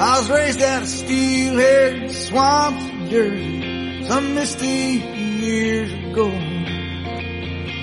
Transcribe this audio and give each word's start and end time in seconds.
I 0.00 0.18
was 0.18 0.30
raised 0.30 0.62
out 0.62 0.82
of 0.82 0.88
steel-haired 0.88 2.12
swamps 2.12 2.84
of 2.84 3.08
Jersey 3.10 4.04
some 4.04 4.32
misty 4.36 4.66
years 4.66 5.92
ago. 5.92 6.30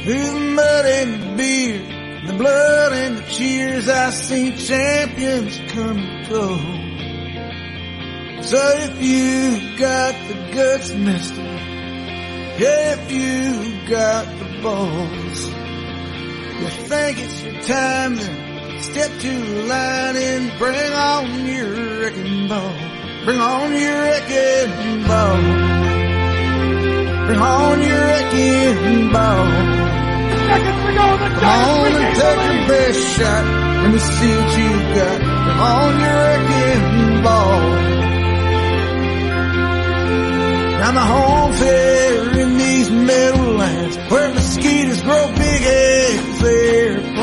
Through 0.04 0.24
the 0.24 0.54
mud 0.56 0.86
and 0.86 1.22
the 1.22 1.36
beer, 1.36 1.80
the 2.26 2.38
blood 2.38 2.94
and 2.94 3.18
the 3.18 3.24
cheers, 3.24 3.90
I 3.90 4.12
seen 4.12 4.56
champions 4.56 5.60
come 5.74 5.98
and 5.98 6.30
go. 6.30 6.58
So 8.44 8.62
if 8.78 9.02
you've 9.02 9.78
got 9.78 10.16
the 10.30 10.36
guts, 10.56 10.94
mister, 10.94 11.42
if 12.58 13.12
you 13.12 13.90
got 13.90 14.26
the 14.40 14.62
balls, 14.64 15.48
you 16.62 16.70
think 16.88 17.20
it's 17.20 17.44
your 17.44 17.62
time 17.64 18.18
to 18.18 18.45
step 18.82 19.12
to 19.20 19.30
the 19.30 19.64
line 19.64 20.16
and 20.18 20.58
bring 20.58 20.94
on 20.94 21.46
your 21.46 22.00
wrecking 22.00 22.48
ball. 22.48 22.74
Bring 23.26 23.40
on 23.40 23.72
your 23.74 24.02
wrecking 24.02 25.04
ball. 25.08 25.38
Bring 27.26 27.40
on 27.40 27.82
your 27.82 28.02
wrecking 28.08 29.12
ball. 29.12 29.46
Come 31.36 31.60
on 31.70 31.92
and 32.02 32.16
take 32.16 32.42
your 32.46 32.68
best 32.68 33.00
shot. 33.18 33.46
Let 33.84 33.92
me 33.94 34.00
see 34.00 34.32
what 34.38 34.58
you 34.58 34.70
got. 34.96 35.20
Bring 35.46 35.60
on 35.60 36.00
your 36.00 36.18
wrecking 36.26 37.24
ball. 37.24 37.62
Now 40.80 40.92
my 40.92 41.06
home's 41.06 41.60
here 41.60 42.40
in 42.42 42.58
these 42.58 42.92
meadowlands 42.92 43.98
where 44.12 44.34
mosquitoes 44.34 45.02
grow 45.02 45.28
big 45.36 45.62
as 45.64 46.44
airplanes. 46.44 47.15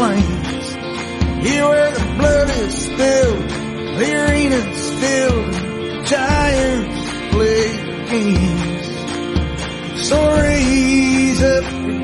Here 1.45 1.69
where 1.69 1.91
the 1.91 2.05
blood 2.19 2.51
is 2.51 2.75
spilled, 2.87 3.49
the 3.99 4.15
arena's 4.15 4.93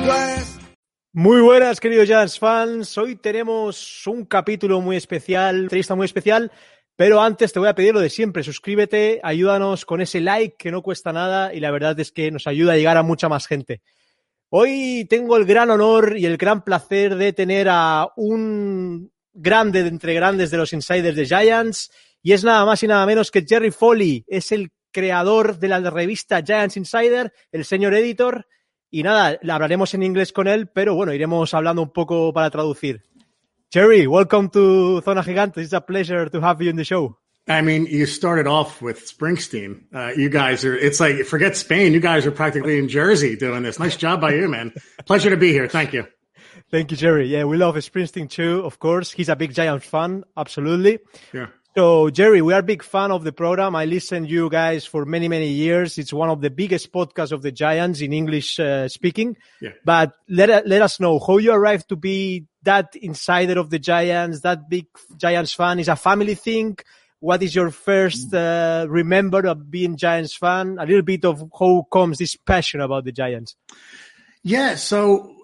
glass. 0.05 0.59
Muy 1.13 1.41
buenas, 1.41 1.79
queridos 1.79 2.09
Giants 2.09 2.39
fans. 2.39 2.99
Hoy 2.99 3.15
tenemos 3.17 4.07
un 4.07 4.25
capítulo 4.25 4.81
muy 4.81 4.97
especial, 4.97 5.63
entrevista 5.63 5.95
muy 5.95 6.07
especial, 6.07 6.51
pero 6.97 7.21
antes 7.21 7.53
te 7.53 7.61
voy 7.61 7.69
a 7.69 7.75
pedir 7.75 7.95
lo 7.95 8.01
de 8.01 8.11
siempre. 8.11 8.43
Suscríbete, 8.43 9.21
ayúdanos 9.23 9.85
con 9.85 10.01
ese 10.01 10.21
like 10.21 10.57
que 10.59 10.73
no 10.73 10.83
cuesta 10.83 11.13
nada 11.13 11.55
y 11.55 11.61
la 11.61 11.71
verdad 11.71 11.99
es 12.01 12.11
que 12.11 12.33
nos 12.33 12.49
ayuda 12.49 12.73
a 12.73 12.77
llegar 12.77 12.97
a 12.97 13.05
mucha 13.05 13.29
más 13.29 13.47
gente. 13.47 13.83
Hoy 14.51 15.07
tengo 15.09 15.37
el 15.37 15.45
gran 15.45 15.71
honor 15.71 16.17
y 16.17 16.27
el 16.27 16.39
gran 16.39 16.65
placer 16.65 17.17
de 17.17 17.33
tener 17.33 17.69
a 17.71 18.09
un 18.17 19.13
grande 19.33 19.83
de 19.83 19.89
entre 19.89 20.15
grandes 20.15 20.51
de 20.51 20.57
los 20.57 20.73
insiders 20.73 21.17
de 21.17 21.27
Giants 21.27 21.91
y 22.23 22.33
es 22.33 22.45
nada 22.45 22.65
más 22.65 22.83
y 22.83 22.87
nada 22.87 23.07
menos 23.07 23.31
que 23.31 23.45
Jerry 23.47 23.71
Foley. 23.71 24.25
Es 24.27 24.53
el 24.53 24.71
creador 24.91 25.59
de 25.59 25.69
la 25.69 25.81
revista 25.91 26.43
Giants 26.43 26.77
Insider, 26.77 27.33
el 27.53 27.65
señor 27.65 27.95
editor. 27.95 28.47
Y 28.91 29.03
nada, 29.03 29.39
hablaremos 29.49 29.93
en 29.95 30.03
inglés 30.03 30.33
con 30.33 30.49
él, 30.49 30.69
pero 30.69 30.95
bueno, 30.95 31.13
iremos 31.13 31.53
hablando 31.53 31.83
un 31.83 31.93
poco 31.93 32.33
para 32.33 32.51
traducir. 32.51 33.03
Jerry, 33.71 34.07
welcome 34.07 34.49
to 34.49 35.03
Zona 35.03 35.23
Gigante. 35.23 35.61
It's 35.61 35.75
a 35.75 35.81
pleasure 35.81 36.31
to 36.31 36.41
have 36.41 36.63
you 36.63 36.71
in 36.71 36.77
the 36.77 36.85
show. 36.85 37.19
I 37.47 37.63
mean, 37.63 37.87
you 37.87 38.07
started 38.07 38.47
off 38.47 38.83
with 38.83 39.07
Springsteen. 39.07 39.85
Uh, 39.95 40.13
you 40.17 40.29
guys 40.29 40.65
are, 40.65 40.77
it's 40.77 41.01
like, 41.01 41.25
forget 41.25 41.57
Spain. 41.57 41.93
You 41.93 42.01
guys 42.01 42.27
are 42.27 42.31
practically 42.31 42.79
in 42.79 42.89
Jersey 42.89 43.37
doing 43.37 43.63
this. 43.63 43.79
Nice 43.79 43.97
job 43.97 44.21
by 44.21 44.35
you, 44.35 44.49
man. 44.49 44.73
Pleasure 45.07 45.31
to 45.31 45.37
be 45.37 45.53
here. 45.53 45.69
Thank 45.69 45.93
you. 45.93 46.07
Thank 46.71 46.91
you, 46.91 46.97
Jerry. 46.97 47.29
Yeah, 47.29 47.45
we 47.45 47.57
love 47.57 47.77
Springsteen 47.77 48.29
too, 48.29 48.63
of 48.65 48.79
course. 48.79 49.11
He's 49.11 49.31
a 49.31 49.37
big 49.37 49.55
Giants 49.55 49.87
fan, 49.87 50.25
absolutely. 50.37 50.99
Yeah. 51.33 51.47
So, 51.75 52.11
Jerry, 52.11 52.43
we 52.43 52.55
are 52.55 52.61
big 52.61 52.83
fan 52.83 53.13
of 53.13 53.25
the 53.25 53.33
program. 53.33 53.77
I 53.77 53.85
listened 53.85 54.29
you 54.29 54.51
guys 54.51 54.85
for 54.85 55.05
many, 55.05 55.29
many 55.29 55.49
years. 55.49 55.97
It's 55.97 56.13
one 56.13 56.29
of 56.29 56.41
the 56.41 56.51
biggest 56.51 56.93
podcasts 56.93 57.31
of 57.31 57.41
the 57.41 57.53
Giants 57.53 58.01
in 58.01 58.13
English 58.13 58.59
uh, 58.59 58.89
speaking. 58.89 59.37
Yeah. 59.63 59.71
But 59.85 60.13
let, 60.29 60.67
let 60.67 60.83
us 60.83 60.99
know 60.99 61.19
how 61.19 61.39
you 61.39 61.53
arrived 61.53 61.89
to 61.91 61.97
be 61.97 62.47
that 62.65 62.97
insider 62.97 63.61
of 63.61 63.71
the 63.71 63.79
Giants, 63.79 64.41
that 64.41 64.69
big 64.69 64.87
Giants 65.17 65.55
fan. 65.55 65.79
Is 65.79 65.89
a 65.89 65.97
family 65.97 66.35
thing? 66.35 66.79
What 67.21 67.43
is 67.43 67.55
your 67.55 67.71
first 67.71 68.35
uh, 68.35 68.87
remember 68.89 69.47
of 69.47 69.71
being 69.71 69.97
Giants 69.97 70.35
fan? 70.35 70.79
A 70.79 70.85
little 70.85 71.03
bit 71.03 71.25
of 71.25 71.45
how 71.59 71.87
comes 71.93 72.19
this 72.19 72.35
passion 72.37 72.81
about 72.81 73.05
the 73.05 73.13
Giants. 73.13 73.57
Yeah. 74.43 74.75
So, 74.75 75.37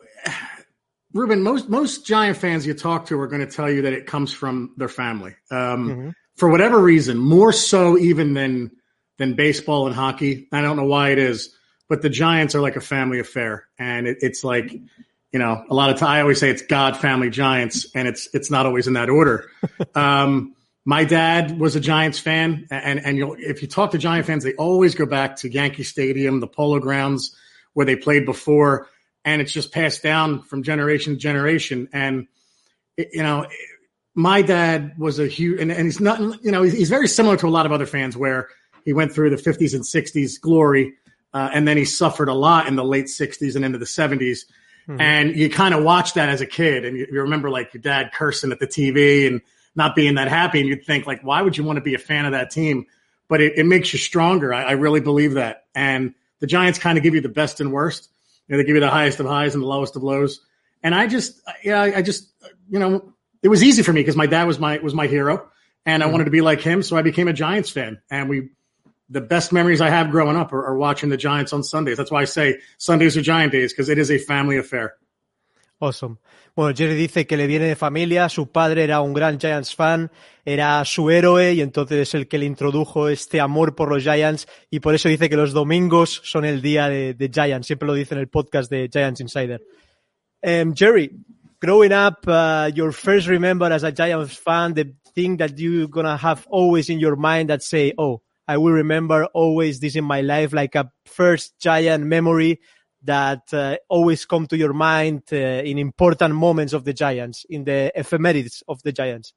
Ruben, 1.15 1.43
most 1.43 1.69
most 1.69 2.05
Giant 2.05 2.37
fans 2.37 2.67
you 2.67 2.75
talk 2.75 3.07
to 3.07 3.21
are 3.21 3.29
going 3.29 3.47
to 3.47 3.51
tell 3.51 3.71
you 3.71 3.83
that 3.83 3.93
it 3.93 4.07
comes 4.07 4.33
from 4.33 4.75
their 4.77 4.89
family. 4.89 5.35
Um, 5.51 5.91
For 6.37 6.49
whatever 6.49 6.79
reason, 6.81 7.17
more 7.17 7.53
so 7.53 7.97
even 7.97 8.35
than 8.35 8.73
than 9.19 9.35
baseball 9.35 9.87
and 9.87 9.95
hockey. 9.95 10.49
I 10.53 10.61
don't 10.61 10.77
know 10.77 10.85
why 10.85 11.11
it 11.11 11.19
is, 11.19 11.55
but 11.89 12.03
the 12.03 12.11
Giants 12.11 12.57
are 12.57 12.61
like 12.61 12.75
a 12.75 12.81
family 12.81 13.21
affair, 13.21 13.69
and 13.79 14.09
it, 14.09 14.19
it's 14.23 14.43
like 14.43 14.73
you 14.73 15.39
know 15.39 15.65
a 15.71 15.75
lot 15.75 15.91
of 15.91 15.99
time. 15.99 16.11
I 16.11 16.21
always 16.21 16.41
say 16.41 16.51
it's 16.51 16.63
God, 16.63 16.97
family, 16.97 17.31
Giants, 17.31 17.87
and 17.95 18.09
it's 18.09 18.29
it's 18.35 18.51
not 18.51 18.67
always 18.67 18.89
in 18.89 18.95
that 18.95 19.09
order. 19.09 19.49
um, 19.95 20.57
my 20.85 21.05
dad 21.05 21.61
was 21.61 21.77
a 21.77 21.81
Giants 21.81 22.19
fan, 22.19 22.67
and 22.73 22.99
and 22.99 23.17
you'll, 23.17 23.37
if 23.39 23.63
you 23.63 23.69
talk 23.69 23.93
to 23.93 23.99
Giant 23.99 24.27
fans, 24.27 24.43
they 24.43 24.55
always 24.55 24.97
go 24.97 25.07
back 25.07 25.37
to 25.37 25.49
Yankee 25.49 25.85
Stadium, 25.85 26.41
the 26.41 26.49
Polo 26.49 26.81
Grounds 26.81 27.37
where 27.75 27.85
they 27.85 27.97
played 27.97 28.25
before, 28.25 28.89
and 29.25 29.41
it's 29.41 29.53
just 29.53 29.73
passed 29.73 30.03
down 30.03 30.43
from 30.43 30.63
generation 30.63 31.15
to 31.15 31.19
generation. 31.19 31.89
And 31.93 32.29
you 32.97 33.23
know, 33.23 33.47
my 34.15 34.43
dad 34.43 34.99
was 34.99 35.19
a 35.19 35.27
huge, 35.27 35.61
and, 35.61 35.73
and 35.73 35.87
he's 35.87 36.01
not, 36.01 36.21
you 36.45 36.51
know, 36.51 36.63
he's, 36.63 36.73
he's 36.73 36.89
very 36.89 37.09
similar 37.09 37.37
to 37.39 37.47
a 37.47 37.51
lot 37.51 37.67
of 37.67 37.73
other 37.73 37.87
fans 37.87 38.17
where 38.17 38.49
he 38.85 38.93
went 38.93 39.13
through 39.13 39.31
the 39.31 39.37
50s 39.37 39.75
and 39.75 39.83
60s 39.83 40.41
glory, 40.41 40.95
uh, 41.33 41.51
and 41.53 41.67
then 41.67 41.77
he 41.77 41.85
suffered 41.85 42.29
a 42.29 42.35
lot 42.35 42.69
in 42.69 42.77
the 42.77 42.85
late 42.85 43.07
60s 43.07 43.57
and 43.57 43.65
into 43.65 43.79
the 43.79 43.85
70s. 43.85 44.41
And 45.01 45.35
you 45.35 45.49
kind 45.51 45.75
of 45.75 45.83
watch 45.83 46.15
that 46.15 46.29
as 46.29 46.41
a 46.41 46.47
kid, 46.47 46.85
and 46.85 46.97
you, 46.97 47.07
you 47.11 47.23
remember 47.23 47.51
like 47.51 47.75
your 47.75 47.81
dad 47.81 48.13
cursing 48.13 48.53
at 48.53 48.61
the 48.61 48.67
TV 48.67 49.27
and 49.27 49.41
not 49.75 49.97
being 49.97 50.15
that 50.15 50.29
happy, 50.29 50.61
and 50.61 50.69
you'd 50.69 50.85
think 50.85 51.07
like, 51.07 51.23
why 51.23 51.43
would 51.43 51.57
you 51.57 51.65
want 51.65 51.79
to 51.79 51.83
be 51.83 51.95
a 51.95 51.99
fan 51.99 52.27
of 52.27 52.33
that 52.33 52.51
team? 52.51 52.87
But 53.27 53.41
it, 53.41 53.55
it 53.57 53.65
makes 53.65 53.93
you 53.93 53.99
stronger. 53.99 54.55
I, 54.55 54.63
I 54.65 54.73
really 54.73 55.01
believe 55.01 55.35
that. 55.35 55.65
And 55.75 56.15
the 56.41 56.47
Giants 56.47 56.79
kind 56.79 56.99
of 56.99 57.03
give 57.03 57.15
you 57.15 57.23
the 57.23 57.29
best 57.29 57.61
and 57.61 57.73
worst. 57.73 58.11
You 58.49 58.53
know, 58.53 58.59
they 58.59 58.65
give 58.65 58.75
you 58.75 58.81
the 58.81 58.91
highest 58.91 59.21
of 59.21 59.27
highs 59.27 59.55
and 59.55 59.63
the 59.63 59.69
lowest 59.69 59.97
of 59.97 60.03
lows. 60.03 60.41
And 60.83 60.95
I 60.95 61.07
just, 61.07 61.41
yeah, 61.63 61.81
I 61.81 62.03
just, 62.03 62.31
you 62.69 62.79
know, 62.79 63.15
it 63.43 63.49
was 63.49 63.63
easy 63.63 63.83
for 63.83 63.93
me 63.93 64.01
because 64.01 64.17
my 64.17 64.27
dad 64.27 64.45
was 64.45 64.59
my 64.59 64.79
was 64.79 64.95
my 64.95 65.07
hero, 65.07 65.49
and 65.87 66.03
I 66.03 66.07
mm-hmm. 66.07 66.13
wanted 66.13 66.25
to 66.25 66.31
be 66.31 66.41
like 66.41 66.61
him, 66.61 66.83
so 66.83 66.97
I 66.97 67.03
became 67.03 67.29
a 67.29 67.33
Giants 67.33 67.71
fan. 67.71 68.01
And 68.11 68.29
we, 68.29 68.51
the 69.09 69.21
best 69.21 69.53
memories 69.53 69.81
I 69.81 69.91
have 69.91 70.11
growing 70.11 70.37
up 70.37 70.53
are, 70.53 70.65
are 70.65 70.77
watching 70.77 71.09
the 71.09 71.17
Giants 71.17 71.53
on 71.53 71.63
Sundays. 71.63 71.97
That's 71.97 72.11
why 72.11 72.23
I 72.23 72.25
say 72.25 72.59
Sundays 72.79 73.17
are 73.17 73.23
Giant 73.23 73.53
days 73.53 73.73
because 73.73 73.89
it 73.89 73.99
is 73.99 74.11
a 74.11 74.19
family 74.19 74.57
affair. 74.57 74.95
Awesome. 75.85 76.17
Bueno, 76.57 76.75
Jerry 76.75 76.95
dice 76.95 77.27
que 77.27 77.37
le 77.37 77.47
viene 77.47 77.67
de 77.67 77.77
familia, 77.77 78.31
su 78.31 78.51
padre 78.51 78.85
era 78.85 79.03
un 79.03 79.13
gran 79.13 79.39
Giants 79.39 79.75
fan, 79.75 80.11
era 80.43 80.83
su 80.87 81.11
héroe 81.11 81.53
y 81.53 81.61
entonces 81.61 82.09
es 82.09 82.15
el 82.15 82.27
que 82.27 82.39
le 82.39 82.47
introdujo 82.47 83.11
este 83.11 83.39
amor 83.39 83.75
por 83.75 83.91
los 83.91 84.03
Giants 84.03 84.47
y 84.71 84.81
por 84.81 84.95
eso 84.95 85.11
dice 85.11 85.29
que 85.29 85.37
los 85.37 85.53
domingos 85.53 86.23
son 86.25 86.47
el 86.47 86.63
día 86.63 86.89
de, 86.89 87.13
de 87.13 87.29
Giants, 87.29 87.67
siempre 87.67 87.87
lo 87.87 87.93
dice 87.93 88.15
en 88.15 88.21
el 88.21 88.29
podcast 88.29 88.71
de 88.71 88.89
Giants 88.91 89.21
Insider. 89.21 89.61
Um, 90.43 90.75
Jerry, 90.75 91.11
growing 91.61 91.93
up, 91.93 92.27
uh, 92.27 92.71
your 92.75 92.93
first 92.93 93.29
remember 93.29 93.71
as 93.71 93.85
a 93.85 93.93
Giants 93.93 94.39
fan, 94.39 94.73
the 94.73 94.95
thing 95.15 95.37
that 95.37 95.59
you're 95.59 95.89
gonna 95.89 96.17
have 96.17 96.47
always 96.49 96.89
in 96.89 96.99
your 96.99 97.17
mind 97.17 97.51
that 97.51 97.63
say, 97.63 97.93
oh, 97.99 98.23
I 98.49 98.57
will 98.57 98.73
remember 98.73 99.27
always 99.35 99.81
this 99.81 99.97
in 99.97 100.05
my 100.05 100.23
life, 100.23 100.55
like 100.55 100.77
a 100.77 100.91
first 101.05 101.59
Giant 101.61 102.05
memory 102.05 102.61
that 103.05 103.53
uh, 103.53 103.77
always 103.89 104.25
come 104.25 104.47
to 104.49 104.57
your 104.57 104.73
mind 104.73 105.23
uh, 105.33 105.37
in 105.37 105.79
important 105.79 106.35
moments 106.35 106.73
of 106.73 106.85
the 106.85 106.93
Giants, 106.93 107.47
in 107.49 107.65
the 107.65 107.93
ephemerides 107.97 108.63
of 108.69 108.83
the 108.83 108.93
Giants. 108.93 109.33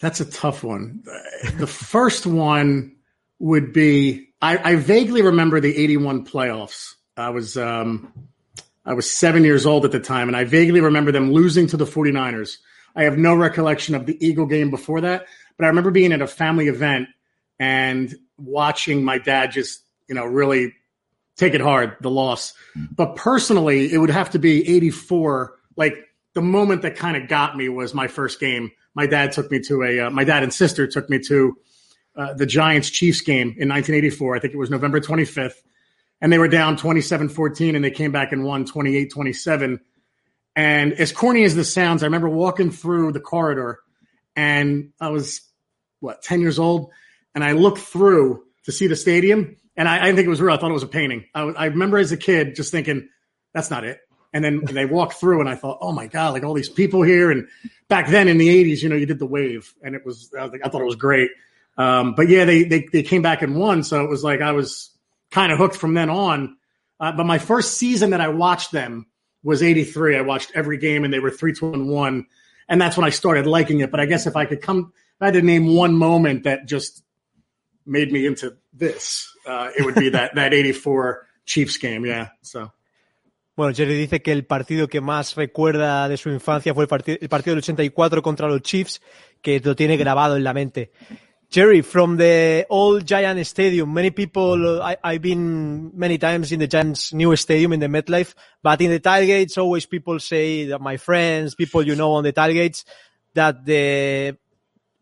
That's 0.00 0.20
a 0.20 0.30
tough 0.30 0.62
one. 0.62 1.02
The 1.58 1.66
first 1.66 2.26
one 2.26 2.96
would 3.38 3.72
be 3.72 4.28
I, 4.42 4.72
I 4.72 4.76
vaguely 4.76 5.22
remember 5.22 5.60
the 5.60 5.76
'81 5.76 6.26
playoffs. 6.26 6.94
I 7.16 7.30
was 7.30 7.56
um, 7.56 8.12
I 8.84 8.94
was 8.94 9.10
seven 9.10 9.44
years 9.44 9.64
old 9.64 9.84
at 9.84 9.92
the 9.92 10.00
time, 10.00 10.28
and 10.28 10.36
I 10.36 10.44
vaguely 10.44 10.80
remember 10.80 11.12
them 11.12 11.32
losing 11.32 11.66
to 11.68 11.76
the 11.76 11.86
49ers. 11.86 12.58
I 12.94 13.04
have 13.04 13.18
no 13.18 13.34
recollection 13.34 13.94
of 13.94 14.06
the 14.06 14.16
Eagle 14.24 14.46
game 14.46 14.70
before 14.70 15.00
that, 15.02 15.26
but 15.56 15.64
I 15.64 15.68
remember 15.68 15.90
being 15.90 16.12
at 16.12 16.22
a 16.22 16.26
family 16.26 16.68
event 16.68 17.08
and 17.58 18.14
watching 18.38 19.02
my 19.02 19.18
dad 19.18 19.52
just 19.52 19.82
you 20.08 20.14
know 20.14 20.26
really 20.26 20.74
take 21.36 21.54
it 21.54 21.60
hard 21.60 21.96
the 22.00 22.10
loss. 22.10 22.54
But 22.74 23.16
personally, 23.16 23.92
it 23.92 23.98
would 23.98 24.10
have 24.10 24.30
to 24.30 24.38
be 24.38 24.66
'84. 24.68 25.54
Like 25.76 25.96
the 26.34 26.42
moment 26.42 26.82
that 26.82 26.96
kind 26.96 27.16
of 27.16 27.28
got 27.28 27.56
me 27.56 27.68
was 27.68 27.94
my 27.94 28.08
first 28.08 28.40
game. 28.40 28.72
My 28.94 29.06
dad 29.06 29.32
took 29.32 29.50
me 29.50 29.60
to 29.60 29.82
a. 29.82 30.00
Uh, 30.06 30.10
my 30.10 30.24
dad 30.24 30.42
and 30.42 30.52
sister 30.52 30.86
took 30.86 31.08
me 31.08 31.18
to 31.20 31.56
uh, 32.16 32.32
the 32.34 32.46
Giants 32.46 32.90
Chiefs 32.90 33.20
game 33.20 33.48
in 33.58 33.68
1984. 33.68 34.36
I 34.36 34.38
think 34.38 34.54
it 34.54 34.56
was 34.56 34.70
November 34.70 35.00
25th. 35.00 35.56
And 36.20 36.32
they 36.32 36.38
were 36.38 36.48
down 36.48 36.78
27 36.78 37.28
14 37.28 37.76
and 37.76 37.84
they 37.84 37.90
came 37.90 38.10
back 38.10 38.32
and 38.32 38.42
won 38.42 38.64
28 38.64 39.12
27. 39.12 39.80
And 40.54 40.94
as 40.94 41.12
corny 41.12 41.44
as 41.44 41.54
this 41.54 41.72
sounds, 41.72 42.02
I 42.02 42.06
remember 42.06 42.30
walking 42.30 42.70
through 42.70 43.12
the 43.12 43.20
corridor 43.20 43.80
and 44.34 44.92
I 44.98 45.10
was 45.10 45.42
what, 46.00 46.22
10 46.22 46.40
years 46.40 46.58
old. 46.58 46.90
And 47.34 47.44
I 47.44 47.52
looked 47.52 47.80
through 47.80 48.44
to 48.64 48.72
see 48.72 48.86
the 48.86 48.96
stadium 48.96 49.56
and 49.76 49.88
I, 49.88 49.96
I 49.96 50.00
didn't 50.00 50.16
think 50.16 50.26
it 50.26 50.30
was 50.30 50.40
real. 50.40 50.54
I 50.54 50.58
thought 50.58 50.70
it 50.70 50.74
was 50.74 50.82
a 50.82 50.88
painting. 50.88 51.26
I, 51.34 51.42
I 51.42 51.64
remember 51.66 51.98
as 51.98 52.12
a 52.12 52.16
kid 52.16 52.54
just 52.54 52.70
thinking, 52.70 53.08
that's 53.52 53.70
not 53.70 53.84
it. 53.84 54.00
And 54.32 54.44
then 54.44 54.64
they 54.64 54.84
walked 54.84 55.14
through, 55.14 55.40
and 55.40 55.48
I 55.48 55.54
thought, 55.54 55.78
oh 55.80 55.92
my 55.92 56.08
god, 56.08 56.34
like 56.34 56.44
all 56.44 56.52
these 56.52 56.68
people 56.68 57.02
here. 57.02 57.30
And 57.30 57.48
back 57.88 58.08
then 58.08 58.28
in 58.28 58.38
the 58.38 58.48
'80s, 58.48 58.82
you 58.82 58.88
know, 58.88 58.96
you 58.96 59.06
did 59.06 59.18
the 59.18 59.26
wave, 59.26 59.72
and 59.82 59.94
it 59.94 60.04
was 60.04 60.30
I, 60.38 60.48
thought 60.48 60.80
it 60.80 60.84
was 60.84 60.96
great. 60.96 61.30
Um, 61.78 62.14
but 62.14 62.28
yeah, 62.28 62.44
they, 62.44 62.64
they 62.64 62.86
they 62.92 63.02
came 63.02 63.22
back 63.22 63.42
and 63.42 63.56
won, 63.56 63.82
so 63.82 64.04
it 64.04 64.10
was 64.10 64.22
like 64.22 64.40
I 64.40 64.52
was 64.52 64.90
kind 65.30 65.52
of 65.52 65.58
hooked 65.58 65.76
from 65.76 65.94
then 65.94 66.10
on. 66.10 66.56
Uh, 66.98 67.12
but 67.12 67.24
my 67.24 67.38
first 67.38 67.78
season 67.78 68.10
that 68.10 68.20
I 68.20 68.28
watched 68.28 68.72
them 68.72 69.06
was 69.42 69.62
'83. 69.62 70.16
I 70.16 70.22
watched 70.22 70.52
every 70.54 70.76
game, 70.76 71.04
and 71.04 71.12
they 71.12 71.20
were 71.20 71.30
three, 71.30 71.54
two, 71.54 71.72
and 71.72 71.88
one, 71.88 72.26
and 72.68 72.80
that's 72.80 72.96
when 72.96 73.06
I 73.06 73.10
started 73.10 73.46
liking 73.46 73.80
it. 73.80 73.90
But 73.90 74.00
I 74.00 74.06
guess 74.06 74.26
if 74.26 74.36
I 74.36 74.44
could 74.44 74.60
come, 74.60 74.92
if 75.16 75.22
I 75.22 75.26
had 75.26 75.34
to 75.34 75.42
name 75.42 75.74
one 75.74 75.94
moment 75.94 76.44
that 76.44 76.66
just 76.66 77.02
made 77.86 78.12
me 78.12 78.26
into 78.26 78.56
this, 78.74 79.32
uh, 79.46 79.70
it 79.76 79.84
would 79.84 79.94
be 79.94 80.10
that 80.10 80.34
that 80.34 80.52
'84 80.52 81.26
Chiefs 81.44 81.78
game. 81.78 82.06
Yeah, 82.06 82.32
so. 82.42 82.72
Bueno, 83.56 83.72
Jerry 83.74 83.94
dice 83.94 84.20
que 84.20 84.32
el 84.32 84.44
partido 84.44 84.86
que 84.86 85.00
más 85.00 85.34
recuerda 85.34 86.10
de 86.10 86.18
su 86.18 86.28
infancia 86.28 86.74
fue 86.74 86.84
el, 86.84 86.88
partido, 86.88 87.16
el 87.18 87.28
partido 87.30 87.54
del 87.54 87.62
84 87.62 88.20
contra 88.20 88.48
los 88.48 88.60
Chiefs, 88.60 89.00
que 89.40 89.60
lo 89.60 89.74
tiene 89.74 89.96
grabado 89.96 90.36
en 90.36 90.44
la 90.44 90.52
mente. 90.52 90.92
Jerry, 91.48 91.80
from 91.80 92.18
the 92.18 92.66
old 92.68 93.06
Giant 93.06 93.38
Stadium, 93.46 93.92
many 93.94 94.10
people, 94.10 94.82
I, 94.82 94.96
I've 95.02 95.22
been 95.22 95.90
many 95.94 96.18
times 96.18 96.52
in 96.52 96.58
the 96.58 96.66
Giants' 96.66 97.14
new 97.14 97.34
stadium 97.36 97.72
in 97.72 97.80
the 97.80 97.86
MetLife, 97.86 98.34
but 98.62 98.80
in 98.82 98.90
the 98.90 99.00
tailgates, 99.00 99.56
always 99.56 99.86
people 99.86 100.18
say 100.18 100.66
that 100.66 100.80
my 100.80 100.96
friends, 100.96 101.54
people 101.54 101.86
you 101.86 101.94
know 101.94 102.12
on 102.12 102.24
the 102.24 102.32
tailgates, 102.32 102.84
that 103.32 103.64
the 103.64 104.36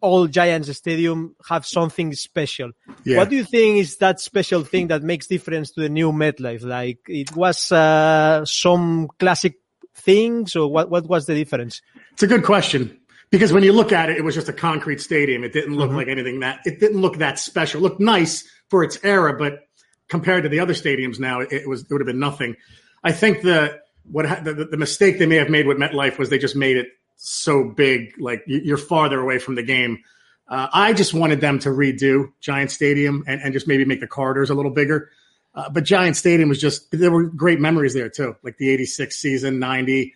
old 0.04 0.32
Giants 0.32 0.74
Stadium 0.76 1.34
have 1.48 1.66
something 1.66 2.12
special. 2.14 2.70
Yeah. 3.04 3.18
What 3.18 3.30
do 3.30 3.36
you 3.36 3.44
think 3.44 3.78
is 3.78 3.96
that 3.98 4.20
special 4.20 4.62
thing 4.62 4.88
that 4.88 5.02
makes 5.02 5.26
difference 5.26 5.72
to 5.72 5.80
the 5.80 5.88
new 5.88 6.12
MetLife? 6.12 6.62
Like 6.62 7.00
it 7.08 7.34
was 7.34 7.72
uh, 7.72 8.44
some 8.44 9.08
classic 9.18 9.54
things, 9.94 10.54
or 10.56 10.70
what? 10.70 10.90
What 10.90 11.06
was 11.06 11.26
the 11.26 11.34
difference? 11.34 11.82
It's 12.12 12.22
a 12.22 12.26
good 12.26 12.44
question 12.44 12.98
because 13.30 13.52
when 13.52 13.64
you 13.64 13.72
look 13.72 13.92
at 13.92 14.10
it, 14.10 14.16
it 14.16 14.24
was 14.24 14.34
just 14.34 14.48
a 14.48 14.52
concrete 14.52 15.00
stadium. 15.00 15.42
It 15.42 15.52
didn't 15.52 15.74
look 15.74 15.88
mm-hmm. 15.88 15.96
like 15.96 16.08
anything 16.08 16.40
that 16.40 16.60
it 16.64 16.78
didn't 16.80 17.00
look 17.00 17.18
that 17.18 17.38
special. 17.38 17.80
It 17.80 17.82
looked 17.82 18.00
nice 18.00 18.48
for 18.70 18.84
its 18.84 18.98
era, 19.02 19.36
but 19.36 19.60
compared 20.08 20.44
to 20.44 20.48
the 20.48 20.60
other 20.60 20.74
stadiums 20.74 21.18
now, 21.18 21.40
it, 21.40 21.52
it 21.52 21.68
was 21.68 21.82
it 21.82 21.88
would 21.90 22.00
have 22.00 22.06
been 22.06 22.20
nothing. 22.20 22.56
I 23.02 23.12
think 23.12 23.42
the 23.42 23.80
what 24.04 24.44
the, 24.44 24.68
the 24.70 24.76
mistake 24.76 25.18
they 25.18 25.26
may 25.26 25.36
have 25.36 25.50
made 25.50 25.66
with 25.66 25.78
MetLife 25.78 26.18
was 26.18 26.28
they 26.28 26.38
just 26.38 26.56
made 26.56 26.76
it 26.76 26.88
so 27.25 27.65
big, 27.65 28.15
like 28.19 28.43
you're 28.47 28.76
farther 28.76 29.19
away 29.19 29.38
from 29.38 29.55
the 29.55 29.62
game. 29.62 30.05
Uh, 30.47 30.69
I 30.73 30.93
just 30.93 31.15
wanted 31.15 31.41
them 31.41 31.59
to 31.61 31.71
redo 31.71 32.32
Giant 32.41 32.71
Stadium 32.71 33.25
and, 33.26 33.41
and 33.41 33.53
just 33.55 33.67
maybe 33.67 33.87
make 33.87 34.00
the 34.00 34.06
corridors 34.06 34.50
a 34.50 34.55
little 34.55 34.71
bigger. 34.71 35.11
Uh, 35.55 35.71
but 35.71 35.85
Giant 35.85 36.17
Stadium 36.17 36.49
was 36.49 36.61
just, 36.61 36.91
there 36.91 37.11
were 37.11 37.25
great 37.25 37.61
memories 37.61 37.94
there 37.94 38.11
too, 38.11 38.37
like 38.43 38.59
the 38.59 38.69
86 38.71 39.17
season, 39.17 39.59
90. 39.59 40.12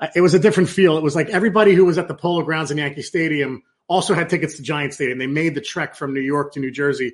Uh, 0.00 0.08
it 0.16 0.22
was 0.22 0.34
a 0.34 0.38
different 0.40 0.68
feel. 0.68 0.98
It 0.98 1.04
was 1.04 1.14
like 1.14 1.28
everybody 1.28 1.72
who 1.72 1.84
was 1.84 1.98
at 1.98 2.08
the 2.08 2.14
Polo 2.14 2.42
Grounds 2.42 2.72
in 2.72 2.78
Yankee 2.78 3.02
Stadium 3.02 3.62
also 3.86 4.14
had 4.14 4.28
tickets 4.28 4.56
to 4.56 4.62
Giant 4.62 4.92
Stadium. 4.92 5.18
They 5.18 5.26
made 5.28 5.54
the 5.54 5.60
trek 5.60 5.94
from 5.94 6.14
New 6.14 6.20
York 6.20 6.54
to 6.54 6.60
New 6.60 6.72
Jersey. 6.72 7.12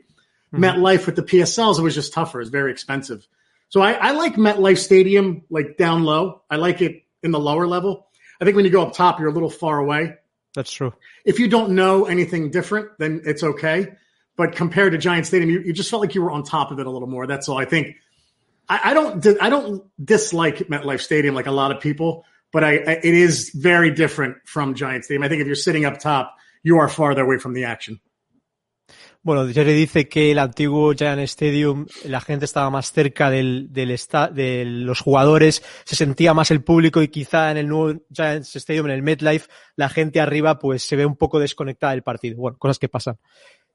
Mm-hmm. 0.55 0.65
MetLife 0.65 1.05
with 1.05 1.17
the 1.17 1.23
PSLs, 1.23 1.79
it 1.79 1.83
was 1.83 1.95
just 1.95 2.15
tougher. 2.15 2.41
It's 2.41 2.51
very 2.51 2.73
expensive. 2.73 3.27
So 3.69 3.83
I, 3.83 3.93
I 3.93 4.11
like 4.13 4.37
MetLife 4.37 4.79
Stadium 4.79 5.43
like 5.51 5.77
down 5.77 6.05
low. 6.05 6.43
I 6.49 6.57
like 6.57 6.81
it 6.81 7.03
in 7.23 7.33
the 7.33 7.39
lower 7.39 7.67
level. 7.67 8.07
I 8.41 8.45
think 8.45 8.57
when 8.57 8.65
you 8.65 8.71
go 8.71 8.83
up 8.83 8.95
top, 8.95 9.21
you're 9.21 9.29
a 9.29 9.33
little 9.33 9.51
far 9.51 9.79
away. 9.79 10.15
That's 10.55 10.73
true. 10.73 10.93
If 11.25 11.39
you 11.39 11.49
don't 11.49 11.73
know 11.73 12.07
anything 12.07 12.51
different, 12.51 12.99
then 12.99 13.23
it's 13.25 13.43
okay. 13.43 13.93
But 14.37 14.57
compared 14.57 14.93
to 14.93 14.99
Giant 14.99 15.27
Stadium, 15.27 15.51
you, 15.51 15.61
you 15.61 15.73
just 15.73 15.91
felt 15.91 16.01
like 16.01 16.15
you 16.15 16.23
were 16.23 16.31
on 16.31 16.43
top 16.43 16.71
of 16.71 16.79
it 16.79 16.87
a 16.87 16.91
little 16.91 17.09
more. 17.09 17.27
That's 17.27 17.49
all. 17.49 17.59
I 17.59 17.67
think 17.67 17.97
I, 18.69 18.81
I 18.85 18.95
don't 18.95 19.27
I 19.41 19.51
don't 19.51 19.85
dislike 20.03 20.59
MetLife 20.59 21.01
Stadium 21.01 21.35
like 21.35 21.47
a 21.47 21.53
lot 21.53 21.73
of 21.73 21.83
people, 21.83 22.25
but 22.53 22.65
I, 22.65 22.77
I, 22.77 22.93
it 23.03 23.05
is 23.05 23.51
very 23.51 23.91
different 23.91 24.37
from 24.45 24.75
Giant 24.75 25.05
Stadium. 25.05 25.23
I 25.23 25.29
think 25.29 25.43
if 25.43 25.47
you're 25.47 25.57
sitting 25.57 25.85
up 25.85 25.99
top, 25.99 26.37
you 26.63 26.79
are 26.79 26.89
farther 26.89 27.23
away 27.23 27.39
from 27.39 27.53
the 27.53 27.65
action. 27.65 28.01
Bueno, 29.23 29.47
Jerry 29.53 29.75
dice 29.75 30.09
que 30.09 30.31
el 30.31 30.39
antiguo 30.39 30.95
Giant 30.95 31.21
Stadium, 31.21 31.87
la 32.07 32.23
gente 32.23 32.47
estaba 32.47 32.71
más 32.71 32.91
cerca 32.91 33.29
del, 33.29 33.69
del 33.71 33.99
de 34.33 34.65
los 34.65 35.01
jugadores, 35.01 35.63
se 35.85 35.95
sentía 35.95 36.33
más 36.33 36.51
el 36.51 36.65
público 36.65 37.03
y 37.03 37.09
quizá 37.09 37.51
en 37.51 37.59
el 37.59 37.69
nuevo 37.69 38.01
Giant 38.11 38.47
Stadium, 38.47 38.87
en 38.87 38.93
el 38.93 39.03
MetLife, 39.03 39.49
la 39.77 39.91
gente 39.91 40.21
arriba 40.21 40.59
pues 40.59 40.85
se 40.85 40.97
ve 40.97 41.05
un 41.05 41.17
poco 41.17 41.39
desconectada 41.39 41.93
del 41.93 42.03
partido. 42.03 42.39
Bueno, 42.39 42.57
cosas 42.57 42.79
que 42.79 42.89
pasan. 42.89 43.19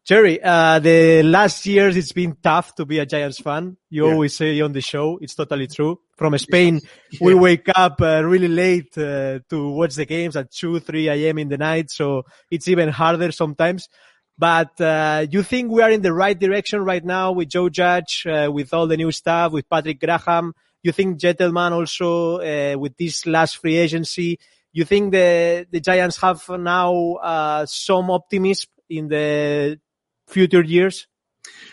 Jerry, 0.08 0.40
uh, 0.44 0.80
the 0.80 1.24
last 1.24 1.66
years 1.66 1.96
it's 1.96 2.14
been 2.14 2.36
tough 2.42 2.76
to 2.76 2.86
be 2.86 3.00
a 3.00 3.08
Giants 3.08 3.42
fan. 3.42 3.76
You 3.90 4.06
yeah. 4.06 4.14
always 4.14 4.36
say 4.36 4.62
on 4.62 4.72
the 4.72 4.82
show, 4.82 5.18
it's 5.20 5.34
totally 5.34 5.68
true. 5.68 6.00
From 6.16 6.38
Spain, 6.38 6.80
yeah. 7.12 7.20
we 7.22 7.34
wake 7.34 7.70
up 7.76 8.02
uh, 8.02 8.24
really 8.24 8.48
late 8.48 8.96
uh, 8.98 9.40
to 9.50 9.70
watch 9.70 9.96
the 9.96 10.06
games 10.06 10.36
at 10.36 10.52
2, 10.52 10.80
3 10.80 11.08
a.m. 11.10 11.40
in 11.40 11.50
the 11.50 11.58
night, 11.58 11.90
so 11.90 12.24
it's 12.52 12.68
even 12.68 12.90
harder 12.90 13.32
sometimes. 13.32 13.90
But 14.38 14.80
uh, 14.82 15.28
you 15.30 15.44
think 15.44 15.72
we 15.72 15.82
are 15.82 15.92
in 15.92 16.02
the 16.02 16.14
right 16.14 16.38
direction 16.38 16.84
right 16.84 17.04
now 17.04 17.32
with 17.32 17.50
Joe 17.50 17.70
Judge, 17.70 18.26
uh, 18.28 18.50
with 18.52 18.74
all 18.74 18.88
the 18.88 18.98
new 18.98 19.12
stuff, 19.12 19.54
with 19.54 19.70
Patrick 19.70 20.00
Graham? 20.00 20.54
You 20.84 20.92
think 20.92 21.18
Gentleman 21.18 21.74
also 21.74 22.40
uh, 22.40 22.78
with 22.78 22.98
this 22.98 23.26
last 23.26 23.58
free 23.58 23.78
agency? 23.78 24.40
You 24.74 24.84
think 24.84 25.14
the 25.14 25.66
the 25.72 25.80
Giants 25.80 26.18
have 26.18 26.48
now 26.50 27.14
uh, 27.14 27.66
some 27.66 28.12
optimism 28.12 28.70
in 28.90 29.08
the 29.08 29.80
future 30.28 30.62
years? 30.62 31.08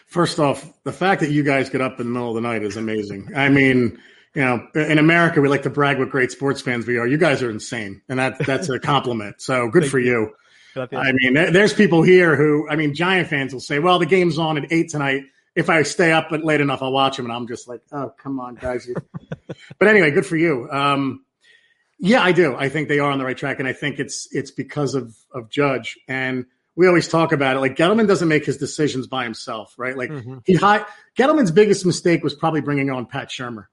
First 0.06 0.38
off, 0.38 0.73
the 0.85 0.93
fact 0.93 1.20
that 1.20 1.31
you 1.31 1.43
guys 1.43 1.69
get 1.69 1.81
up 1.81 1.99
in 1.99 2.06
the 2.06 2.12
middle 2.12 2.29
of 2.29 2.35
the 2.37 2.41
night 2.41 2.62
is 2.62 2.76
amazing. 2.76 3.31
I 3.35 3.49
mean, 3.49 3.99
you 4.35 4.43
know, 4.43 4.67
in 4.75 4.99
America, 4.99 5.41
we 5.41 5.49
like 5.49 5.62
to 5.62 5.70
brag 5.70 5.99
what 5.99 6.11
great 6.11 6.31
sports 6.31 6.61
fans 6.61 6.87
we 6.87 6.99
are. 6.99 7.06
You 7.06 7.19
guys 7.19 7.43
are 7.43 7.50
insane, 7.50 8.03
and 8.09 8.19
that 8.19 8.38
that's 8.47 8.69
a 8.69 8.79
compliment. 8.79 9.43
So 9.43 9.69
good 9.69 9.91
for 9.91 9.99
you. 9.99 10.32
I 10.77 11.13
mean, 11.13 11.35
there's 11.35 11.75
people 11.75 12.03
here 12.03 12.37
who, 12.37 12.69
I 12.69 12.77
mean, 12.77 12.95
Giant 12.95 13.29
fans 13.29 13.53
will 13.53 13.61
say, 13.61 13.79
well, 13.79 13.99
the 13.99 14.07
game's 14.07 14.39
on 14.39 14.59
at 14.59 14.73
eight 14.73 14.91
tonight. 14.91 15.25
If 15.55 15.69
I 15.69 15.83
stay 15.83 16.13
up 16.13 16.31
late 16.31 16.61
enough, 16.61 16.83
I'll 16.83 16.93
watch 16.93 17.17
them. 17.17 17.27
And 17.27 17.35
I'm 17.35 17.47
just 17.47 17.69
like, 17.69 17.81
oh, 17.93 18.13
come 18.17 18.41
on, 18.41 18.55
guys. 18.55 18.89
but 19.79 19.89
anyway, 19.89 20.11
good 20.11 20.25
for 20.25 20.37
you. 20.37 20.69
Um, 20.71 21.25
yeah, 21.99 22.23
I 22.23 22.33
do. 22.33 22.57
I 22.57 22.69
think 22.69 22.89
they 22.89 22.99
are 22.99 23.11
on 23.11 23.19
the 23.19 23.25
right 23.25 23.37
track. 23.37 23.59
And 23.59 23.69
I 23.69 23.73
think 23.73 23.99
it's, 23.99 24.29
it's 24.33 24.50
because 24.50 24.95
of, 24.95 25.14
of 25.33 25.50
Judge. 25.50 25.99
And 26.09 26.47
we 26.75 26.87
always 26.87 27.07
talk 27.07 27.33
about 27.33 27.57
it. 27.57 27.61
Like 27.61 27.76
Gettleman 27.76 28.09
doesn't 28.09 28.29
make 28.29 28.47
his 28.47 28.57
decisions 28.57 29.07
by 29.07 29.25
himself, 29.25 29.75
right? 29.76 29.97
Like 29.97 30.11
mm-hmm. 30.11 30.38
he 30.47 30.55
high, 30.55 30.87
Gettleman's 31.19 31.50
biggest 31.50 31.85
mistake 31.85 32.25
was 32.25 32.35
probably 32.35 32.62
bringing 32.62 32.91
on 32.91 33.07
Pat 33.07 33.29
Shurmur. 33.29 33.67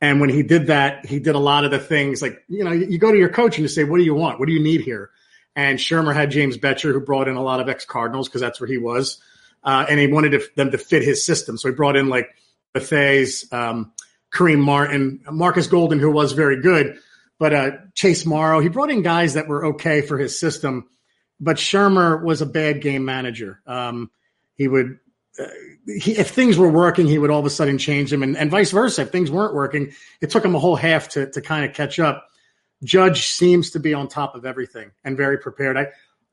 And 0.00 0.20
when 0.20 0.28
he 0.28 0.42
did 0.42 0.66
that, 0.66 1.06
he 1.06 1.18
did 1.18 1.34
a 1.34 1.38
lot 1.38 1.64
of 1.64 1.70
the 1.70 1.78
things 1.78 2.20
like, 2.20 2.42
you 2.48 2.62
know, 2.62 2.72
you 2.72 2.98
go 2.98 3.10
to 3.10 3.16
your 3.16 3.30
coach 3.30 3.56
and 3.56 3.62
you 3.62 3.68
say, 3.68 3.84
what 3.84 3.96
do 3.96 4.02
you 4.02 4.14
want? 4.14 4.38
What 4.38 4.46
do 4.46 4.52
you 4.52 4.62
need 4.62 4.82
here? 4.82 5.10
And 5.56 5.78
Shurmur 5.78 6.14
had 6.14 6.30
James 6.30 6.58
Bettcher, 6.58 6.92
who 6.92 7.00
brought 7.00 7.28
in 7.28 7.36
a 7.36 7.42
lot 7.42 7.60
of 7.60 7.68
ex 7.68 7.84
Cardinals 7.84 8.28
because 8.28 8.40
that's 8.40 8.60
where 8.60 8.68
he 8.68 8.78
was. 8.78 9.20
Uh, 9.62 9.86
and 9.88 9.98
he 9.98 10.08
wanted 10.08 10.30
to, 10.32 10.42
them 10.56 10.70
to 10.72 10.78
fit 10.78 11.02
his 11.02 11.24
system. 11.24 11.56
So 11.56 11.68
he 11.68 11.74
brought 11.74 11.96
in 11.96 12.08
like 12.08 12.34
Bethays, 12.74 13.50
um, 13.52 13.92
Kareem 14.32 14.60
Martin, 14.60 15.20
Marcus 15.30 15.68
Golden, 15.68 16.00
who 16.00 16.10
was 16.10 16.32
very 16.32 16.60
good, 16.60 16.98
but 17.38 17.54
uh, 17.54 17.70
Chase 17.94 18.26
Morrow. 18.26 18.60
He 18.60 18.68
brought 18.68 18.90
in 18.90 19.02
guys 19.02 19.34
that 19.34 19.48
were 19.48 19.66
okay 19.66 20.02
for 20.02 20.18
his 20.18 20.38
system. 20.38 20.88
But 21.40 21.56
Shurmur 21.56 22.22
was 22.22 22.42
a 22.42 22.46
bad 22.46 22.80
game 22.80 23.04
manager. 23.04 23.60
Um, 23.66 24.10
he 24.54 24.68
would, 24.68 24.98
uh, 25.38 25.46
he, 25.86 26.12
if 26.12 26.30
things 26.30 26.56
were 26.56 26.68
working, 26.68 27.06
he 27.06 27.18
would 27.18 27.30
all 27.30 27.40
of 27.40 27.46
a 27.46 27.50
sudden 27.50 27.76
change 27.76 28.10
them, 28.10 28.22
and, 28.22 28.36
and 28.36 28.50
vice 28.50 28.70
versa. 28.70 29.02
If 29.02 29.10
things 29.10 29.30
weren't 29.30 29.54
working, 29.54 29.92
it 30.20 30.30
took 30.30 30.44
him 30.44 30.54
a 30.54 30.58
whole 30.58 30.76
half 30.76 31.10
to 31.10 31.30
to 31.32 31.40
kind 31.40 31.64
of 31.64 31.74
catch 31.74 31.98
up. 31.98 32.28
Judge 32.82 33.28
seems 33.28 33.70
to 33.70 33.80
be 33.80 33.94
on 33.94 34.08
top 34.08 34.34
of 34.34 34.44
everything 34.44 34.90
and 35.04 35.16
very 35.16 35.38
prepared. 35.38 35.76
I, 35.76 35.86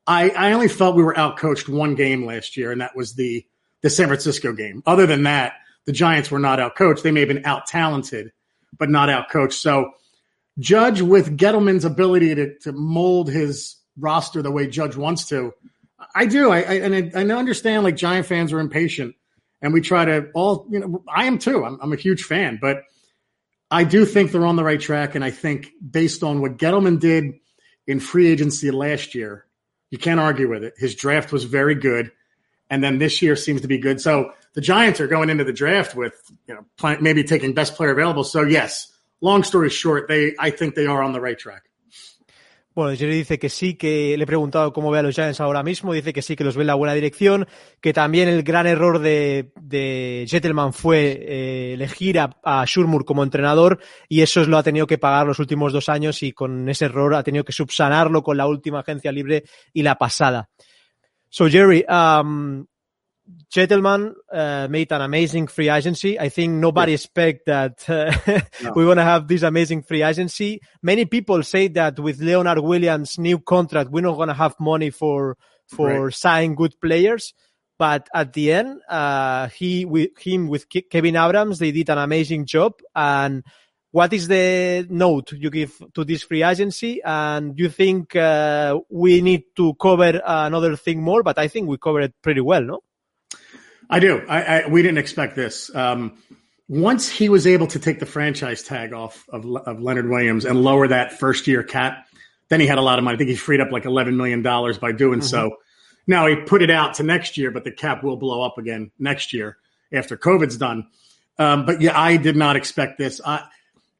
I, 0.06 0.30
I 0.30 0.52
only 0.52 0.68
felt 0.68 0.96
we 0.96 1.02
were 1.02 1.14
outcoached 1.14 1.68
one 1.68 1.94
game 1.94 2.26
last 2.26 2.56
year, 2.56 2.72
and 2.72 2.80
that 2.80 2.96
was 2.96 3.14
the 3.14 3.46
the 3.82 3.90
San 3.90 4.06
Francisco 4.06 4.52
game. 4.52 4.82
Other 4.86 5.06
than 5.06 5.24
that, 5.24 5.54
the 5.86 5.92
Giants 5.92 6.30
were 6.30 6.38
not 6.38 6.60
outcoached. 6.60 7.02
They 7.02 7.10
may 7.10 7.20
have 7.20 7.28
been 7.28 7.44
out 7.44 7.66
talented, 7.66 8.32
but 8.78 8.90
not 8.90 9.08
outcoached. 9.08 9.54
So 9.54 9.90
Judge 10.58 11.00
with 11.00 11.36
Gettleman's 11.36 11.84
ability 11.84 12.34
to 12.34 12.58
to 12.60 12.72
mold 12.72 13.30
his 13.30 13.76
roster 13.98 14.42
the 14.42 14.50
way 14.50 14.66
Judge 14.66 14.96
wants 14.96 15.26
to, 15.26 15.52
I 16.14 16.26
do. 16.26 16.50
I, 16.50 16.58
I 16.58 16.74
and 16.74 16.94
I, 16.94 17.20
I 17.20 17.36
understand 17.36 17.84
like 17.84 17.96
Giant 17.96 18.26
fans 18.26 18.52
are 18.52 18.60
impatient, 18.60 19.14
and 19.60 19.72
we 19.72 19.80
try 19.80 20.04
to 20.04 20.30
all. 20.34 20.66
You 20.70 20.80
know, 20.80 21.04
I 21.08 21.26
am 21.26 21.38
too. 21.38 21.64
I'm, 21.64 21.78
I'm 21.80 21.92
a 21.92 21.96
huge 21.96 22.24
fan, 22.24 22.58
but 22.60 22.82
I 23.72 23.84
do 23.84 24.04
think 24.04 24.30
they're 24.30 24.44
on 24.44 24.56
the 24.56 24.64
right 24.64 24.80
track, 24.80 25.14
and 25.14 25.24
I 25.24 25.30
think 25.30 25.72
based 25.80 26.22
on 26.22 26.42
what 26.42 26.58
Gettleman 26.58 27.00
did 27.00 27.32
in 27.86 28.00
free 28.00 28.28
agency 28.28 28.70
last 28.70 29.14
year, 29.14 29.46
you 29.90 29.96
can't 29.96 30.20
argue 30.20 30.46
with 30.48 30.62
it. 30.62 30.74
His 30.76 30.94
draft 30.94 31.32
was 31.32 31.44
very 31.44 31.74
good, 31.74 32.12
and 32.68 32.84
then 32.84 32.98
this 32.98 33.22
year 33.22 33.34
seems 33.34 33.62
to 33.62 33.68
be 33.68 33.78
good. 33.78 33.98
So 33.98 34.34
the 34.52 34.60
Giants 34.60 35.00
are 35.00 35.06
going 35.06 35.30
into 35.30 35.44
the 35.44 35.54
draft 35.54 35.96
with 35.96 36.14
you 36.46 36.54
know 36.54 36.98
maybe 37.00 37.24
taking 37.24 37.54
best 37.54 37.74
player 37.74 37.92
available. 37.92 38.24
So 38.24 38.42
yes, 38.42 38.92
long 39.22 39.42
story 39.42 39.70
short, 39.70 40.06
they 40.06 40.34
I 40.38 40.50
think 40.50 40.74
they 40.74 40.86
are 40.86 41.02
on 41.02 41.14
the 41.14 41.20
right 41.20 41.38
track. 41.38 41.62
Bueno, 42.74 42.96
Jerry 42.96 43.16
dice 43.16 43.38
que 43.38 43.50
sí, 43.50 43.74
que 43.74 44.16
le 44.16 44.24
he 44.24 44.26
preguntado 44.26 44.72
cómo 44.72 44.90
ve 44.90 44.98
a 44.98 45.02
los 45.02 45.14
Giants 45.14 45.40
ahora 45.40 45.62
mismo, 45.62 45.92
dice 45.92 46.14
que 46.14 46.22
sí, 46.22 46.36
que 46.36 46.44
los 46.44 46.56
ve 46.56 46.62
en 46.62 46.68
la 46.68 46.74
buena 46.74 46.94
dirección, 46.94 47.46
que 47.82 47.92
también 47.92 48.28
el 48.28 48.42
gran 48.42 48.66
error 48.66 48.98
de, 48.98 49.52
de 49.60 50.24
Gentleman 50.26 50.72
fue 50.72 51.18
eh, 51.20 51.74
elegir 51.74 52.18
a, 52.18 52.30
a 52.42 52.64
Shurmur 52.66 53.04
como 53.04 53.22
entrenador 53.22 53.78
y 54.08 54.22
eso 54.22 54.42
lo 54.44 54.56
ha 54.56 54.62
tenido 54.62 54.86
que 54.86 54.96
pagar 54.96 55.26
los 55.26 55.38
últimos 55.38 55.74
dos 55.74 55.90
años 55.90 56.22
y 56.22 56.32
con 56.32 56.66
ese 56.70 56.86
error 56.86 57.14
ha 57.14 57.22
tenido 57.22 57.44
que 57.44 57.52
subsanarlo 57.52 58.22
con 58.22 58.38
la 58.38 58.46
última 58.46 58.80
agencia 58.80 59.12
libre 59.12 59.44
y 59.74 59.82
la 59.82 59.98
pasada. 59.98 60.48
So 61.28 61.48
Jerry, 61.48 61.84
um, 61.88 62.64
Gentleman 63.50 64.14
uh, 64.32 64.66
made 64.70 64.90
an 64.92 65.02
amazing 65.02 65.46
free 65.46 65.68
agency. 65.68 66.18
I 66.18 66.28
think 66.28 66.54
nobody 66.54 66.92
yeah. 66.92 66.96
expect 66.96 67.46
that 67.46 67.88
uh, 67.88 68.12
no. 68.62 68.72
we're 68.74 68.86
going 68.86 68.96
to 68.96 69.04
have 69.04 69.28
this 69.28 69.42
amazing 69.42 69.82
free 69.82 70.02
agency. 70.02 70.60
Many 70.82 71.04
people 71.04 71.42
say 71.42 71.68
that 71.68 71.98
with 71.98 72.20
Leonard 72.20 72.60
Williams' 72.60 73.18
new 73.18 73.38
contract, 73.38 73.90
we're 73.90 74.00
not 74.02 74.16
going 74.16 74.28
to 74.28 74.34
have 74.34 74.58
money 74.58 74.90
for 74.90 75.36
for 75.66 76.04
right. 76.04 76.14
signing 76.14 76.54
good 76.54 76.74
players. 76.80 77.34
But 77.78 78.08
at 78.14 78.32
the 78.32 78.52
end, 78.52 78.80
uh, 78.88 79.48
he 79.48 79.84
with 79.84 80.16
him 80.18 80.48
with 80.48 80.66
Kevin 80.90 81.16
Abrams, 81.16 81.58
they 81.58 81.72
did 81.72 81.90
an 81.90 81.98
amazing 81.98 82.46
job. 82.46 82.74
And 82.94 83.42
what 83.90 84.12
is 84.12 84.28
the 84.28 84.86
note 84.88 85.32
you 85.32 85.50
give 85.50 85.82
to 85.94 86.04
this 86.04 86.22
free 86.22 86.42
agency? 86.42 87.02
And 87.04 87.58
you 87.58 87.68
think 87.68 88.14
uh, 88.16 88.78
we 88.88 89.20
need 89.20 89.44
to 89.56 89.74
cover 89.74 90.22
another 90.24 90.76
thing 90.76 91.02
more? 91.02 91.22
But 91.22 91.38
I 91.38 91.48
think 91.48 91.68
we 91.68 91.76
covered 91.76 92.04
it 92.04 92.14
pretty 92.22 92.40
well, 92.40 92.62
no? 92.62 92.80
I 93.92 93.98
do. 93.98 94.24
I, 94.26 94.42
I, 94.42 94.68
we 94.68 94.80
didn't 94.80 94.96
expect 94.96 95.36
this. 95.36 95.74
Um, 95.74 96.16
once 96.66 97.10
he 97.10 97.28
was 97.28 97.46
able 97.46 97.66
to 97.66 97.78
take 97.78 98.00
the 98.00 98.06
franchise 98.06 98.62
tag 98.62 98.94
off 98.94 99.28
of, 99.28 99.44
of 99.44 99.82
Leonard 99.82 100.08
Williams 100.08 100.46
and 100.46 100.62
lower 100.62 100.88
that 100.88 101.12
first 101.12 101.46
year 101.46 101.62
cap, 101.62 102.06
then 102.48 102.58
he 102.58 102.66
had 102.66 102.78
a 102.78 102.80
lot 102.82 102.98
of 102.98 103.04
money. 103.04 103.16
I 103.16 103.18
think 103.18 103.28
he 103.28 103.36
freed 103.36 103.60
up 103.60 103.70
like 103.70 103.82
$11 103.82 104.16
million 104.16 104.40
by 104.42 104.92
doing 104.92 105.20
mm-hmm. 105.20 105.26
so. 105.28 105.56
Now 106.06 106.26
he 106.26 106.36
put 106.36 106.62
it 106.62 106.70
out 106.70 106.94
to 106.94 107.02
next 107.02 107.36
year, 107.36 107.50
but 107.50 107.64
the 107.64 107.70
cap 107.70 108.02
will 108.02 108.16
blow 108.16 108.40
up 108.40 108.56
again 108.56 108.90
next 108.98 109.34
year 109.34 109.58
after 109.92 110.16
COVID's 110.16 110.56
done. 110.56 110.86
Um, 111.38 111.66
but 111.66 111.82
yeah, 111.82 111.98
I 111.98 112.16
did 112.16 112.34
not 112.34 112.56
expect 112.56 112.96
this. 112.96 113.20
I, 113.22 113.44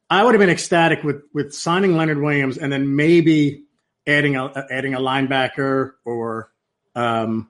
I 0.09 0.23
would 0.23 0.33
have 0.33 0.39
been 0.39 0.49
ecstatic 0.49 1.03
with, 1.03 1.21
with 1.35 1.53
signing 1.53 1.95
Leonard 1.95 2.19
Williams 2.19 2.57
and 2.57 2.73
then 2.73 2.95
maybe 2.95 3.65
adding 4.07 4.37
a, 4.37 4.65
adding 4.71 4.95
a 4.95 4.99
linebacker 4.99 5.91
or, 6.03 6.49
um, 6.95 7.49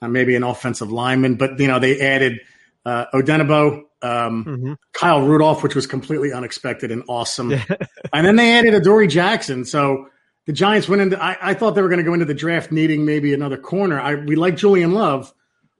uh, 0.00 0.08
maybe 0.08 0.36
an 0.36 0.42
offensive 0.42 0.90
lineman, 0.92 1.36
but 1.36 1.58
you 1.58 1.66
know 1.66 1.78
they 1.78 2.00
added 2.00 2.40
uh, 2.84 3.06
Odenabo, 3.12 3.82
um, 4.02 4.44
mm-hmm. 4.44 4.72
Kyle 4.92 5.26
Rudolph, 5.26 5.62
which 5.62 5.74
was 5.74 5.86
completely 5.86 6.32
unexpected 6.32 6.90
and 6.90 7.02
awesome, 7.08 7.52
and 8.12 8.26
then 8.26 8.36
they 8.36 8.58
added 8.58 8.74
Adoree 8.74 9.08
Jackson. 9.08 9.64
So 9.64 10.08
the 10.46 10.52
Giants 10.52 10.88
went 10.88 11.02
into. 11.02 11.22
I, 11.22 11.36
I 11.50 11.54
thought 11.54 11.74
they 11.74 11.82
were 11.82 11.88
going 11.88 11.98
to 11.98 12.04
go 12.04 12.14
into 12.14 12.26
the 12.26 12.34
draft 12.34 12.72
needing 12.72 13.04
maybe 13.04 13.34
another 13.34 13.58
corner. 13.58 14.00
I, 14.00 14.14
we 14.14 14.36
like 14.36 14.56
Julian 14.56 14.92
Love, 14.92 15.32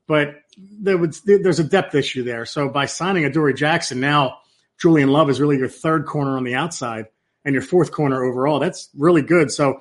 but 0.07 0.35
there 0.57 0.99
was 0.99 1.21
there's 1.23 1.61
a 1.61 1.65
depth 1.65 1.95
issue 1.95 2.25
there. 2.25 2.45
So 2.45 2.69
by 2.69 2.87
signing 2.87 3.25
Adoree 3.25 3.55
Jackson, 3.55 4.01
now 4.01 4.39
Julian 4.79 5.11
Love 5.11 5.31
is 5.31 5.41
really 5.41 5.59
your 5.59 5.69
third 5.69 6.07
corner 6.07 6.37
on 6.37 6.45
the 6.45 6.55
outside 6.55 7.07
and 7.45 7.53
your 7.53 7.63
fourth 7.63 7.93
corner 7.93 8.23
overall. 8.25 8.59
That's 8.59 8.91
really 8.97 9.23
good. 9.23 9.51
So 9.51 9.81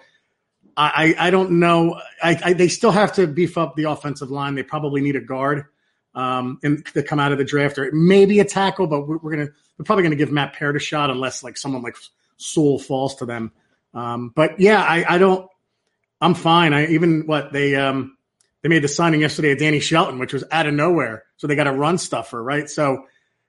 I, 0.80 1.16
I 1.18 1.30
don't 1.32 1.54
know. 1.60 2.00
I, 2.22 2.40
I, 2.44 2.54
they 2.54 2.68
still 2.68 2.92
have 2.92 3.14
to 3.14 3.26
beef 3.26 3.58
up 3.58 3.76
the 3.76 3.86
offensive 3.86 4.30
line. 4.30 4.54
They 4.54 4.64
probably 4.64 5.02
need 5.02 5.16
a 5.16 5.22
guard 5.22 5.66
um, 6.14 6.60
and 6.64 6.86
to 6.88 7.02
come 7.02 7.20
out 7.20 7.32
of 7.32 7.40
the 7.40 7.44
draft, 7.44 7.78
or 7.80 7.92
maybe 7.92 8.40
a 8.40 8.46
tackle. 8.46 8.88
But 8.88 9.08
we're, 9.08 9.18
we're 9.18 9.32
gonna 9.32 9.50
we're 9.78 9.86
probably 9.86 10.04
gonna 10.04 10.16
give 10.16 10.32
Matt 10.32 10.54
Parrott 10.54 10.76
a 10.76 10.80
shot 10.80 11.10
unless 11.10 11.44
like 11.44 11.58
someone 11.58 11.82
like 11.82 11.96
Sewell 12.38 12.80
falls 12.80 13.16
to 13.16 13.26
them. 13.26 13.52
Um, 13.94 14.32
but 14.36 14.60
yeah, 14.60 14.82
I, 14.82 15.16
I 15.16 15.18
don't. 15.18 15.50
I'm 16.22 16.34
fine. 16.36 16.74
I 16.74 16.88
even 16.88 17.26
what 17.26 17.52
they 17.52 17.76
um, 17.76 18.18
they 18.62 18.70
made 18.70 18.84
the 18.84 18.88
signing 18.88 19.22
yesterday 19.22 19.52
of 19.52 19.60
Danny 19.60 19.80
Shelton, 19.80 20.20
which 20.20 20.34
was 20.34 20.44
out 20.52 20.68
of 20.68 20.74
nowhere. 20.74 21.24
So 21.38 21.48
they 21.48 21.56
got 21.56 21.68
a 21.68 21.72
run 21.72 21.98
stuffer, 21.98 22.42
right? 22.42 22.70
So 22.70 23.06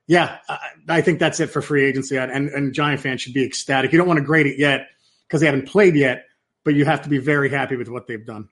yeah, 0.06 0.38
I, 0.48 0.58
I 0.88 1.00
think 1.02 1.18
that's 1.18 1.40
it 1.40 1.48
for 1.48 1.60
free 1.60 1.84
agency. 1.84 2.16
And, 2.16 2.48
and 2.48 2.72
Giant 2.72 3.00
fans 3.00 3.20
should 3.20 3.34
be 3.34 3.44
ecstatic. 3.44 3.92
You 3.92 3.98
don't 3.98 4.08
want 4.08 4.18
to 4.18 4.24
grade 4.24 4.46
it 4.46 4.58
yet 4.58 4.88
because 5.26 5.40
they 5.40 5.46
haven't 5.46 5.68
played 5.68 5.94
yet 5.94 6.24
but 6.68 6.76
you 6.76 6.84
have 6.84 7.00
to 7.00 7.08
be 7.08 7.18
very 7.18 7.48
happy 7.48 7.76
with 7.76 7.88
what 7.88 8.06
they've 8.06 8.26
done. 8.26 8.50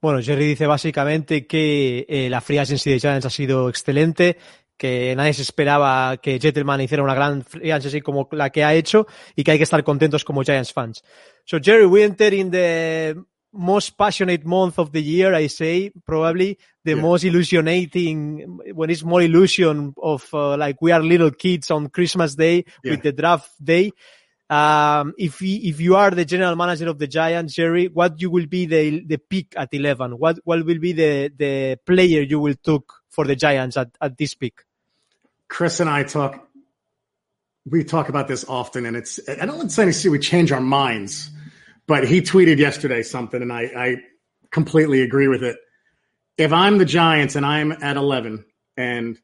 Bueno, 0.00 0.20
Jerry 0.20 0.48
dice 0.48 0.66
básicamente 0.66 1.46
que 1.46 2.04
eh, 2.06 2.28
la 2.28 2.42
free 2.42 2.58
agency 2.58 2.90
de 2.90 2.98
Giants 2.98 3.24
ha 3.24 3.30
sido 3.30 3.70
excelente, 3.70 4.36
que 4.76 5.14
nadie 5.16 5.32
se 5.32 5.40
esperaba 5.40 6.18
que 6.18 6.38
Gentleman 6.38 6.82
hiciera 6.82 7.02
una 7.02 7.14
gran 7.14 7.42
free 7.42 7.70
agency 7.70 8.02
como 8.02 8.28
la 8.32 8.50
que 8.50 8.64
ha 8.64 8.74
hecho 8.74 9.06
y 9.34 9.42
que 9.42 9.52
hay 9.52 9.56
que 9.56 9.64
estar 9.64 9.82
contentos 9.82 10.22
como 10.22 10.42
Giants 10.42 10.74
fans. 10.74 11.02
So 11.46 11.58
Jerry, 11.58 11.86
we 11.86 12.04
enter 12.04 12.34
in 12.34 12.50
the 12.50 13.16
most 13.52 13.96
passionate 13.96 14.44
month 14.44 14.78
of 14.78 14.90
the 14.92 15.02
year, 15.02 15.34
I 15.34 15.48
say, 15.48 15.90
probably 16.04 16.58
the 16.84 16.96
yeah. 16.96 17.00
most 17.00 17.24
illusionating, 17.24 18.74
when 18.74 18.90
it's 18.90 19.04
more 19.04 19.22
illusion 19.22 19.94
of 19.96 20.28
uh, 20.34 20.58
like 20.58 20.82
we 20.82 20.92
are 20.92 21.02
little 21.02 21.30
kids 21.30 21.70
on 21.70 21.88
Christmas 21.88 22.34
Day 22.34 22.66
yeah. 22.82 22.90
with 22.90 23.02
the 23.02 23.12
draft 23.12 23.52
day. 23.64 23.92
Um, 24.50 25.14
if 25.16 25.38
he, 25.38 25.68
if 25.70 25.80
you 25.80 25.96
are 25.96 26.10
the 26.10 26.24
general 26.24 26.54
manager 26.54 26.88
of 26.88 26.98
the 26.98 27.06
Giants, 27.06 27.54
Jerry, 27.54 27.88
what 27.88 28.20
you 28.20 28.30
will 28.30 28.46
be 28.46 28.66
the 28.66 29.04
the 29.06 29.16
pick 29.16 29.54
at 29.56 29.72
eleven? 29.72 30.18
What 30.18 30.38
what 30.44 30.64
will 30.66 30.78
be 30.78 30.92
the 30.92 31.32
the 31.34 31.78
player 31.86 32.20
you 32.20 32.38
will 32.38 32.54
took 32.62 32.92
for 33.08 33.24
the 33.24 33.36
Giants 33.36 33.76
at, 33.76 33.88
at 34.00 34.18
this 34.18 34.34
pick? 34.34 34.64
Chris 35.48 35.80
and 35.80 35.88
I 35.88 36.02
talk. 36.02 36.46
We 37.66 37.84
talk 37.84 38.10
about 38.10 38.28
this 38.28 38.44
often, 38.46 38.84
and 38.84 38.96
it's 38.96 39.18
I 39.26 39.46
don't 39.46 39.56
want 39.56 39.70
to 39.70 39.74
say 39.74 39.90
see 39.92 40.10
we 40.10 40.18
change 40.18 40.52
our 40.52 40.60
minds, 40.60 41.30
but 41.86 42.06
he 42.06 42.20
tweeted 42.20 42.58
yesterday 42.58 43.02
something, 43.02 43.40
and 43.40 43.50
I, 43.50 43.62
I 43.62 43.96
completely 44.50 45.00
agree 45.00 45.28
with 45.28 45.42
it. 45.42 45.56
If 46.36 46.52
I'm 46.52 46.76
the 46.76 46.84
Giants 46.84 47.36
and 47.36 47.46
I'm 47.46 47.72
at 47.72 47.96
eleven, 47.96 48.44
and 48.76 49.18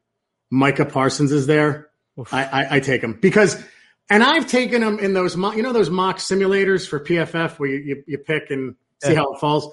Micah 0.50 0.86
Parsons 0.86 1.32
is 1.32 1.46
there, 1.46 1.90
I, 2.32 2.44
I, 2.44 2.76
I 2.76 2.80
take 2.80 3.02
him 3.02 3.18
because 3.20 3.62
and 4.10 4.24
I've 4.24 4.48
taken 4.48 4.80
them 4.80 4.98
in 4.98 5.14
those, 5.14 5.36
you 5.36 5.62
know, 5.62 5.72
those 5.72 5.88
mock 5.88 6.18
simulators 6.18 6.86
for 6.86 6.98
PFF 6.98 7.58
where 7.58 7.70
you, 7.70 7.78
you, 7.78 8.04
you 8.06 8.18
pick 8.18 8.50
and 8.50 8.74
see 9.02 9.12
yeah. 9.12 9.18
how 9.18 9.32
it 9.32 9.40
falls. 9.40 9.72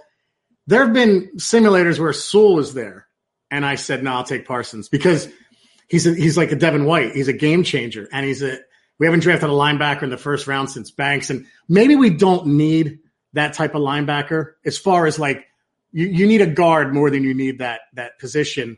There 0.67 0.86
have 0.86 0.94
been 0.94 1.32
simulators 1.38 2.00
where 2.00 2.13
Sewell 2.13 2.60
is 2.60 2.74
there, 2.74 3.08
and 3.50 3.65
I 3.65 3.75
said, 3.75 4.03
"No, 4.03 4.13
I'll 4.13 4.24
take 4.24 4.46
Parsons 4.46 4.89
because 4.89 5.27
he's 5.88 6.06
a, 6.06 6.13
he's 6.13 6.38
like 6.38 6.51
a 6.51 6.56
Devin 6.56 6.86
White. 6.86 7.13
He's 7.13 7.29
a 7.29 7.34
game 7.34 7.63
changer, 7.63 8.08
and 8.12 8.25
he's 8.25 8.44
a 8.44 8.60
we 9.00 9.08
haven't 9.08 9.22
drafted 9.22 9.50
a 9.50 9.53
linebacker 9.53 10.03
in 10.03 10.10
the 10.10 10.17
first 10.17 10.46
round 10.46 10.70
since 10.70 10.91
Banks, 10.91 11.29
and 11.29 11.46
maybe 11.67 11.96
we 11.96 12.10
don't 12.10 12.48
need 12.48 13.00
that 13.34 13.53
type 13.53 13.75
of 13.75 13.82
linebacker 13.82 14.53
as 14.65 14.77
far 14.77 15.06
as 15.06 15.17
like 15.17 15.46
you, 15.91 16.08
you 16.08 16.27
need 16.27 16.41
a 16.41 16.48
guard 16.48 16.94
more 16.94 17.10
than 17.10 17.24
you 17.24 17.34
need 17.34 17.60
that 17.60 17.82
that 17.94 18.20
position. 18.20 18.77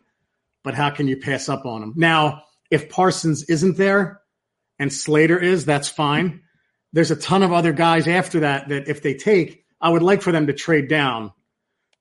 But 0.63 0.75
how 0.75 0.89
can 0.89 1.07
you 1.07 1.17
pass 1.17 1.49
up 1.49 1.65
on 1.65 1.81
him 1.81 1.93
now? 1.95 2.43
If 2.69 2.89
Parsons 2.89 3.43
isn't 3.45 3.77
there, 3.77 4.18
and 4.79 4.91
Slater 4.91 5.37
is, 5.37 5.65
that's 5.65 5.89
fine. 5.89 6.41
There's 6.93 7.11
a 7.11 7.15
ton 7.15 7.43
of 7.43 7.51
other 7.51 7.73
guys 7.73 8.07
after 8.07 8.39
that 8.39 8.69
that 8.69 8.87
if 8.87 9.03
they 9.03 9.13
take, 9.13 9.65
I 9.79 9.89
would 9.89 10.01
like 10.01 10.21
for 10.21 10.31
them 10.31 10.47
to 10.47 10.53
trade 10.53 10.87
down. 10.87 11.33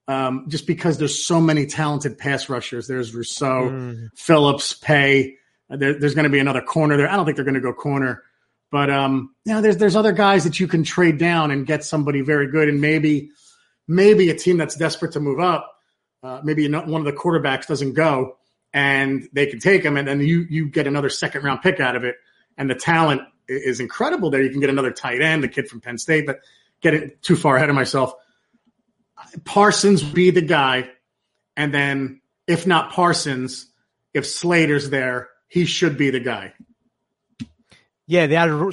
Um, 0.07 0.47
just 0.49 0.67
because 0.67 0.97
there's 0.97 1.27
so 1.27 1.39
many 1.39 1.67
talented 1.67 2.17
pass 2.17 2.49
rushers. 2.49 2.87
There's 2.87 3.15
Rousseau, 3.15 3.69
mm. 3.69 4.09
Phillips, 4.17 4.73
Pay. 4.73 5.37
There, 5.69 5.99
there's 5.99 6.15
going 6.15 6.25
to 6.25 6.31
be 6.31 6.39
another 6.39 6.63
corner 6.63 6.97
there. 6.97 7.11
I 7.11 7.17
don't 7.17 7.27
think 7.27 7.37
they're 7.37 7.45
going 7.45 7.57
to 7.57 7.61
go 7.61 7.75
corner, 7.75 8.23
but 8.73 8.89
um, 8.89 9.35
you 9.45 9.53
know, 9.53 9.61
there's 9.61 9.77
there's 9.77 9.97
other 9.97 10.13
guys 10.13 10.45
that 10.45 10.59
you 10.59 10.67
can 10.67 10.83
trade 10.83 11.19
down 11.19 11.51
and 11.51 11.67
get 11.67 11.85
somebody 11.85 12.23
very 12.23 12.51
good, 12.51 12.71
and 12.71 12.81
maybe 12.81 13.29
maybe 13.87 14.31
a 14.31 14.35
team 14.35 14.57
that's 14.57 14.77
desperate 14.77 15.13
to 15.13 15.21
move 15.21 15.41
up, 15.41 15.71
uh, 16.23 16.41
maybe 16.43 16.67
one 16.73 17.01
of 17.01 17.05
the 17.05 17.13
quarterbacks 17.13 17.67
doesn't 17.67 17.93
go, 17.93 18.39
and 18.73 19.29
they 19.35 19.45
can 19.45 19.61
take 19.61 19.83
him, 19.83 19.99
and 19.99 20.09
then 20.09 20.21
you 20.21 20.47
you 20.49 20.71
get 20.71 20.87
another 20.87 21.11
second 21.11 21.45
round 21.45 21.61
pick 21.61 21.81
out 21.81 21.97
of 21.97 22.05
it 22.05 22.17
and 22.59 22.69
the 22.69 22.75
talent 22.75 23.23
is 23.49 23.81
incredible 23.81 24.31
there. 24.31 24.43
You 24.43 24.51
can 24.51 24.61
get 24.61 24.69
another 24.69 24.91
tight 24.91 25.23
end, 25.23 25.43
the 25.43 25.49
kid 25.49 25.69
from 25.69 25.81
Penn 25.81 25.97
State, 25.97 26.27
but 26.27 26.41
getting 26.83 27.13
too 27.23 27.37
far 27.37 27.57
ahead 27.57 27.71
of 27.71 27.75
myself. 27.75 28.13
Parsons 29.45 30.03
be 30.03 30.31
the 30.31 30.43
guy, 30.43 30.91
and 31.57 31.73
then 31.73 32.21
if 32.47 32.67
not 32.67 32.93
Parsons, 32.93 33.67
if 34.13 34.27
Slater's 34.27 34.91
there, 34.91 35.29
he 35.49 35.65
should 35.65 35.97
be 35.97 36.11
the 36.11 36.21
guy. 36.21 36.53
Yeah, 38.07 38.27
they 38.27 38.37
are 38.37 38.71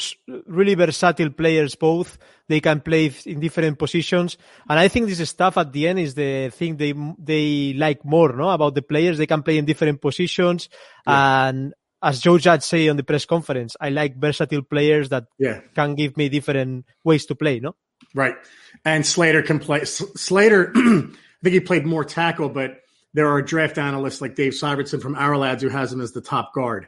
really 0.47 0.75
versatile 0.75 1.29
players 1.29 1.75
both. 1.75 2.17
They 2.47 2.61
can 2.61 2.79
play 2.79 3.11
in 3.25 3.41
different 3.41 3.77
positions. 3.77 4.37
And 4.69 4.79
I 4.79 4.87
think 4.87 5.07
this 5.07 5.29
stuff 5.29 5.57
at 5.57 5.73
the 5.73 5.89
end 5.89 5.99
is 5.99 6.13
the 6.13 6.51
thing 6.51 6.77
they 6.77 6.93
they 7.17 7.73
like 7.73 8.05
more, 8.05 8.31
no? 8.33 8.49
About 8.49 8.75
the 8.75 8.81
players. 8.81 9.17
They 9.17 9.27
can 9.27 9.43
play 9.43 9.57
in 9.57 9.65
different 9.65 9.99
positions. 9.99 10.69
Yeah. 11.05 11.49
And 11.49 11.73
as 12.01 12.19
Joe 12.19 12.37
Judge 12.37 12.63
say 12.63 12.87
on 12.87 12.97
the 12.97 13.03
press 13.03 13.25
conference, 13.25 13.75
I 13.79 13.89
like 13.89 14.17
versatile 14.17 14.61
players 14.61 15.09
that 15.09 15.25
yeah. 15.37 15.61
can 15.73 15.95
give 15.95 16.17
me 16.17 16.29
different 16.29 16.85
ways 17.03 17.25
to 17.27 17.35
play, 17.35 17.59
no? 17.59 17.75
Right. 18.13 18.35
And 18.83 19.05
Slater 19.05 19.41
can 19.41 19.59
play. 19.59 19.85
Slater, 19.85 20.71
I 20.75 21.09
think 21.43 21.53
he 21.53 21.59
played 21.59 21.85
more 21.85 22.05
tackle, 22.05 22.49
but 22.49 22.81
there 23.13 23.29
are 23.29 23.41
draft 23.41 23.77
analysts 23.77 24.21
like 24.21 24.35
Dave 24.35 24.53
Syvertson 24.53 25.01
from 25.01 25.15
Our 25.15 25.37
Lads 25.37 25.63
who 25.63 25.69
has 25.69 25.91
him 25.91 26.01
as 26.01 26.11
the 26.11 26.21
top 26.21 26.53
guard 26.53 26.87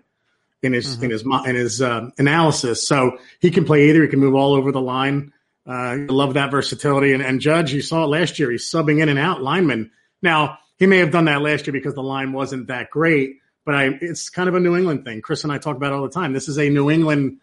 in 0.62 0.74
his 0.74 0.96
mm-hmm. 0.96 1.06
in 1.06 1.12
his 1.12 1.22
in 1.24 1.56
his 1.56 1.82
um, 1.82 2.12
analysis. 2.18 2.88
So 2.88 3.18
he 3.40 3.52
can 3.52 3.66
play 3.66 3.90
either. 3.90 4.04
He 4.04 4.10
can 4.10 4.20
move 4.20 4.36
all 4.36 4.54
over 4.54 4.72
the 4.72 4.82
line. 4.82 5.34
Uh, 5.66 5.98
love 6.08 6.36
that 6.36 6.52
versatility. 6.52 7.14
And, 7.14 7.22
and 7.22 7.42
Judge, 7.42 7.74
you 7.74 7.82
saw 7.82 8.04
it 8.04 8.08
last 8.08 8.40
year. 8.40 8.50
He's 8.52 8.70
subbing 8.72 9.02
in 9.02 9.10
and 9.10 9.20
out 9.20 9.42
linemen. 9.42 9.92
Now, 10.22 10.60
he 10.78 10.86
may 10.86 11.00
have 11.00 11.12
done 11.12 11.26
that 11.26 11.42
last 11.42 11.68
year 11.68 11.74
because 11.74 11.94
the 11.94 12.04
line 12.04 12.32
wasn't 12.32 12.68
that 12.68 12.90
great, 12.90 13.38
but 13.68 13.76
I, 13.76 13.98
it's 14.00 14.30
kind 14.30 14.48
of 14.48 14.56
a 14.56 14.62
New 14.62 14.78
England 14.78 15.04
thing. 15.04 15.20
Chris 15.20 15.44
and 15.44 15.52
I 15.52 15.58
talk 15.58 15.76
about 15.76 15.92
all 15.92 16.02
the 16.02 16.10
time. 16.10 16.32
This 16.32 16.48
is 16.48 16.58
a 16.58 16.70
New 16.70 16.90
England 16.90 17.42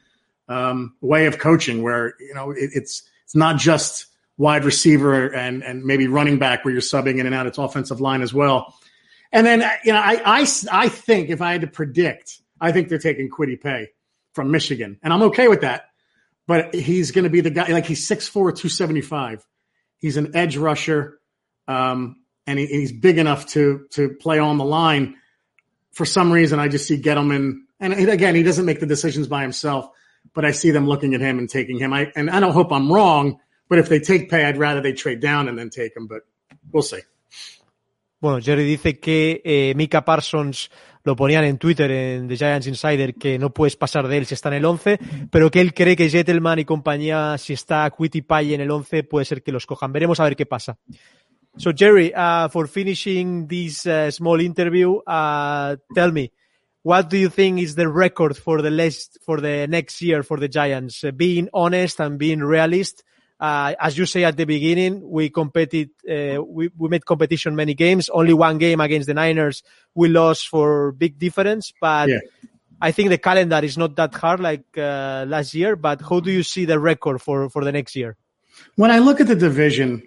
um, 0.49 0.97
way 1.03 1.27
of 1.27 1.39
coaching 1.39 1.83
where, 1.83 2.15
you 2.19 2.33
know, 2.33 2.51
it, 2.51 2.71
it's, 2.73 3.03
it's 3.25 3.35
not 3.35 3.59
just 3.59 4.07
wide 4.39 4.65
receiver 4.65 5.27
and, 5.27 5.63
and 5.63 5.85
maybe 5.85 6.07
running 6.07 6.39
back 6.39 6.65
where 6.65 6.73
you're 6.73 6.81
subbing 6.81 7.19
in 7.19 7.27
and 7.27 7.35
out. 7.35 7.47
It's 7.47 7.59
offensive 7.59 8.01
line 8.01 8.23
as 8.23 8.33
well. 8.33 8.75
And 9.33 9.47
then, 9.47 9.71
you 9.85 9.93
know, 9.93 9.99
I, 9.99 10.23
I, 10.25 10.47
I 10.73 10.89
think 10.89 11.29
if 11.29 11.43
I 11.43 11.53
had 11.53 11.61
to 11.61 11.67
predict, 11.67 12.41
I 12.59 12.73
think 12.73 12.89
they're 12.89 12.97
taking 12.97 13.29
Kwity 13.29 13.61
Pay 13.61 13.89
from 14.33 14.51
Michigan. 14.51 14.99
And 15.03 15.13
I'm 15.13 15.25
okay 15.25 15.49
with 15.49 15.61
that. 15.61 15.91
But 16.47 16.75
he's 16.75 17.11
going 17.11 17.25
to 17.25 17.31
be 17.31 17.43
the 17.43 17.51
guy, 17.51 17.67
like 17.67 17.85
he's 17.85 18.09
6'4, 18.09 18.33
275. 18.33 19.45
He's 19.99 20.17
an 20.17 20.35
edge 20.35 20.57
rusher. 20.57 21.19
Um, 21.69 22.17
and 22.47 22.59
he, 22.59 22.65
he's 22.65 22.93
big 22.93 23.19
enough 23.19 23.47
to 23.49 23.87
to 23.91 24.09
play 24.09 24.39
on 24.39 24.57
the 24.57 24.65
line. 24.65 25.17
For 25.95 26.05
some 26.05 26.33
reason, 26.33 26.59
I 26.59 26.69
just 26.69 26.87
see 26.87 27.01
Gettleman, 27.01 27.63
and 27.81 27.95
again, 27.95 28.35
he 28.35 28.43
doesn't 28.43 28.65
make 28.65 28.81
the 28.81 28.87
decisions 28.87 29.29
by 29.29 29.43
himself, 29.43 29.89
but 30.35 30.45
I 30.45 30.53
see 30.53 30.71
them 30.73 30.87
looking 30.87 31.15
at 31.15 31.21
him 31.21 31.39
and 31.39 31.49
taking 31.49 31.79
him. 31.79 31.93
I 31.93 32.13
and 32.17 32.29
I 32.31 32.41
don't 32.41 32.53
hope 32.53 32.73
I'm 32.73 32.93
wrong, 32.93 33.39
but 33.69 33.79
if 33.79 33.89
they 33.89 34.01
take 34.01 34.29
Paye, 34.29 34.45
I'd 34.45 34.59
rather 34.59 34.81
they 34.81 34.93
trade 34.93 35.21
down 35.21 35.49
and 35.49 35.59
then 35.59 35.71
take 35.71 35.97
him, 35.97 36.07
but 36.07 36.23
we'll 36.73 36.83
see. 36.83 37.01
Bueno, 38.21 38.41
Jerry 38.41 38.65
dice 38.65 38.99
que 38.99 39.43
eh, 39.45 39.75
Mika 39.77 40.03
Parsons 40.03 40.71
lo 41.03 41.15
ponían 41.15 41.45
en 41.45 41.59
Twitter 41.59 41.91
en 41.91 42.27
The 42.27 42.37
Giants 42.37 42.67
Insider 42.67 43.15
que 43.15 43.39
no 43.39 43.53
puedes 43.53 43.77
pasar 43.77 44.09
de 44.09 44.17
él 44.17 44.25
si 44.25 44.33
está 44.33 44.49
en 44.49 44.55
el 44.55 44.65
11, 44.65 44.99
pero 45.31 45.51
que 45.51 45.61
él 45.61 45.75
cree 45.75 45.95
que 45.95 46.09
Jettelman 46.09 46.59
y 46.59 46.65
compañía, 46.65 47.37
si 47.37 47.53
está 47.53 47.93
Quitty 47.97 48.23
Pay 48.23 48.55
en 48.55 48.63
el 48.63 48.71
11, 48.71 49.05
puede 49.05 49.27
ser 49.27 49.43
que 49.43 49.53
los 49.53 49.67
cojan. 49.67 49.93
Veremos 49.93 50.21
a 50.21 50.25
ver 50.25 50.37
qué 50.37 50.47
pasa. 50.47 50.79
So 51.57 51.71
Jerry, 51.71 52.13
uh, 52.13 52.49
for 52.49 52.67
finishing 52.67 53.47
this 53.47 53.87
uh, 53.87 54.11
small 54.11 54.41
interview, 54.41 54.97
uh, 54.97 55.77
tell 55.95 56.11
me, 56.11 56.33
what 56.83 57.09
do 57.09 57.17
you 57.17 57.29
think 57.29 57.61
is 57.61 57.77
the 57.77 57.89
record 57.89 58.37
for 58.37 58.61
the 58.61 58.71
last, 58.71 59.19
for 59.23 59.41
the 59.41 59.67
next 59.69 60.03
year 60.03 60.23
for 60.23 60.39
the 60.39 60.49
Giants? 60.49 61.05
Uh, 61.05 61.13
being 61.13 61.49
honest 61.55 62.01
and 62.01 62.19
being 62.19 62.41
realist. 62.41 63.05
Uh, 63.39 63.75
as 63.81 63.97
you 63.97 64.05
say 64.05 64.25
at 64.25 64.37
the 64.37 64.45
beginning, 64.45 65.09
we 65.09 65.31
competed, 65.31 65.91
uh, 66.11 66.43
we, 66.43 66.71
we 66.77 66.89
made 66.89 67.05
competition 67.07 67.55
many 67.55 67.75
games. 67.75 68.09
Only 68.09 68.35
one 68.35 68.59
game 68.59 68.81
against 68.81 69.07
the 69.07 69.15
Niners, 69.15 69.63
we 69.95 70.09
lost 70.09 70.49
for 70.49 70.93
big 70.93 71.19
difference. 71.19 71.73
But 71.81 72.09
yeah. 72.09 72.19
I 72.81 72.91
think 72.91 73.11
the 73.11 73.19
calendar 73.19 73.61
is 73.63 73.79
not 73.79 73.97
that 73.97 74.15
hard 74.15 74.41
like 74.41 74.65
last 74.77 75.55
year. 75.55 75.77
But 75.77 76.03
how 76.03 76.21
do 76.21 76.33
you 76.33 76.43
see 76.43 76.65
the 76.65 76.79
record 76.79 77.23
for 77.23 77.49
for 77.49 77.65
the 77.65 77.73
next 77.73 77.97
year? 77.97 78.17
When 78.77 78.91
I 78.91 78.99
look 78.99 79.21
at 79.21 79.27
the 79.27 79.37
division, 79.37 80.03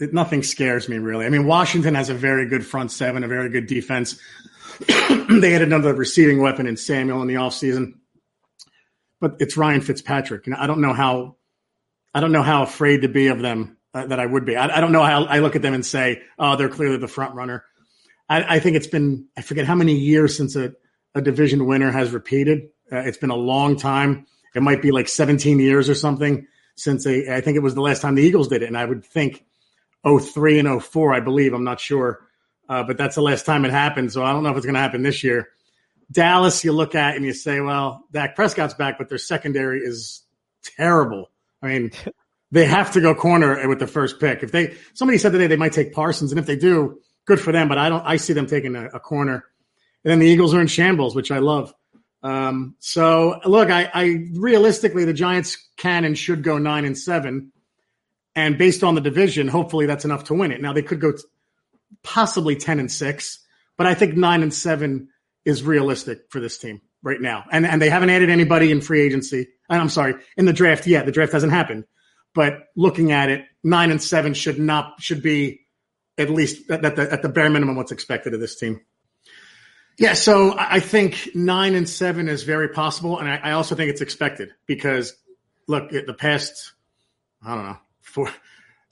nothing 0.00 0.42
scares 0.42 0.88
me 0.88 0.98
really. 0.98 1.26
I 1.26 1.28
mean, 1.28 1.46
Washington 1.46 1.94
has 1.94 2.08
a 2.08 2.14
very 2.14 2.46
good 2.46 2.64
front 2.64 2.90
seven, 2.90 3.24
a 3.24 3.28
very 3.28 3.48
good 3.50 3.66
defense. 3.66 4.18
they 4.86 5.50
had 5.50 5.62
another 5.62 5.94
receiving 5.94 6.40
weapon 6.40 6.66
in 6.66 6.76
Samuel 6.76 7.22
in 7.22 7.28
the 7.28 7.34
offseason. 7.34 7.94
But 9.20 9.36
it's 9.40 9.56
Ryan 9.56 9.80
Fitzpatrick. 9.80 10.46
And 10.46 10.54
I 10.54 10.66
don't 10.66 10.80
know 10.80 10.92
how 10.92 11.36
I 12.14 12.20
don't 12.20 12.32
know 12.32 12.42
how 12.42 12.62
afraid 12.62 13.02
to 13.02 13.08
be 13.08 13.28
of 13.28 13.40
them 13.40 13.76
uh, 13.92 14.06
that 14.06 14.20
I 14.20 14.26
would 14.26 14.44
be. 14.44 14.56
I, 14.56 14.76
I, 14.76 14.80
don't 14.80 14.92
know 14.92 15.02
how 15.02 15.24
I 15.24 15.40
look 15.40 15.56
at 15.56 15.62
them 15.62 15.74
and 15.74 15.84
say, 15.84 16.22
oh, 16.38 16.56
they're 16.56 16.68
clearly 16.68 16.96
the 16.96 17.08
front 17.08 17.34
runner. 17.34 17.64
I, 18.28 18.56
I 18.56 18.58
think 18.60 18.76
it's 18.76 18.86
been, 18.86 19.26
I 19.36 19.42
forget 19.42 19.66
how 19.66 19.74
many 19.74 19.94
years 19.94 20.36
since 20.36 20.56
a, 20.56 20.72
a 21.14 21.20
division 21.20 21.66
winner 21.66 21.90
has 21.90 22.10
repeated. 22.10 22.70
Uh, 22.90 22.98
it's 22.98 23.18
been 23.18 23.30
a 23.30 23.36
long 23.36 23.76
time. 23.76 24.26
It 24.54 24.62
might 24.62 24.82
be 24.82 24.90
like 24.90 25.08
17 25.08 25.58
years 25.58 25.88
or 25.88 25.94
something 25.94 26.46
since 26.76 27.04
they, 27.04 27.32
I 27.32 27.40
think 27.40 27.56
it 27.56 27.62
was 27.62 27.74
the 27.74 27.82
last 27.82 28.02
time 28.02 28.14
the 28.14 28.22
Eagles 28.22 28.48
did 28.48 28.62
it. 28.62 28.66
And 28.68 28.78
I 28.78 28.84
would 28.84 29.04
think 29.04 29.44
03 30.16 30.60
and 30.60 30.82
04, 30.82 31.14
I 31.14 31.20
believe. 31.20 31.52
I'm 31.52 31.64
not 31.64 31.80
sure. 31.80 32.20
Uh, 32.68 32.82
but 32.82 32.96
that's 32.96 33.14
the 33.14 33.22
last 33.22 33.46
time 33.46 33.64
it 33.64 33.70
happened. 33.70 34.12
So 34.12 34.22
I 34.22 34.32
don't 34.32 34.42
know 34.42 34.50
if 34.50 34.56
it's 34.56 34.66
going 34.66 34.74
to 34.74 34.80
happen 34.80 35.02
this 35.02 35.24
year. 35.24 35.48
Dallas, 36.10 36.64
you 36.64 36.72
look 36.72 36.94
at 36.94 37.16
and 37.16 37.24
you 37.24 37.32
say, 37.32 37.60
well, 37.60 38.04
Dak 38.12 38.36
Prescott's 38.36 38.74
back, 38.74 38.98
but 38.98 39.08
their 39.08 39.18
secondary 39.18 39.80
is 39.80 40.22
terrible. 40.62 41.30
I 41.62 41.68
mean, 41.68 41.90
they 42.50 42.64
have 42.66 42.92
to 42.92 43.00
go 43.00 43.14
corner 43.14 43.66
with 43.68 43.78
the 43.78 43.86
first 43.86 44.20
pick. 44.20 44.42
If 44.42 44.52
they, 44.52 44.76
somebody 44.94 45.18
said 45.18 45.32
today 45.32 45.46
they 45.46 45.56
might 45.56 45.72
take 45.72 45.92
Parsons, 45.92 46.32
and 46.32 46.38
if 46.38 46.46
they 46.46 46.56
do, 46.56 47.00
good 47.26 47.40
for 47.40 47.52
them. 47.52 47.68
But 47.68 47.78
I 47.78 47.88
don't, 47.88 48.04
I 48.06 48.16
see 48.16 48.32
them 48.32 48.46
taking 48.46 48.74
a, 48.74 48.86
a 48.86 49.00
corner. 49.00 49.44
And 50.04 50.10
then 50.10 50.18
the 50.18 50.26
Eagles 50.26 50.54
are 50.54 50.60
in 50.60 50.66
shambles, 50.66 51.14
which 51.14 51.30
I 51.30 51.38
love. 51.38 51.74
Um, 52.22 52.74
so 52.78 53.40
look, 53.44 53.70
I, 53.70 53.90
I 53.92 54.28
realistically, 54.32 55.04
the 55.04 55.12
Giants 55.12 55.68
can 55.76 56.04
and 56.04 56.16
should 56.16 56.42
go 56.42 56.58
nine 56.58 56.84
and 56.84 56.96
seven. 56.96 57.52
And 58.38 58.56
based 58.56 58.84
on 58.84 58.94
the 58.94 59.00
division, 59.00 59.48
hopefully 59.48 59.86
that's 59.86 60.04
enough 60.04 60.22
to 60.24 60.34
win 60.34 60.52
it. 60.52 60.62
Now 60.62 60.72
they 60.72 60.82
could 60.82 61.00
go 61.00 61.10
t- 61.10 61.18
possibly 62.04 62.54
10 62.54 62.78
and 62.78 62.90
6, 62.90 63.46
but 63.76 63.88
I 63.88 63.94
think 63.94 64.16
9 64.16 64.42
and 64.44 64.54
7 64.54 65.08
is 65.44 65.64
realistic 65.64 66.20
for 66.28 66.38
this 66.38 66.56
team 66.56 66.80
right 67.02 67.20
now. 67.20 67.46
And 67.50 67.66
and 67.66 67.82
they 67.82 67.90
haven't 67.90 68.10
added 68.10 68.30
anybody 68.30 68.70
in 68.70 68.80
free 68.80 69.00
agency. 69.00 69.48
Uh, 69.68 69.74
I'm 69.74 69.88
sorry, 69.88 70.14
in 70.36 70.44
the 70.44 70.52
draft 70.52 70.86
yet. 70.86 71.04
The 71.04 71.10
draft 71.10 71.32
hasn't 71.32 71.52
happened. 71.52 71.82
But 72.32 72.60
looking 72.76 73.10
at 73.10 73.28
it, 73.28 73.44
9 73.64 73.90
and 73.90 74.00
7 74.00 74.34
should 74.34 74.60
not 74.60 75.02
should 75.02 75.20
be 75.20 75.62
at 76.16 76.30
least 76.30 76.70
at 76.70 76.94
the 76.94 77.12
at 77.12 77.22
the 77.22 77.28
bare 77.28 77.50
minimum 77.50 77.74
what's 77.74 77.90
expected 77.90 78.34
of 78.34 78.40
this 78.40 78.56
team. 78.56 78.80
Yeah, 79.98 80.12
so 80.12 80.54
I 80.56 80.78
think 80.78 81.30
nine 81.34 81.74
and 81.74 81.88
seven 81.88 82.28
is 82.28 82.44
very 82.44 82.68
possible, 82.68 83.18
and 83.18 83.28
I, 83.28 83.38
I 83.38 83.50
also 83.50 83.74
think 83.74 83.90
it's 83.90 84.00
expected 84.00 84.50
because 84.64 85.12
look, 85.66 85.92
at 85.92 86.06
the 86.06 86.14
past 86.14 86.72
I 87.44 87.56
don't 87.56 87.64
know 87.64 87.78
four 88.08 88.30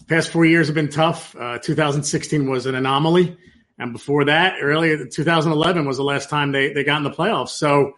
past 0.06 0.30
four 0.30 0.44
years 0.44 0.68
have 0.68 0.74
been 0.74 0.88
tough. 0.88 1.34
Uh, 1.36 1.58
2016 1.58 2.48
was 2.48 2.66
an 2.66 2.74
anomaly, 2.74 3.36
and 3.78 3.92
before 3.92 4.24
that, 4.26 4.54
early 4.60 5.08
2011 5.08 5.86
was 5.86 5.96
the 5.96 6.04
last 6.04 6.30
time 6.30 6.52
they 6.52 6.72
they 6.72 6.84
got 6.84 6.98
in 6.98 7.04
the 7.04 7.10
playoffs. 7.10 7.50
So 7.50 7.94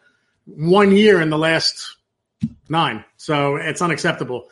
one 0.46 0.92
year 0.92 1.20
in 1.20 1.30
the 1.30 1.38
last 1.38 1.96
nine, 2.68 3.04
so 3.16 3.56
it's 3.56 3.82
unacceptable. 3.82 4.48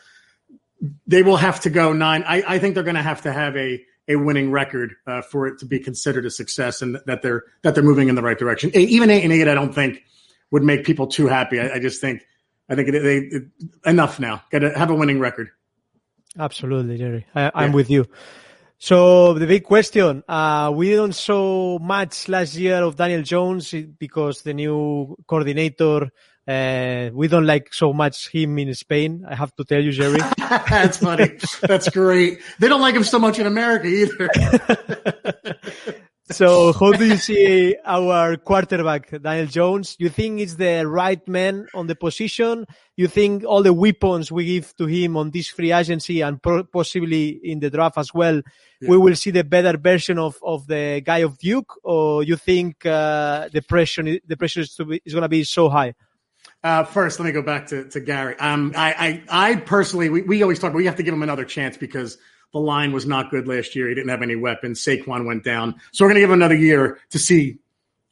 They 1.07 1.23
will 1.23 1.39
have 1.39 1.61
to 1.61 1.71
go 1.71 1.93
nine. 1.93 2.23
I, 2.27 2.43
I 2.47 2.59
think 2.59 2.75
they're 2.75 2.85
going 2.85 2.97
to 2.97 3.03
have 3.03 3.23
to 3.23 3.33
have 3.33 3.57
a 3.57 3.83
a 4.09 4.17
winning 4.17 4.53
record 4.53 4.95
uh, 5.07 5.21
for 5.23 5.49
it 5.49 5.59
to 5.59 5.67
be 5.67 5.81
considered 5.81 6.27
a 6.27 6.31
success, 6.31 6.83
and 6.83 6.99
that 7.07 7.23
they're 7.23 7.45
that 7.63 7.75
they're 7.75 7.85
moving 7.85 8.09
in 8.09 8.15
the 8.15 8.23
right 8.23 8.39
direction. 8.39 8.71
Even 8.75 9.11
eight 9.11 9.25
and 9.25 9.33
eight, 9.33 9.49
I 9.49 9.55
don't 9.55 9.75
think 9.75 10.03
would 10.51 10.63
make 10.63 10.85
people 10.85 11.07
too 11.07 11.27
happy. 11.27 11.59
I, 11.59 11.75
I 11.75 11.79
just 11.79 12.01
think 12.01 12.23
I 12.69 12.75
think 12.75 12.91
they, 12.93 12.99
they 12.99 13.41
enough 13.85 14.21
now. 14.21 14.43
Got 14.51 14.61
to 14.61 14.79
have 14.79 14.91
a 14.91 14.95
winning 14.95 15.19
record. 15.19 15.51
Absolutely, 16.39 16.99
Jerry. 16.99 17.27
I, 17.35 17.65
am 17.65 17.73
with 17.73 17.91
you. 17.91 18.07
So 18.79 19.33
the 19.35 19.47
big 19.47 19.65
question, 19.65 20.23
uh, 20.29 20.71
we 20.75 20.95
don't 20.95 21.15
saw 21.15 21.79
much 21.79 22.29
last 22.29 22.57
year 22.57 22.83
of 22.83 22.97
Daniel 22.97 23.23
Jones 23.23 23.75
because 23.99 24.43
the 24.43 24.53
new 24.53 25.17
coordinator, 25.27 26.11
uh, 26.47 27.11
we 27.13 27.27
don't 27.29 27.47
like 27.47 27.73
so 27.73 27.95
much 27.95 28.29
him 28.29 28.59
in 28.59 28.75
Spain. 28.75 29.25
I 29.29 29.35
have 29.35 29.55
to 29.57 29.65
tell 29.65 29.83
you, 29.83 29.93
Jerry. 29.93 30.21
That's 30.39 30.99
funny. 30.99 31.39
That's 31.63 31.89
great. 31.89 32.41
They 32.59 32.69
don't 32.69 32.83
like 32.83 32.95
him 32.95 33.05
so 33.05 33.19
much 33.19 33.39
in 33.39 33.47
America 33.47 33.87
either. 33.87 34.29
So 36.29 36.73
how 36.73 36.91
do 36.91 37.07
you 37.07 37.19
see 37.19 37.77
our 37.85 38.37
quarterback, 38.37 39.11
Daniel 39.23 39.47
Jones? 39.47 39.95
You 40.01 40.09
think 40.09 40.41
it's 40.41 40.57
the 40.57 40.85
right 40.85 41.27
man 41.29 41.69
on 41.73 41.87
the 41.87 41.95
position? 41.95 42.67
You 42.97 43.07
think 43.07 43.45
all 43.45 43.63
the 43.63 43.73
weapons 43.73 44.33
we 44.33 44.45
give 44.45 44.77
to 44.79 44.87
him 44.87 45.17
on 45.17 45.31
this 45.31 45.49
free 45.49 45.71
agency 45.71 46.23
and 46.23 46.43
possibly 46.43 47.29
in 47.45 47.61
the 47.61 47.71
draft 47.71 47.97
as 47.99 48.13
well, 48.13 48.43
yeah. 48.81 48.91
we 48.91 48.99
will 48.99 49.15
see 49.15 49.31
the 49.31 49.45
better 49.45 49.79
version 49.79 50.19
of, 50.19 50.37
of 50.43 50.67
the 50.67 51.01
guy 51.05 51.19
of 51.19 51.39
Duke? 51.39 51.73
Or 51.85 52.25
you 52.25 52.35
think 52.35 52.85
uh, 52.85 53.49
the 53.53 53.63
pressure 53.63 54.03
the 54.03 54.37
pressure 54.37 54.63
is, 54.63 54.81
is 55.05 55.13
going 55.13 55.23
to 55.23 55.29
be 55.29 55.45
so 55.45 55.69
high? 55.69 55.95
Uh, 56.65 56.83
first, 56.83 57.21
let 57.21 57.27
me 57.27 57.33
go 57.33 57.43
back 57.43 57.69
to, 57.69 57.89
to 57.91 58.01
Gary. 58.01 58.37
Um, 58.41 58.73
I, 58.75 59.23
I, 59.31 59.51
I 59.51 59.57
personally, 59.57 60.09
we, 60.09 60.23
we 60.23 60.43
always 60.43 60.59
talk, 60.59 60.73
but 60.73 60.79
we 60.79 60.87
have 60.87 60.97
to 60.97 61.05
give 61.05 61.15
him 61.15 61.23
another 61.23 61.45
chance 61.45 61.77
because– 61.77 62.19
the 62.53 62.61
line 62.61 62.93
was 62.93 63.07
not 63.07 63.31
good 63.31 63.47
last 63.47 63.77
year. 63.77 63.89
He 63.89 63.95
didn't 63.95 64.11
have 64.11 64.23
any 64.23 64.37
weapons. 64.37 64.83
Saquon 64.83 65.27
went 65.27 65.45
down. 65.45 65.81
So 65.93 66.05
we're 66.05 66.11
going 66.11 66.17
to 66.17 66.21
give 66.21 66.31
him 66.31 66.41
another 66.41 66.55
year 66.55 66.99
to 67.11 67.19
see, 67.19 67.59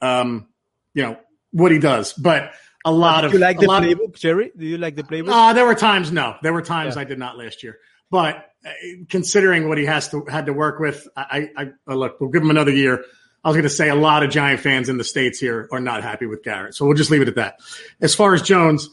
um, 0.00 0.46
you 0.92 1.02
know, 1.02 1.18
what 1.52 1.72
he 1.72 1.78
does. 1.78 2.12
But 2.12 2.52
a 2.84 2.92
lot 2.92 3.22
Do 3.22 3.28
of 3.28 3.32
you 3.32 3.38
like 3.38 3.58
the 3.58 3.66
playbook, 3.66 4.08
of, 4.08 4.14
Jerry? 4.14 4.52
Do 4.56 4.66
you 4.66 4.76
like 4.76 4.96
the 4.96 5.02
playbook? 5.02 5.30
Uh, 5.30 5.52
there 5.54 5.64
were 5.64 5.74
times, 5.74 6.12
no. 6.12 6.36
There 6.42 6.52
were 6.52 6.62
times 6.62 6.96
yeah. 6.96 7.02
I 7.02 7.04
did 7.04 7.18
not 7.18 7.38
last 7.38 7.62
year. 7.62 7.78
But 8.10 8.50
uh, 8.64 8.70
considering 9.08 9.68
what 9.68 9.78
he 9.78 9.86
has 9.86 10.08
to 10.10 10.24
had 10.28 10.46
to 10.46 10.52
work 10.52 10.78
with, 10.78 11.08
I, 11.16 11.50
I, 11.56 11.70
I 11.86 11.94
look, 11.94 12.20
we'll 12.20 12.30
give 12.30 12.42
him 12.42 12.50
another 12.50 12.70
year. 12.70 13.04
I 13.42 13.48
was 13.48 13.56
going 13.56 13.64
to 13.64 13.70
say 13.70 13.88
a 13.88 13.94
lot 13.94 14.22
of 14.22 14.30
Giant 14.30 14.60
fans 14.60 14.88
in 14.88 14.98
the 14.98 15.04
states 15.04 15.38
here 15.38 15.68
are 15.72 15.80
not 15.80 16.02
happy 16.02 16.26
with 16.26 16.42
Garrett, 16.42 16.74
so 16.74 16.86
we'll 16.86 16.96
just 16.96 17.10
leave 17.10 17.22
it 17.22 17.28
at 17.28 17.34
that. 17.34 17.60
As 18.00 18.14
far 18.14 18.32
as 18.32 18.40
Jones, 18.42 18.88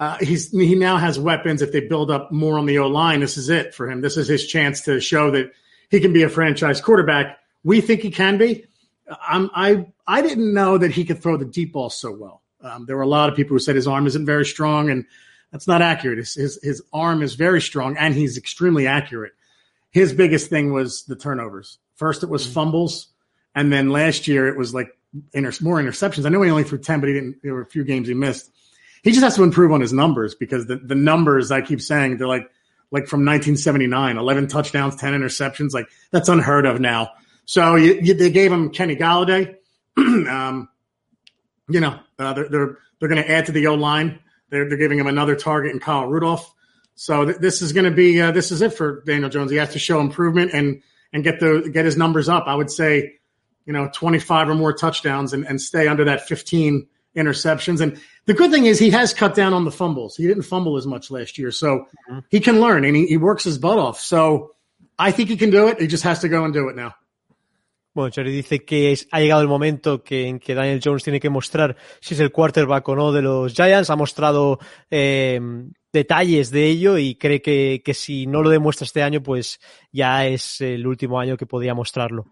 uh, 0.00 0.18
he's 0.20 0.50
he 0.50 0.74
now 0.74 0.96
has 0.96 1.18
weapons. 1.18 1.62
If 1.62 1.72
they 1.72 1.80
build 1.80 2.10
up 2.10 2.32
more 2.32 2.58
on 2.58 2.66
the 2.66 2.78
O 2.78 2.88
line, 2.88 3.20
this 3.20 3.36
is 3.36 3.48
it 3.48 3.74
for 3.74 3.90
him. 3.90 4.00
This 4.00 4.16
is 4.16 4.28
his 4.28 4.46
chance 4.46 4.82
to 4.82 5.00
show 5.00 5.30
that 5.30 5.52
he 5.90 6.00
can 6.00 6.12
be 6.12 6.22
a 6.22 6.28
franchise 6.28 6.80
quarterback. 6.80 7.38
We 7.62 7.80
think 7.80 8.02
he 8.02 8.10
can 8.10 8.36
be. 8.38 8.64
I'm, 9.28 9.50
I 9.54 9.86
I 10.06 10.22
didn't 10.22 10.52
know 10.52 10.78
that 10.78 10.90
he 10.90 11.04
could 11.04 11.22
throw 11.22 11.36
the 11.36 11.44
deep 11.44 11.72
ball 11.72 11.90
so 11.90 12.10
well. 12.12 12.42
Um, 12.60 12.86
there 12.86 12.96
were 12.96 13.02
a 13.02 13.06
lot 13.08 13.28
of 13.28 13.36
people 13.36 13.54
who 13.54 13.58
said 13.58 13.76
his 13.76 13.86
arm 13.86 14.06
isn't 14.06 14.26
very 14.26 14.46
strong, 14.46 14.90
and 14.90 15.04
That's 15.54 15.68
not 15.68 15.82
accurate. 15.82 16.18
His, 16.18 16.34
his, 16.34 16.58
his 16.64 16.82
arm 16.92 17.22
is 17.22 17.36
very 17.36 17.60
strong 17.60 17.96
and 17.96 18.12
he's 18.12 18.36
extremely 18.36 18.88
accurate. 18.88 19.34
His 19.92 20.12
biggest 20.12 20.50
thing 20.50 20.72
was 20.72 21.04
the 21.04 21.14
turnovers. 21.14 21.78
First, 21.94 22.24
it 22.24 22.28
was 22.28 22.44
fumbles, 22.44 23.06
and 23.54 23.72
then 23.72 23.90
last 23.90 24.26
year 24.26 24.48
it 24.48 24.58
was 24.58 24.74
like 24.74 24.88
inter- 25.32 25.52
more 25.60 25.80
interceptions. 25.80 26.26
I 26.26 26.30
know 26.30 26.42
he 26.42 26.50
only 26.50 26.64
threw 26.64 26.78
ten, 26.78 26.98
but 26.98 27.06
he 27.08 27.14
didn't. 27.14 27.36
There 27.44 27.54
were 27.54 27.60
a 27.60 27.66
few 27.66 27.84
games 27.84 28.08
he 28.08 28.14
missed. 28.14 28.50
He 29.04 29.10
just 29.12 29.22
has 29.22 29.36
to 29.36 29.42
improve 29.42 29.70
on 29.70 29.82
his 29.82 29.92
numbers 29.92 30.34
because 30.34 30.66
the, 30.66 30.76
the 30.76 30.94
numbers 30.94 31.50
I 31.50 31.60
keep 31.60 31.82
saying 31.82 32.16
they're 32.16 32.26
like 32.26 32.50
like 32.90 33.06
from 33.06 33.20
1979, 33.20 34.16
11 34.16 34.48
touchdowns, 34.48 34.96
10 34.96 35.12
interceptions. 35.12 35.74
Like 35.74 35.88
that's 36.10 36.28
unheard 36.28 36.64
of 36.64 36.80
now. 36.80 37.10
So 37.44 37.76
you, 37.76 37.98
you, 38.00 38.14
they 38.14 38.30
gave 38.30 38.50
him 38.50 38.70
Kenny 38.70 38.96
Galladay. 38.96 39.56
um, 39.98 40.68
you 41.68 41.80
know, 41.80 42.00
uh, 42.18 42.32
they're 42.32 42.48
they're, 42.48 42.78
they're 42.98 43.08
going 43.08 43.22
to 43.22 43.30
add 43.30 43.46
to 43.46 43.52
the 43.52 43.66
O 43.66 43.74
line. 43.74 44.20
They're, 44.48 44.68
they're 44.68 44.78
giving 44.78 44.98
him 44.98 45.06
another 45.06 45.36
target 45.36 45.72
in 45.72 45.80
Kyle 45.80 46.06
Rudolph. 46.06 46.54
So 46.94 47.26
th- 47.26 47.38
this 47.38 47.60
is 47.60 47.72
going 47.74 47.84
to 47.84 47.90
be 47.90 48.20
uh, 48.22 48.30
this 48.30 48.50
is 48.52 48.62
it 48.62 48.72
for 48.72 49.02
Daniel 49.02 49.28
Jones. 49.28 49.50
He 49.50 49.58
has 49.58 49.72
to 49.74 49.78
show 49.78 50.00
improvement 50.00 50.52
and 50.54 50.82
and 51.12 51.22
get 51.22 51.40
the 51.40 51.68
get 51.70 51.84
his 51.84 51.98
numbers 51.98 52.30
up. 52.30 52.44
I 52.46 52.54
would 52.54 52.70
say, 52.70 53.16
you 53.66 53.74
know, 53.74 53.90
25 53.92 54.48
or 54.48 54.54
more 54.54 54.72
touchdowns 54.72 55.34
and, 55.34 55.46
and 55.46 55.60
stay 55.60 55.88
under 55.88 56.04
that 56.04 56.26
15 56.26 56.86
interceptions. 57.16 57.80
And 57.80 58.00
the 58.26 58.34
good 58.34 58.50
thing 58.50 58.66
is 58.66 58.78
he 58.78 58.90
has 58.90 59.14
cut 59.14 59.34
down 59.34 59.52
on 59.52 59.64
the 59.64 59.70
fumbles. 59.70 60.16
He 60.16 60.26
didn't 60.26 60.44
fumble 60.44 60.76
as 60.76 60.86
much 60.86 61.10
last 61.10 61.38
year, 61.38 61.50
so 61.50 61.86
mm-hmm. 62.10 62.18
he 62.28 62.40
can 62.40 62.60
learn 62.60 62.84
and 62.84 62.96
he, 62.96 63.06
he 63.06 63.16
works 63.16 63.44
his 63.44 63.58
butt 63.58 63.78
off. 63.78 64.00
So 64.00 64.54
I 64.98 65.10
think 65.10 65.28
he 65.28 65.36
can 65.36 65.50
do 65.50 65.68
it. 65.68 65.80
He 65.80 65.86
just 65.86 66.04
has 66.04 66.20
to 66.20 66.28
go 66.28 66.44
and 66.44 66.52
do 66.52 66.68
it 66.68 66.76
now. 66.76 66.94
Bueno, 67.94 68.10
Jerry 68.10 68.32
dice 68.32 68.64
que 68.64 68.90
es, 68.90 69.06
ha 69.12 69.20
llegado 69.20 69.40
el 69.40 69.46
momento 69.46 70.02
que, 70.02 70.26
en 70.26 70.40
que 70.40 70.56
Daniel 70.56 70.80
Jones 70.82 71.04
tiene 71.04 71.20
que 71.20 71.30
mostrar 71.30 71.76
si 72.00 72.14
es 72.14 72.20
el 72.20 72.32
quarterback 72.32 72.88
o 72.88 72.96
no 72.96 73.12
de 73.12 73.22
los 73.22 73.54
Giants. 73.54 73.88
Ha 73.88 73.94
mostrado 73.94 74.58
eh, 74.90 75.40
detalles 75.92 76.50
de 76.50 76.66
ello 76.66 76.98
y 76.98 77.14
cree 77.14 77.40
que, 77.40 77.82
que, 77.84 77.94
si 77.94 78.26
no 78.26 78.42
lo 78.42 78.50
demuestra 78.50 78.84
este 78.84 79.04
año, 79.04 79.22
pues 79.22 79.60
ya 79.92 80.26
es 80.26 80.60
el 80.60 80.84
último 80.88 81.20
año 81.20 81.36
que 81.36 81.46
podría 81.46 81.72
mostrarlo. 81.72 82.26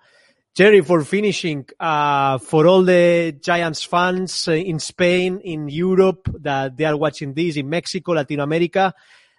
Jerry, 0.55 0.83
for 0.83 1.03
finishing, 1.03 1.67
uh, 1.81 2.37
for 2.38 2.67
all 2.67 2.83
the 2.83 3.35
Giants 3.41 3.85
fans 3.85 4.49
in 4.49 4.79
Spain, 4.79 5.41
in 5.43 5.69
Europe, 5.69 6.29
that 6.41 6.77
they 6.77 6.85
are 6.85 6.97
watching 6.97 7.33
this, 7.33 7.57
in 7.57 7.71
Mexico, 7.71 8.12
Latin 8.12 8.41
America, 8.41 8.93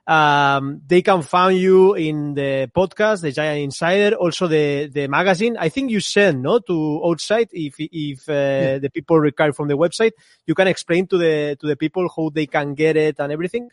Um, 0.06 0.82
they 0.86 1.02
can 1.02 1.21
find 1.21 1.58
you 1.58 1.93
in 1.93 2.34
the 2.34 2.69
podcast, 2.76 3.21
the 3.21 3.32
Giant 3.32 3.63
Insider, 3.63 4.15
also 4.15 4.47
the, 4.47 4.88
the 4.88 5.08
magazine. 5.08 5.56
I 5.58 5.69
think 5.69 5.91
you 5.91 6.02
send, 6.02 6.43
no, 6.43 6.60
to 6.60 7.02
outside 7.06 7.47
if, 7.54 7.76
if, 7.78 8.28
uh, 8.28 8.34
yeah. 8.34 8.80
the 8.80 8.89
people 8.89 9.17
require 9.17 9.54
from 9.54 9.69
the 9.69 9.78
website. 9.78 10.12
You 10.45 10.56
can 10.56 10.67
explain 10.67 11.08
to 11.08 11.17
the, 11.17 11.56
to 11.60 11.67
the 11.67 11.78
people 11.78 12.10
how 12.13 12.32
they 12.34 12.47
can 12.47 12.73
get 12.73 12.97
it 12.97 13.15
and 13.19 13.32
everything. 13.32 13.69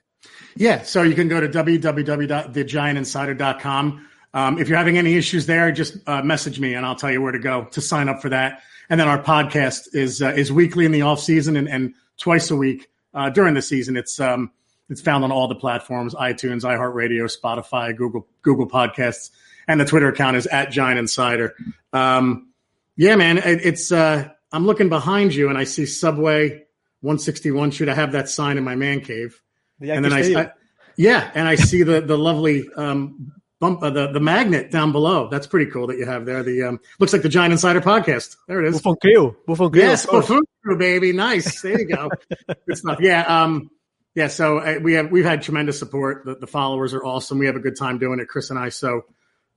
Yeah. 0.55 0.83
So 0.83 1.03
you 1.03 1.17
can 1.17 1.27
go 1.29 1.41
to 1.41 1.49
www.thegiantinsider.com. 1.49 4.07
Um, 4.33 4.59
if 4.59 4.69
you're 4.69 4.79
having 4.79 4.99
any 4.99 5.17
issues 5.17 5.47
there, 5.47 5.73
just 5.73 5.97
uh, 6.07 6.23
message 6.23 6.61
me 6.61 6.75
and 6.75 6.87
I'll 6.87 6.95
tell 6.95 7.11
you 7.11 7.21
where 7.21 7.33
to 7.33 7.39
go 7.39 7.65
to 7.65 7.81
sign 7.81 8.09
up 8.09 8.23
for 8.23 8.29
that. 8.29 8.63
And 8.89 8.99
then 8.99 9.09
our 9.09 9.23
podcast 9.23 9.95
is, 9.95 10.23
uh, 10.23 10.29
is 10.29 10.53
weekly 10.53 10.85
in 10.85 10.93
the 10.93 11.03
off 11.03 11.21
season 11.21 11.57
and, 11.57 11.69
and 11.69 11.95
twice 12.19 12.51
a 12.51 12.57
week, 12.57 12.89
uh, 13.15 13.31
during 13.31 13.55
the 13.55 13.63
season. 13.63 13.97
It's, 13.97 14.21
um, 14.21 14.51
it's 14.91 15.01
found 15.01 15.25
on 15.25 15.33
all 15.33 15.49
the 15.49 15.55
platforms: 15.55 16.15
iTunes, 16.15 16.63
iHeartRadio, 16.63 17.31
Spotify, 17.31 17.97
Google 17.97 18.27
Google 18.43 18.69
Podcasts, 18.69 19.31
and 19.69 19.81
the 19.81 19.85
Twitter 19.85 20.09
account 20.09 20.37
is 20.37 20.47
at 20.49 20.71
Giant 20.73 20.99
Insider. 20.99 21.55
Um, 21.93 22.49
yeah, 22.97 23.15
man, 23.15 23.39
it, 23.39 23.65
it's. 23.65 23.93
Uh, 23.93 24.29
I'm 24.53 24.67
looking 24.67 24.89
behind 24.89 25.33
you, 25.33 25.49
and 25.49 25.57
I 25.57 25.65
see 25.65 25.87
Subway 25.87 26.65
161. 27.03 27.71
Should 27.71 27.89
I 27.89 27.95
have 27.95 28.13
that 28.13 28.29
sign 28.29 28.59
in 28.59 28.65
my 28.65 28.75
man 28.75 29.01
cave? 29.01 29.41
Yeah, 29.79 29.95
and 29.95 30.05
then 30.05 30.13
I, 30.13 30.35
I, 30.35 30.51
yeah, 30.97 31.31
and 31.35 31.47
I 31.47 31.55
see 31.55 31.85
the 31.85 32.01
the 32.01 32.19
lovely 32.19 32.69
um, 32.77 33.33
bump 33.61 33.83
uh, 33.83 33.91
the 33.91 34.09
the 34.09 34.21
magnet 34.21 34.71
down 34.71 34.91
below. 34.91 35.29
That's 35.29 35.47
pretty 35.47 35.71
cool 35.71 35.87
that 35.87 35.99
you 35.99 36.07
have 36.07 36.27
there. 36.27 36.43
The 36.43 36.65
um, 36.65 36.81
looks 36.99 37.13
like 37.13 37.23
the 37.23 37.29
Giant 37.29 37.53
Insider 37.53 37.81
podcast. 37.81 38.37
There 38.49 38.61
it 38.61 38.69
is. 38.69 38.81
Buffon 38.81 38.97
Crew. 39.01 39.37
Buffon 39.47 39.71
Crew. 39.71 39.81
Yes, 39.81 40.07
Buffon 40.07 40.43
Crew, 40.65 40.79
baby. 40.79 41.13
Nice. 41.13 41.61
There 41.63 41.79
you 41.79 41.87
go. 41.87 42.11
Good 42.67 42.79
stuff. 42.79 42.99
Yeah. 43.01 43.23
Um, 43.23 43.71
yeah, 44.15 44.27
so 44.27 44.59
uh, 44.59 44.79
we 44.83 44.95
have 44.95 45.13
we've 45.13 45.25
had 45.25 45.43
tremendous 45.43 45.79
support. 45.79 46.25
The, 46.25 46.35
the, 46.35 46.47
followers 46.47 46.95
are 46.95 47.05
awesome. 47.05 47.39
We 47.39 47.47
have 47.47 47.55
a 47.55 47.61
good 47.61 47.77
time 47.77 47.99
doing 47.99 48.19
it, 48.19 48.27
Chris 48.27 48.51
and 48.51 48.59
I. 48.59 48.71
So, 48.71 49.03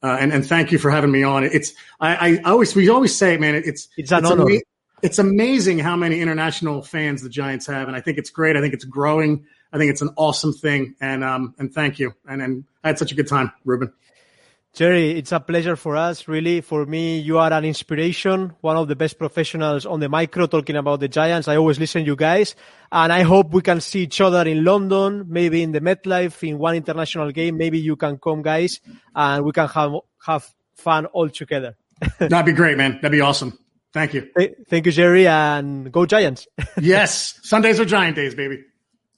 uh, 0.03 0.17
and 0.19 0.31
and 0.31 0.45
thank 0.45 0.71
you 0.71 0.77
for 0.77 0.91
having 0.91 1.11
me 1.11 1.23
on. 1.23 1.43
It's 1.43 1.73
I, 1.99 2.37
I 2.45 2.51
always 2.51 2.75
we 2.75 2.87
always 2.89 3.15
say, 3.15 3.37
man, 3.37 3.55
it's 3.55 3.67
it's, 3.67 3.87
it's, 3.97 4.11
ama- 4.11 4.59
it's 5.01 5.17
amazing 5.17 5.79
how 5.79 5.95
many 5.95 6.21
international 6.21 6.83
fans 6.83 7.23
the 7.23 7.29
Giants 7.29 7.65
have, 7.65 7.87
and 7.87 7.97
I 7.97 8.01
think 8.01 8.19
it's 8.19 8.29
great. 8.29 8.55
I 8.55 8.61
think 8.61 8.75
it's 8.75 8.85
growing. 8.85 9.45
I 9.73 9.77
think 9.77 9.91
it's 9.91 10.01
an 10.01 10.11
awesome 10.15 10.53
thing, 10.53 10.95
and 11.01 11.23
um 11.23 11.55
and 11.57 11.73
thank 11.73 11.99
you. 11.99 12.13
And 12.27 12.41
and 12.41 12.63
I 12.83 12.89
had 12.89 12.99
such 12.99 13.11
a 13.11 13.15
good 13.15 13.27
time, 13.27 13.51
Ruben. 13.65 13.91
Jerry, 14.73 15.11
it's 15.11 15.31
a 15.31 15.39
pleasure 15.39 15.75
for 15.75 15.95
us, 15.95 16.27
really. 16.27 16.59
For 16.61 16.87
me, 16.87 17.19
you 17.19 17.37
are 17.37 17.53
an 17.53 17.63
inspiration, 17.63 18.53
one 18.61 18.75
of 18.75 18.87
the 18.87 18.95
best 18.95 19.19
professionals 19.19 19.85
on 19.85 19.99
the 19.99 20.09
micro 20.09 20.47
talking 20.47 20.75
about 20.75 20.99
the 20.99 21.07
Giants. 21.07 21.47
I 21.47 21.57
always 21.57 21.77
listen 21.77 22.01
to 22.01 22.07
you 22.07 22.15
guys. 22.15 22.55
And 22.91 23.13
I 23.13 23.21
hope 23.21 23.51
we 23.51 23.61
can 23.61 23.81
see 23.81 24.01
each 24.01 24.19
other 24.19 24.41
in 24.49 24.63
London, 24.63 25.25
maybe 25.27 25.61
in 25.61 25.73
the 25.73 25.79
MetLife, 25.79 26.49
in 26.49 26.57
one 26.57 26.73
international 26.73 27.31
game. 27.31 27.55
Maybe 27.55 27.77
you 27.77 27.95
can 27.95 28.17
come, 28.17 28.41
guys, 28.41 28.81
and 29.13 29.45
we 29.45 29.51
can 29.51 29.67
have, 29.67 29.93
have 30.25 30.51
fun 30.73 31.05
all 31.05 31.29
together. 31.29 31.77
That'd 32.17 32.47
be 32.47 32.53
great, 32.53 32.75
man. 32.75 32.93
That'd 32.93 33.11
be 33.11 33.21
awesome. 33.21 33.59
Thank 33.93 34.15
you. 34.15 34.27
Thank 34.69 34.87
you, 34.87 34.91
Jerry, 34.91 35.27
and 35.27 35.91
go 35.91 36.07
Giants. 36.07 36.47
yes. 36.81 37.39
Sundays 37.43 37.79
are 37.79 37.85
Giant 37.85 38.15
days, 38.15 38.33
baby. 38.33 38.63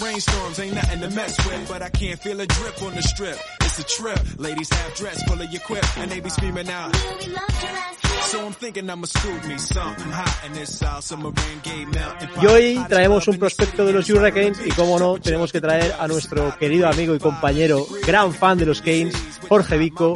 rainstorms 0.00 0.58
ain't 0.60 0.74
nothing 0.74 1.00
to 1.00 1.10
mess 1.10 1.36
with, 1.46 1.68
but 1.68 1.82
I 1.82 1.90
can't 1.90 2.20
feel 2.20 2.40
a 2.40 2.46
drip 2.46 2.82
on 2.82 2.94
the 2.94 3.02
strip. 3.02 3.38
It's 3.62 3.78
a 3.78 3.84
trip. 3.84 4.20
Ladies 4.38 4.70
have 4.70 4.94
dress 4.94 5.22
full 5.24 5.40
of 5.40 5.50
your 5.50 5.62
quip, 5.62 5.84
and 5.98 6.10
they 6.10 6.20
be 6.20 6.30
screaming 6.30 6.68
out. 6.68 6.94
So 8.22 8.44
I'm 8.44 8.52
thinking 8.52 8.90
I'ma 8.90 9.06
scoop 9.06 9.46
me 9.46 9.58
something 9.58 10.10
hot 10.10 10.44
in 10.46 10.52
this 10.52 10.78
South 10.78 11.04
Submarine. 11.04 11.48
Y 12.40 12.46
hoy 12.46 12.84
traemos 12.88 13.26
un 13.28 13.38
prospecto 13.38 13.84
de 13.84 13.92
los 13.92 14.08
Hurricanes 14.08 14.60
y 14.64 14.70
como 14.70 14.98
no, 14.98 15.18
tenemos 15.18 15.52
que 15.52 15.60
traer 15.60 15.94
a 15.98 16.06
nuestro 16.06 16.56
querido 16.58 16.88
amigo 16.88 17.14
y 17.14 17.18
compañero, 17.18 17.86
gran 18.06 18.32
fan 18.32 18.58
de 18.58 18.66
los 18.66 18.80
Canes, 18.80 19.14
Jorge 19.48 19.78
Vico, 19.78 20.14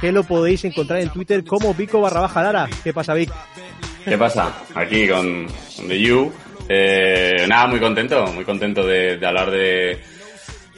que 0.00 0.12
lo 0.12 0.24
podéis 0.24 0.64
encontrar 0.64 1.00
en 1.00 1.10
Twitter 1.10 1.44
como 1.44 1.74
Vico 1.74 2.00
barra 2.00 2.20
baja 2.20 2.42
Lara. 2.42 2.68
¿Qué 2.82 2.92
pasa, 2.92 3.14
Vic? 3.14 3.30
¿Qué 4.04 4.18
pasa? 4.18 4.52
Aquí 4.74 5.08
con, 5.08 5.46
con 5.76 5.88
The 5.88 6.00
You 6.00 6.32
eh, 6.74 7.46
nada, 7.48 7.66
muy 7.66 7.80
contento, 7.80 8.26
muy 8.28 8.44
contento 8.44 8.86
de, 8.86 9.18
hablar 9.26 9.50
de, 9.50 10.00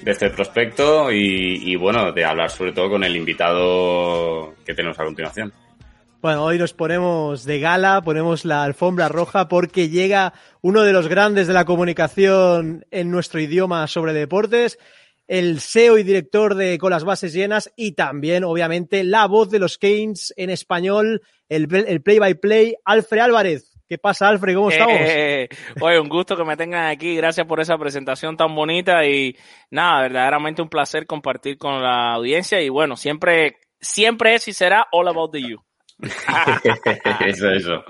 este 0.04 0.28
prospecto 0.30 1.12
y, 1.12 1.76
bueno, 1.76 2.12
de 2.12 2.24
hablar 2.24 2.50
sobre 2.50 2.72
todo 2.72 2.90
con 2.90 3.04
el 3.04 3.16
invitado 3.16 4.54
que 4.64 4.74
tenemos 4.74 4.98
a 4.98 5.04
continuación. 5.04 5.52
Bueno, 6.20 6.44
hoy 6.44 6.58
nos 6.58 6.72
ponemos 6.72 7.44
de 7.44 7.60
gala, 7.60 8.02
ponemos 8.02 8.44
la 8.44 8.64
alfombra 8.64 9.08
roja 9.08 9.46
porque 9.46 9.88
llega 9.88 10.32
uno 10.62 10.82
de 10.82 10.92
los 10.92 11.06
grandes 11.06 11.46
de 11.46 11.52
la 11.52 11.64
comunicación 11.64 12.84
en 12.90 13.10
nuestro 13.10 13.40
idioma 13.40 13.86
sobre 13.86 14.14
deportes. 14.14 14.78
el 15.28 15.60
SEO 15.60 15.96
y 15.96 16.02
director 16.02 16.54
de 16.54 16.76
Con 16.78 16.90
las 16.90 17.04
bases 17.04 17.32
llenas 17.32 17.70
y 17.76 17.92
también, 17.92 18.42
obviamente, 18.42 19.04
la 19.04 19.26
voz 19.26 19.50
de 19.50 19.58
los 19.58 19.78
Keynes 19.78 20.34
en 20.36 20.50
español, 20.50 21.22
el, 21.48 21.72
el 21.72 22.02
play 22.02 22.18
by 22.18 22.34
play, 22.34 22.74
Alfred 22.84 23.20
Álvarez. 23.20 23.73
¿Qué 23.94 23.98
pasa, 23.98 24.26
Alfred? 24.26 24.56
¿Cómo 24.56 24.70
estamos? 24.70 24.96
Eh, 24.98 25.48
oye, 25.80 26.00
un 26.00 26.08
gusto 26.08 26.36
que 26.36 26.42
me 26.42 26.56
tengan 26.56 26.86
aquí. 26.86 27.14
Gracias 27.14 27.46
por 27.46 27.60
esa 27.60 27.78
presentación 27.78 28.36
tan 28.36 28.52
bonita 28.52 29.06
y 29.06 29.36
nada, 29.70 30.02
verdaderamente 30.02 30.60
un 30.62 30.68
placer 30.68 31.06
compartir 31.06 31.58
con 31.58 31.80
la 31.80 32.14
audiencia 32.14 32.60
y 32.60 32.68
bueno, 32.70 32.96
siempre, 32.96 33.58
siempre 33.80 34.34
es 34.34 34.48
y 34.48 34.52
será 34.52 34.88
all 34.90 35.06
about 35.06 35.30
the 35.30 35.42
you. 35.42 35.62
eso, 37.24 37.50
eso. 37.50 37.84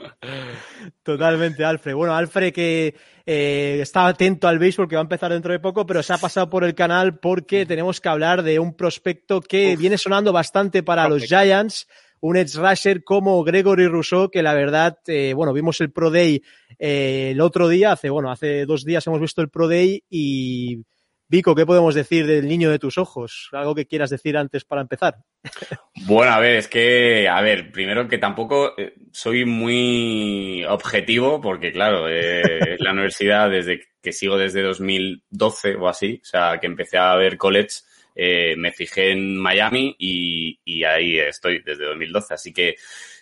Totalmente, 1.02 1.64
Alfred. 1.64 1.94
Bueno, 1.94 2.14
Alfred 2.14 2.52
que 2.52 2.94
eh, 3.24 3.78
está 3.80 4.06
atento 4.06 4.46
al 4.46 4.58
béisbol 4.58 4.86
que 4.86 4.96
va 4.96 5.00
a 5.00 5.08
empezar 5.08 5.32
dentro 5.32 5.54
de 5.54 5.58
poco, 5.58 5.86
pero 5.86 6.02
se 6.02 6.12
ha 6.12 6.18
pasado 6.18 6.50
por 6.50 6.64
el 6.64 6.74
canal 6.74 7.18
porque 7.18 7.64
tenemos 7.64 8.02
que 8.02 8.10
hablar 8.10 8.42
de 8.42 8.58
un 8.58 8.76
prospecto 8.76 9.40
que 9.40 9.72
Uf. 9.72 9.80
viene 9.80 9.96
sonando 9.96 10.34
bastante 10.34 10.82
para 10.82 11.08
los 11.08 11.20
Prospecto. 11.20 11.44
Giants, 11.44 11.88
un 12.26 12.38
edge 12.38 12.56
rusher 12.56 13.04
como 13.04 13.44
Gregory 13.44 13.86
Rousseau, 13.86 14.30
que 14.30 14.42
la 14.42 14.54
verdad, 14.54 14.98
eh, 15.06 15.34
bueno, 15.34 15.52
vimos 15.52 15.78
el 15.82 15.92
Pro 15.92 16.10
Day 16.10 16.42
eh, 16.78 17.32
el 17.32 17.40
otro 17.42 17.68
día, 17.68 17.92
hace, 17.92 18.08
bueno, 18.08 18.30
hace 18.30 18.64
dos 18.64 18.82
días 18.84 19.06
hemos 19.06 19.20
visto 19.20 19.42
el 19.42 19.50
Pro 19.50 19.68
Day 19.68 20.02
y 20.08 20.84
Vico, 21.28 21.54
¿qué 21.54 21.66
podemos 21.66 21.94
decir 21.94 22.26
del 22.26 22.48
niño 22.48 22.70
de 22.70 22.78
tus 22.78 22.96
ojos? 22.96 23.48
¿Algo 23.52 23.74
que 23.74 23.86
quieras 23.86 24.08
decir 24.08 24.36
antes 24.36 24.64
para 24.64 24.82
empezar? 24.82 25.16
Bueno, 26.06 26.32
a 26.32 26.40
ver, 26.40 26.56
es 26.56 26.68
que, 26.68 27.28
a 27.28 27.40
ver, 27.40 27.72
primero 27.72 28.08
que 28.08 28.18
tampoco 28.18 28.74
eh, 28.76 28.94
soy 29.12 29.46
muy 29.46 30.62
objetivo, 30.64 31.40
porque 31.40 31.72
claro, 31.72 32.08
eh, 32.08 32.76
la 32.78 32.92
universidad 32.92 33.48
desde 33.48 33.80
que 34.02 34.12
sigo 34.12 34.36
desde 34.36 34.60
2012 34.60 35.76
o 35.76 35.88
así, 35.88 36.20
o 36.22 36.26
sea, 36.26 36.58
que 36.60 36.66
empecé 36.66 36.98
a 36.98 37.14
ver 37.16 37.38
college, 37.38 37.76
eh, 38.14 38.54
me 38.56 38.72
fijé 38.72 39.12
en 39.12 39.36
Miami 39.36 39.94
y, 39.98 40.58
y 40.64 40.84
ahí 40.84 41.18
estoy 41.18 41.60
desde 41.60 41.84
2012, 41.84 42.34
así 42.34 42.52
que, 42.52 42.76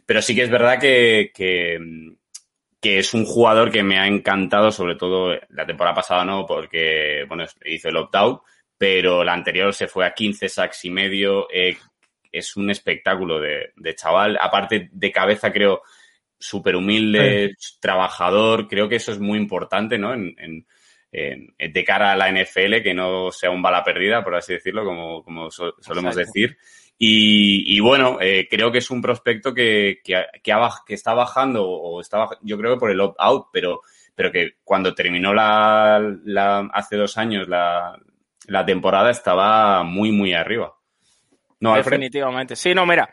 pero 0.05 0.21
sí 0.21 0.35
que 0.35 0.43
es 0.43 0.51
verdad 0.51 0.79
que, 0.79 1.31
que, 1.35 1.79
que 2.81 2.99
es 2.99 3.15
un 3.15 3.25
jugador 3.25 3.71
que 3.71 3.83
me 3.83 3.99
ha 3.99 4.07
encantado, 4.07 4.71
sobre 4.71 4.97
todo 4.97 5.35
la 5.51 5.67
temporada 5.67 5.97
pasada 5.97 6.25
no, 6.25 6.45
porque, 6.47 7.25
bueno, 7.29 7.45
hizo 7.65 7.89
el 7.89 7.97
opt-out, 7.97 8.43
pero 8.77 9.23
la 9.23 9.33
anterior 9.33 9.73
se 9.73 9.87
fue 9.87 10.05
a 10.05 10.13
15 10.13 10.49
sacks 10.49 10.85
y 10.85 10.91
medio, 10.91 11.47
eh, 11.53 11.77
es 12.33 12.57
un 12.57 12.71
espectáculo 12.71 13.39
de, 13.39 13.73
de, 13.77 13.95
chaval. 13.95 14.39
Aparte 14.41 14.89
de 14.91 15.13
cabeza, 15.13 15.53
creo, 15.53 15.83
súper 16.39 16.75
humilde, 16.75 17.55
sí. 17.57 17.77
trabajador. 17.79 18.67
Creo 18.67 18.89
que 18.89 18.97
eso 18.97 19.13
es 19.13 19.21
muy 19.21 19.39
importante, 19.39 19.99
¿no? 19.99 20.13
En, 20.13 20.35
en, 20.39 20.67
de 21.13 21.85
cara 21.85 22.13
a 22.13 22.17
la 22.17 22.31
NFL, 22.31 22.83
que 22.83 22.95
no 22.95 23.31
sea 23.31 23.51
un 23.51 23.61
bala 23.61 23.85
perdida, 23.85 24.25
por 24.25 24.35
así 24.35 24.55
decirlo, 24.55 24.85
como, 24.85 25.23
como 25.23 25.51
so, 25.51 25.75
solemos 25.81 26.17
Exacto. 26.17 26.33
decir. 26.33 26.57
Y, 26.99 27.77
y 27.77 27.81
bueno, 27.81 28.19
eh, 28.21 28.47
creo 28.49 28.71
que 28.71 28.79
es 28.79 28.91
un 28.91 29.03
prospecto 29.03 29.53
que, 29.53 30.01
que, 30.05 30.25
que, 30.43 30.53
ha, 30.53 30.71
que 30.87 30.95
está 30.95 31.15
bajando, 31.15 31.69
o 31.69 32.01
está 32.01 32.29
yo 32.43 32.57
creo 32.57 32.75
que 32.75 32.81
por 32.81 32.91
el 32.91 33.01
opt-out, 33.01 33.49
pero, 33.53 33.81
pero 34.15 34.31
que 34.31 34.53
cuando 34.65 34.95
terminó 34.95 35.35
la, 35.35 36.01
la 36.25 36.61
hace 36.73 36.97
dos 36.97 37.19
años 37.19 37.49
la, 37.49 37.99
la 38.47 38.65
temporada 38.65 39.11
estaba 39.11 39.83
muy, 39.83 40.13
muy 40.13 40.33
arriba. 40.33 40.75
No, 41.61 41.77
Definitivamente. 41.77 42.57
Sí, 42.57 42.75
no, 42.75 42.85
mira, 42.87 43.09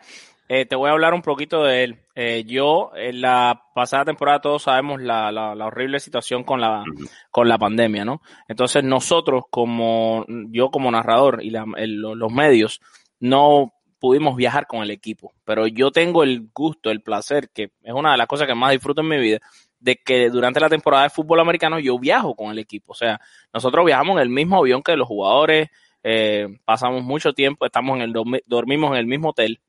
eh, 0.50 0.66
te 0.66 0.76
voy 0.76 0.90
a 0.90 0.94
hablar 0.94 1.14
un 1.14 1.22
poquito 1.22 1.64
de 1.64 1.84
él. 1.84 2.00
Eh, 2.16 2.44
yo, 2.46 2.92
en 2.96 3.22
la 3.22 3.62
pasada 3.76 4.04
temporada, 4.04 4.42
todos 4.42 4.64
sabemos 4.64 5.00
la, 5.00 5.32
la, 5.32 5.54
la 5.54 5.68
horrible 5.68 6.00
situación 6.00 6.44
con 6.44 6.60
la, 6.60 6.82
uh 6.82 6.84
-huh. 6.84 7.10
con 7.32 7.48
la 7.48 7.58
pandemia, 7.60 8.04
¿no? 8.04 8.22
Entonces, 8.48 8.84
nosotros, 8.84 9.44
como 9.52 10.26
yo 10.50 10.72
como 10.72 10.90
narrador 10.92 11.42
y 11.44 11.52
la, 11.52 11.66
el, 11.78 12.02
los 12.02 12.32
medios, 12.34 12.82
no 13.20 13.74
pudimos 14.00 14.36
viajar 14.36 14.66
con 14.66 14.82
el 14.82 14.90
equipo. 14.92 15.34
Pero 15.46 15.68
yo 15.68 15.92
tengo 15.92 16.24
el 16.24 16.50
gusto, 16.54 16.90
el 16.90 17.02
placer, 17.02 17.50
que 17.54 17.72
es 17.84 17.94
una 17.94 18.12
de 18.12 18.18
las 18.18 18.28
cosas 18.28 18.48
que 18.48 18.56
más 18.56 18.72
disfruto 18.72 19.02
en 19.02 19.08
mi 19.08 19.18
vida, 19.20 19.40
de 19.80 19.98
que 19.98 20.30
durante 20.30 20.60
la 20.60 20.70
temporada 20.70 21.04
de 21.04 21.10
fútbol 21.10 21.40
americano 21.42 21.80
yo 21.80 22.00
viajo 22.00 22.36
con 22.36 22.50
el 22.52 22.58
equipo. 22.60 22.94
O 22.94 22.96
sea, 22.96 23.20
nosotros 23.54 23.86
viajamos 23.86 24.16
en 24.16 24.24
el 24.24 24.30
mismo 24.30 24.58
avión 24.58 24.82
que 24.82 24.96
los 24.98 25.08
jugadores, 25.08 25.70
eh, 26.02 26.48
pasamos 26.66 27.04
mucho 27.04 27.34
tiempo, 27.34 27.66
estamos 27.66 27.98
en 27.98 28.02
el 28.04 28.14
dormimos 28.46 28.92
en 28.92 28.98
el 28.98 29.06
mismo 29.06 29.30
hotel, 29.30 29.60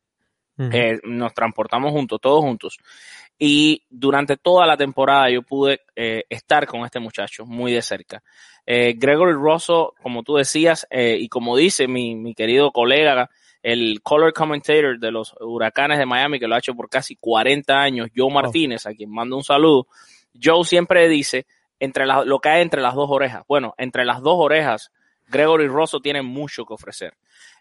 uh 0.59 0.63
-huh. 0.65 0.75
eh, 0.75 1.01
nos 1.05 1.35
transportamos 1.35 1.93
juntos, 1.93 2.21
todos 2.21 2.41
juntos. 2.41 2.79
Y 3.39 3.85
durante 3.89 4.37
toda 4.37 4.67
la 4.67 4.77
temporada 4.77 5.31
yo 5.31 5.43
pude 5.43 5.81
eh, 5.97 6.25
estar 6.29 6.67
con 6.67 6.85
este 6.85 7.01
muchacho 7.01 7.47
muy 7.47 7.73
de 7.73 7.83
cerca. 7.83 8.23
Eh, 8.67 8.95
Gregory 8.97 9.33
Rosso, 9.33 9.95
como 10.03 10.23
tú 10.23 10.37
decías, 10.37 10.87
y 10.91 11.29
como 11.29 11.57
dice 11.57 11.89
mi, 11.89 12.15
mi 12.15 12.35
querido 12.35 12.71
colega, 12.71 13.31
el 13.63 14.01
color 14.03 14.33
commentator 14.33 14.99
de 14.99 15.11
los 15.11 15.35
huracanes 15.41 15.99
de 15.99 16.07
Miami, 16.07 16.39
que 16.39 16.47
lo 16.47 16.55
ha 16.55 16.59
hecho 16.59 16.75
por 16.75 16.89
casi 16.89 17.17
40 17.17 17.75
años, 17.75 18.09
Joe 18.15 18.33
Martínez, 18.33 18.87
a 18.87 18.95
quien 18.95 19.11
mando 19.11 19.37
un 19.37 19.45
saludo. 19.45 19.87
Joe 20.41 20.65
siempre 20.65 21.09
dice 21.09 21.47
entre 21.79 22.07
la, 22.07 22.25
lo 22.25 22.39
que 22.41 22.49
hay 22.51 22.63
entre 22.63 22.83
las 22.83 22.95
dos 22.95 23.11
orejas. 23.11 23.45
Bueno, 23.49 23.75
entre 23.79 24.05
las 24.05 24.23
dos 24.23 24.37
orejas, 24.39 24.93
Gregory 25.31 25.69
Rosso 25.69 26.01
tiene 26.01 26.23
mucho 26.23 26.64
que 26.64 26.75
ofrecer. 26.75 27.14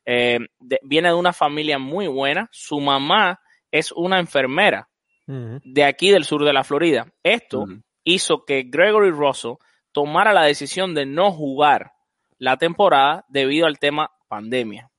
Eh, 0.05 0.39
de, 0.59 0.79
viene 0.83 1.09
de 1.09 1.15
una 1.15 1.33
familia 1.33 1.77
muy 1.77 2.07
buena. 2.07 2.49
Su 2.51 2.79
mamá 2.79 3.39
es 3.71 3.91
una 3.91 4.19
enfermera 4.19 4.89
uh 5.27 5.31
-huh. 5.31 5.61
de 5.63 5.83
aquí 5.83 6.09
del 6.11 6.25
sur 6.25 6.43
de 6.43 6.53
la 6.53 6.63
Florida. 6.63 7.07
Esto 7.23 7.59
uh 7.59 7.67
-huh. 7.67 7.83
hizo 8.03 8.45
que 8.45 8.63
Gregory 8.63 9.11
Rosso 9.11 9.59
tomara 9.91 10.33
la 10.33 10.43
decisión 10.43 10.93
de 10.93 11.05
no 11.05 11.31
jugar 11.31 11.91
la 12.37 12.57
temporada 12.57 13.25
debido 13.29 13.67
al 13.67 13.79
tema 13.79 14.11
pandemia. 14.27 14.89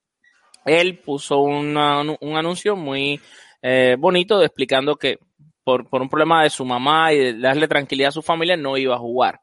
Él 0.65 0.99
puso 0.99 1.39
una, 1.39 2.01
un 2.03 2.37
anuncio 2.37 2.77
muy 2.77 3.21
eh, 3.63 3.97
bonito 3.99 4.43
explicando 4.43 4.97
que 4.97 5.19
por, 5.65 5.89
por 5.89 6.03
un 6.03 6.09
problema 6.09 6.43
de 6.43 6.51
su 6.51 6.65
mamá 6.65 7.13
y 7.13 7.19
de 7.19 7.39
darle 7.39 7.69
tranquilidad 7.69 8.09
a 8.09 8.13
su 8.13 8.23
familia 8.23 8.57
no 8.57 8.77
iba 8.77 8.95
a 8.95 8.99
jugar. 8.99 9.41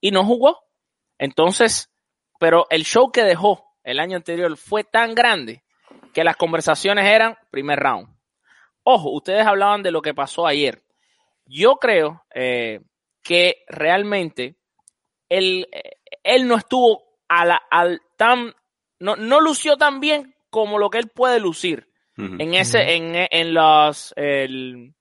Y 0.00 0.10
no 0.10 0.24
jugó. 0.24 0.58
Entonces, 1.18 1.90
pero 2.38 2.66
el 2.70 2.84
show 2.84 3.10
que 3.10 3.22
dejó 3.22 3.64
el 3.84 4.00
año 4.00 4.16
anterior 4.16 4.56
fue 4.56 4.84
tan 4.84 5.14
grande 5.14 5.62
que 6.12 6.24
las 6.24 6.36
conversaciones 6.36 7.06
eran 7.06 7.36
primer 7.50 7.78
round. 7.78 8.08
Ojo, 8.82 9.10
ustedes 9.10 9.46
hablaban 9.46 9.82
de 9.82 9.90
lo 9.90 10.02
que 10.02 10.14
pasó 10.14 10.46
ayer. 10.46 10.82
Yo 11.44 11.76
creo 11.76 12.24
eh, 12.34 12.80
que 13.22 13.64
realmente 13.68 14.56
él, 15.28 15.68
él 16.22 16.48
no 16.48 16.56
estuvo 16.56 17.02
a 17.28 17.44
la, 17.44 17.62
al 17.70 18.00
tan, 18.16 18.54
no, 18.98 19.16
no 19.16 19.40
lució 19.40 19.76
tan 19.76 20.00
bien 20.00 20.34
como 20.50 20.78
lo 20.78 20.90
que 20.90 20.98
él 20.98 21.10
puede 21.14 21.40
lucir 21.40 21.88
uh 22.16 22.22
-huh. 22.22 22.42
en 22.42 22.54
ese, 22.54 22.94
en, 22.94 23.26
en 23.30 23.54
los, 23.54 24.12
el, 24.16 24.94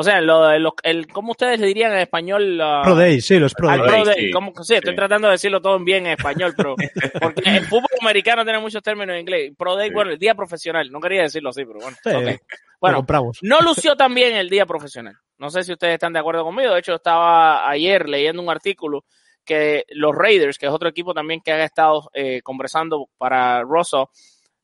o 0.00 0.04
sea, 0.04 0.20
lo, 0.20 0.56
lo, 0.60 0.76
el, 0.84 1.08
¿cómo 1.08 1.32
ustedes 1.32 1.58
le 1.58 1.66
dirían 1.66 1.90
en 1.90 1.98
español? 1.98 2.60
Uh, 2.60 2.84
pro 2.84 2.94
Day, 2.94 3.20
sí, 3.20 3.36
los 3.36 3.52
Pro 3.52 3.66
Day. 3.66 3.80
Pro 3.80 4.04
Day. 4.04 4.26
Sí. 4.26 4.30
¿Cómo, 4.30 4.52
sí, 4.62 4.74
estoy 4.74 4.92
sí. 4.92 4.96
tratando 4.96 5.26
de 5.26 5.32
decirlo 5.32 5.60
todo 5.60 5.76
bien 5.80 6.06
en 6.06 6.12
español, 6.12 6.54
pero 6.56 6.76
porque 7.20 7.42
el 7.44 7.66
fútbol 7.66 7.90
americano 8.00 8.44
tiene 8.44 8.60
muchos 8.60 8.80
términos 8.80 9.14
en 9.14 9.22
inglés. 9.22 9.52
Pro 9.58 9.74
Day, 9.74 9.88
sí. 9.88 9.94
bueno, 9.94 10.12
el 10.12 10.18
día 10.20 10.36
profesional. 10.36 10.88
No 10.92 11.00
quería 11.00 11.22
decirlo 11.22 11.50
así, 11.50 11.64
pero 11.64 11.80
bueno. 11.80 11.96
Okay. 12.04 12.38
Bueno, 12.80 13.04
no 13.42 13.60
lució 13.60 13.96
también 13.96 14.36
el 14.36 14.48
día 14.48 14.66
profesional. 14.66 15.16
No 15.36 15.50
sé 15.50 15.64
si 15.64 15.72
ustedes 15.72 15.94
están 15.94 16.12
de 16.12 16.20
acuerdo 16.20 16.44
conmigo. 16.44 16.74
De 16.74 16.78
hecho, 16.78 16.94
estaba 16.94 17.68
ayer 17.68 18.08
leyendo 18.08 18.40
un 18.40 18.50
artículo 18.50 19.04
que 19.44 19.84
los 19.88 20.14
Raiders, 20.14 20.58
que 20.58 20.66
es 20.66 20.72
otro 20.72 20.88
equipo 20.88 21.12
también 21.12 21.40
que 21.40 21.50
ha 21.50 21.64
estado 21.64 22.08
eh, 22.14 22.40
conversando 22.42 23.08
para 23.18 23.62
Russell, 23.62 24.04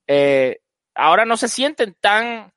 eh, 0.07 0.61
ahora 0.95 1.25
no 1.25 1.37
se 1.37 1.49
sienten 1.49 1.97
tan 2.01 2.54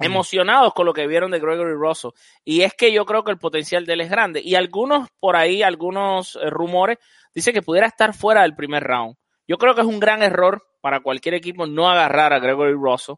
emocionados 0.00 0.72
con 0.74 0.86
lo 0.86 0.92
que 0.92 1.06
vieron 1.06 1.30
de 1.30 1.38
Gregory 1.38 1.74
Russell. 1.74 2.10
Y 2.44 2.62
es 2.62 2.74
que 2.74 2.92
yo 2.92 3.04
creo 3.04 3.22
que 3.22 3.32
el 3.32 3.38
potencial 3.38 3.86
de 3.86 3.92
él 3.92 4.00
es 4.00 4.10
grande. 4.10 4.40
Y 4.42 4.54
algunos 4.54 5.08
por 5.20 5.36
ahí, 5.36 5.62
algunos 5.62 6.36
eh, 6.36 6.50
rumores, 6.50 6.98
dicen 7.34 7.54
que 7.54 7.62
pudiera 7.62 7.86
estar 7.86 8.14
fuera 8.14 8.42
del 8.42 8.54
primer 8.54 8.82
round. 8.82 9.16
Yo 9.46 9.58
creo 9.58 9.74
que 9.74 9.82
es 9.82 9.86
un 9.86 10.00
gran 10.00 10.22
error 10.22 10.62
para 10.80 11.00
cualquier 11.00 11.34
equipo 11.34 11.66
no 11.66 11.90
agarrar 11.90 12.32
a 12.32 12.38
Gregory 12.38 12.72
Russell, 12.72 13.16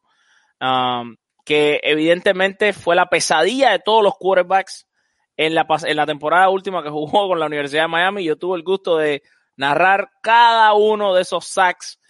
um, 0.61 1.17
que 1.45 1.81
evidentemente 1.83 2.73
fue 2.73 2.97
la 2.97 3.07
pesadilla 3.07 3.71
de 3.71 3.79
todos 3.79 4.03
los 4.03 4.15
quarterbacks 4.19 4.89
en 5.37 5.55
la, 5.55 5.67
en 5.85 5.97
la 5.97 6.07
temporada 6.07 6.49
última 6.49 6.83
que 6.83 6.91
jugó 6.91 7.29
con 7.29 7.39
la 7.39 7.47
Universidad 7.47 7.83
de 7.83 7.89
Miami. 7.89 8.25
Yo 8.25 8.37
tuve 8.37 8.57
el 8.57 8.65
gusto 8.65 8.97
de 8.97 9.23
narrar 9.57 10.11
cada 10.23 10.73
uno 10.75 11.15
de 11.15 11.23
esos 11.23 11.47
sacks, 11.47 12.01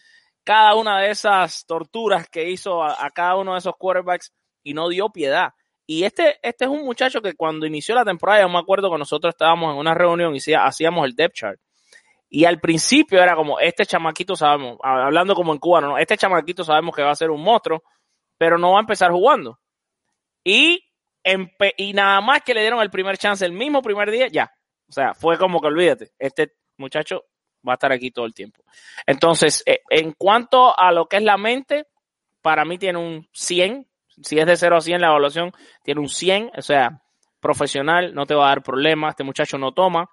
cada 0.44 0.74
una 0.74 1.00
de 1.00 1.10
esas 1.10 1.66
torturas 1.66 2.28
que 2.28 2.50
hizo 2.50 2.82
a, 2.82 3.04
a 3.04 3.10
cada 3.10 3.36
uno 3.36 3.52
de 3.52 3.58
esos 3.58 3.74
quarterbacks 3.76 4.32
y 4.62 4.74
no 4.74 4.88
dio 4.88 5.10
piedad. 5.10 5.50
Y 5.86 6.04
este, 6.04 6.38
este 6.42 6.64
es 6.64 6.70
un 6.70 6.84
muchacho 6.84 7.20
que 7.20 7.34
cuando 7.34 7.66
inició 7.66 7.94
la 7.94 8.04
temporada, 8.04 8.42
yo 8.42 8.48
me 8.48 8.58
acuerdo 8.58 8.90
que 8.90 8.98
nosotros 8.98 9.34
estábamos 9.34 9.72
en 9.72 9.78
una 9.78 9.94
reunión 9.94 10.34
y 10.34 10.52
hacíamos 10.54 11.04
el 11.06 11.14
depth 11.14 11.34
chart. 11.34 11.60
Y 12.28 12.46
al 12.46 12.60
principio 12.60 13.22
era 13.22 13.34
como, 13.36 13.60
este 13.60 13.84
chamaquito 13.84 14.36
sabemos, 14.36 14.78
hablando 14.82 15.34
como 15.34 15.52
en 15.52 15.58
cubano, 15.58 15.88
¿no? 15.88 15.98
este 15.98 16.16
chamaquito 16.16 16.64
sabemos 16.64 16.94
que 16.96 17.02
va 17.02 17.10
a 17.10 17.16
ser 17.16 17.30
un 17.30 17.42
monstruo, 17.42 17.82
pero 18.38 18.56
no 18.56 18.72
va 18.72 18.78
a 18.78 18.80
empezar 18.80 19.10
jugando. 19.10 19.60
Y, 20.42 20.82
y 21.76 21.92
nada 21.92 22.20
más 22.22 22.42
que 22.42 22.54
le 22.54 22.62
dieron 22.62 22.80
el 22.80 22.90
primer 22.90 23.18
chance 23.18 23.44
el 23.44 23.52
mismo 23.52 23.82
primer 23.82 24.10
día, 24.10 24.28
ya. 24.28 24.50
O 24.88 24.92
sea, 24.92 25.14
fue 25.14 25.36
como 25.36 25.60
que 25.60 25.66
olvídate, 25.66 26.12
este 26.18 26.54
muchacho 26.78 27.24
va 27.66 27.72
a 27.72 27.74
estar 27.74 27.92
aquí 27.92 28.10
todo 28.10 28.26
el 28.26 28.34
tiempo. 28.34 28.64
Entonces, 29.06 29.62
eh, 29.66 29.80
en 29.90 30.12
cuanto 30.12 30.78
a 30.78 30.92
lo 30.92 31.06
que 31.06 31.16
es 31.16 31.22
la 31.22 31.36
mente, 31.36 31.86
para 32.40 32.64
mí 32.64 32.78
tiene 32.78 32.98
un 32.98 33.28
100. 33.32 33.86
Si 34.20 34.38
es 34.38 34.46
de 34.46 34.56
0 34.56 34.76
a 34.76 34.80
100 34.80 35.00
la 35.00 35.08
evaluación, 35.08 35.52
tiene 35.82 36.00
un 36.00 36.08
100. 36.08 36.52
O 36.56 36.62
sea, 36.62 37.02
profesional, 37.40 38.14
no 38.14 38.26
te 38.26 38.34
va 38.34 38.46
a 38.46 38.48
dar 38.50 38.62
problemas. 38.62 39.10
Este 39.10 39.24
muchacho 39.24 39.58
no 39.58 39.72
toma. 39.72 40.08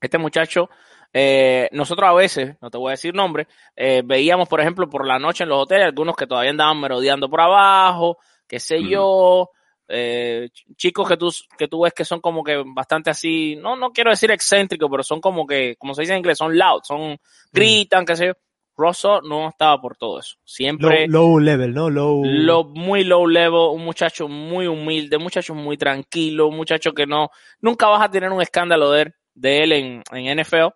Este 0.00 0.18
muchacho, 0.18 0.68
eh, 1.12 1.68
nosotros 1.72 2.08
a 2.08 2.12
veces, 2.12 2.56
no 2.60 2.70
te 2.70 2.78
voy 2.78 2.90
a 2.90 2.90
decir 2.92 3.14
nombre, 3.14 3.48
eh, 3.74 4.02
veíamos, 4.04 4.48
por 4.48 4.60
ejemplo, 4.60 4.88
por 4.88 5.06
la 5.06 5.18
noche 5.18 5.44
en 5.44 5.48
los 5.48 5.62
hoteles, 5.62 5.86
algunos 5.86 6.16
que 6.16 6.26
todavía 6.26 6.50
andaban 6.50 6.78
merodeando 6.80 7.30
por 7.30 7.40
abajo, 7.40 8.18
qué 8.46 8.60
sé 8.60 8.82
yo, 8.82 9.50
eh, 9.88 10.50
chicos 10.76 11.08
que 11.08 11.16
tú, 11.16 11.30
que 11.56 11.68
tú 11.68 11.82
ves 11.82 11.94
que 11.94 12.04
son 12.04 12.20
como 12.20 12.44
que 12.44 12.62
bastante 12.74 13.08
así, 13.10 13.56
no, 13.56 13.76
no 13.76 13.90
quiero 13.90 14.10
decir 14.10 14.30
excéntricos, 14.30 14.90
pero 14.90 15.02
son 15.02 15.20
como 15.20 15.46
que, 15.46 15.76
como 15.76 15.94
se 15.94 16.02
dice 16.02 16.12
en 16.12 16.18
inglés, 16.18 16.38
son 16.38 16.56
loud, 16.58 16.80
son, 16.82 17.16
gritan, 17.52 18.04
qué 18.04 18.16
sé 18.16 18.26
yo. 18.26 18.32
Rosso 18.76 19.20
no 19.22 19.48
estaba 19.48 19.80
por 19.80 19.96
todo 19.96 20.18
eso. 20.18 20.36
Siempre. 20.44 21.06
Low, 21.08 21.38
low 21.38 21.40
level, 21.40 21.74
¿no? 21.74 21.90
Low. 21.90 22.24
Lo, 22.24 22.64
muy 22.64 23.04
low 23.04 23.26
level, 23.26 23.70
un 23.72 23.84
muchacho 23.84 24.28
muy 24.28 24.66
humilde, 24.66 25.16
un 25.16 25.22
muchacho 25.22 25.54
muy 25.54 25.76
tranquilo, 25.76 26.48
un 26.48 26.56
muchacho 26.56 26.92
que 26.92 27.06
no, 27.06 27.30
nunca 27.60 27.86
vas 27.86 28.02
a 28.02 28.10
tener 28.10 28.30
un 28.30 28.42
escándalo 28.42 28.90
de 28.90 29.02
él, 29.02 29.14
de 29.34 29.58
él 29.62 29.72
en, 29.72 30.02
en 30.12 30.40
NFL. 30.40 30.68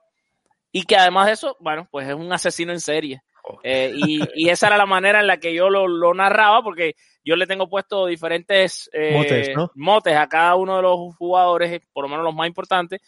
Y 0.73 0.85
que 0.85 0.97
además 0.97 1.27
de 1.27 1.33
eso, 1.33 1.57
bueno, 1.61 1.89
pues 1.91 2.09
es 2.09 2.15
un 2.15 2.33
asesino 2.33 2.73
en 2.73 2.81
serie. 2.81 3.23
Eh, 3.63 3.93
y, 3.95 4.21
y, 4.35 4.49
esa 4.49 4.69
era 4.69 4.77
la 4.77 4.87
manera 4.87 5.21
en 5.21 5.27
la 5.27 5.39
que 5.39 5.55
yo 5.55 5.71
lo, 5.71 5.89
lo, 5.89 6.15
narraba, 6.15 6.63
porque 6.63 6.95
yo 7.25 7.37
le 7.37 7.47
tengo 7.47 7.69
puesto 7.69 8.07
diferentes 8.07 8.89
eh, 8.93 9.15
motes, 9.17 9.51
¿no? 9.57 9.71
motes, 9.75 10.17
a 10.17 10.29
cada 10.29 10.55
uno 10.55 10.77
de 10.77 10.83
los 10.83 11.17
jugadores, 11.17 11.81
por 11.93 12.05
lo 12.05 12.09
menos 12.09 12.25
los 12.25 12.35
más 12.35 12.47
importantes, 12.47 13.01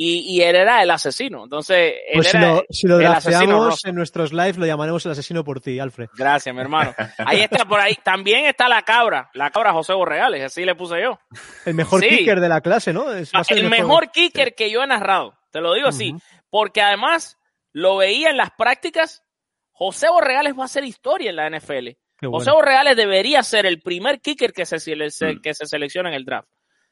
y, 0.00 0.20
y 0.36 0.42
él 0.42 0.54
era 0.54 0.80
el 0.80 0.90
asesino. 0.92 1.42
Entonces, 1.42 1.92
él 2.06 2.14
pues 2.14 2.28
si 2.28 2.38
lo, 2.38 2.62
si 2.70 2.86
lo 2.86 3.00
el 3.00 3.06
asesino 3.06 3.38
drafteamos 3.40 3.84
en 3.84 3.94
nuestros 3.96 4.32
lives, 4.32 4.56
lo 4.56 4.64
llamaremos 4.64 5.04
el 5.06 5.12
asesino 5.12 5.42
por 5.42 5.60
ti, 5.60 5.80
Alfred. 5.80 6.06
Gracias, 6.16 6.54
mi 6.54 6.60
hermano. 6.60 6.94
Ahí 7.18 7.40
está, 7.40 7.64
por 7.64 7.80
ahí. 7.80 7.96
También 8.04 8.44
está 8.46 8.68
la 8.68 8.82
cabra, 8.82 9.28
la 9.34 9.50
cabra 9.50 9.72
José 9.72 9.94
Borregales, 9.94 10.44
así 10.44 10.64
le 10.64 10.76
puse 10.76 11.02
yo. 11.02 11.18
El 11.64 11.74
mejor 11.74 12.00
Sí. 12.00 12.08
kicker 12.10 12.38
de 12.40 12.48
la 12.48 12.60
clase, 12.60 12.92
¿no? 12.92 13.12
Es- 13.12 13.32
va 13.34 13.40
a 13.40 13.44
ser 13.44 13.58
el 13.58 13.68
mejor 13.68 14.12
kicker 14.12 14.54
que 14.54 14.70
yo 14.70 14.82
he 14.82 14.86
narrado, 14.86 15.36
te 15.50 15.60
lo 15.60 15.74
digo 15.74 15.88
así, 15.88 16.12
Ujú. 16.12 16.22
porque 16.48 16.80
además 16.80 17.36
lo 17.72 17.96
veía 17.96 18.30
en 18.30 18.36
las 18.36 18.50
prácticas. 18.56 19.24
José 19.72 20.08
Borregales 20.10 20.54
va 20.56 20.62
a 20.62 20.66
hacer 20.66 20.84
historia 20.84 21.30
en 21.30 21.36
la 21.36 21.46
NFL. 21.50 21.96
José. 22.22 22.50
Borregales 22.52 22.96
debería 22.96 23.42
ser 23.42 23.66
el 23.66 23.80
primer 23.80 24.20
kicker 24.20 24.52
que 24.52 24.64
se, 24.64 24.78
se- 24.78 24.94
Mm. 24.96 25.40
que 25.42 25.54
se 25.54 25.66
selecciona 25.66 26.08
en 26.08 26.14
el 26.14 26.24
draft. 26.24 26.48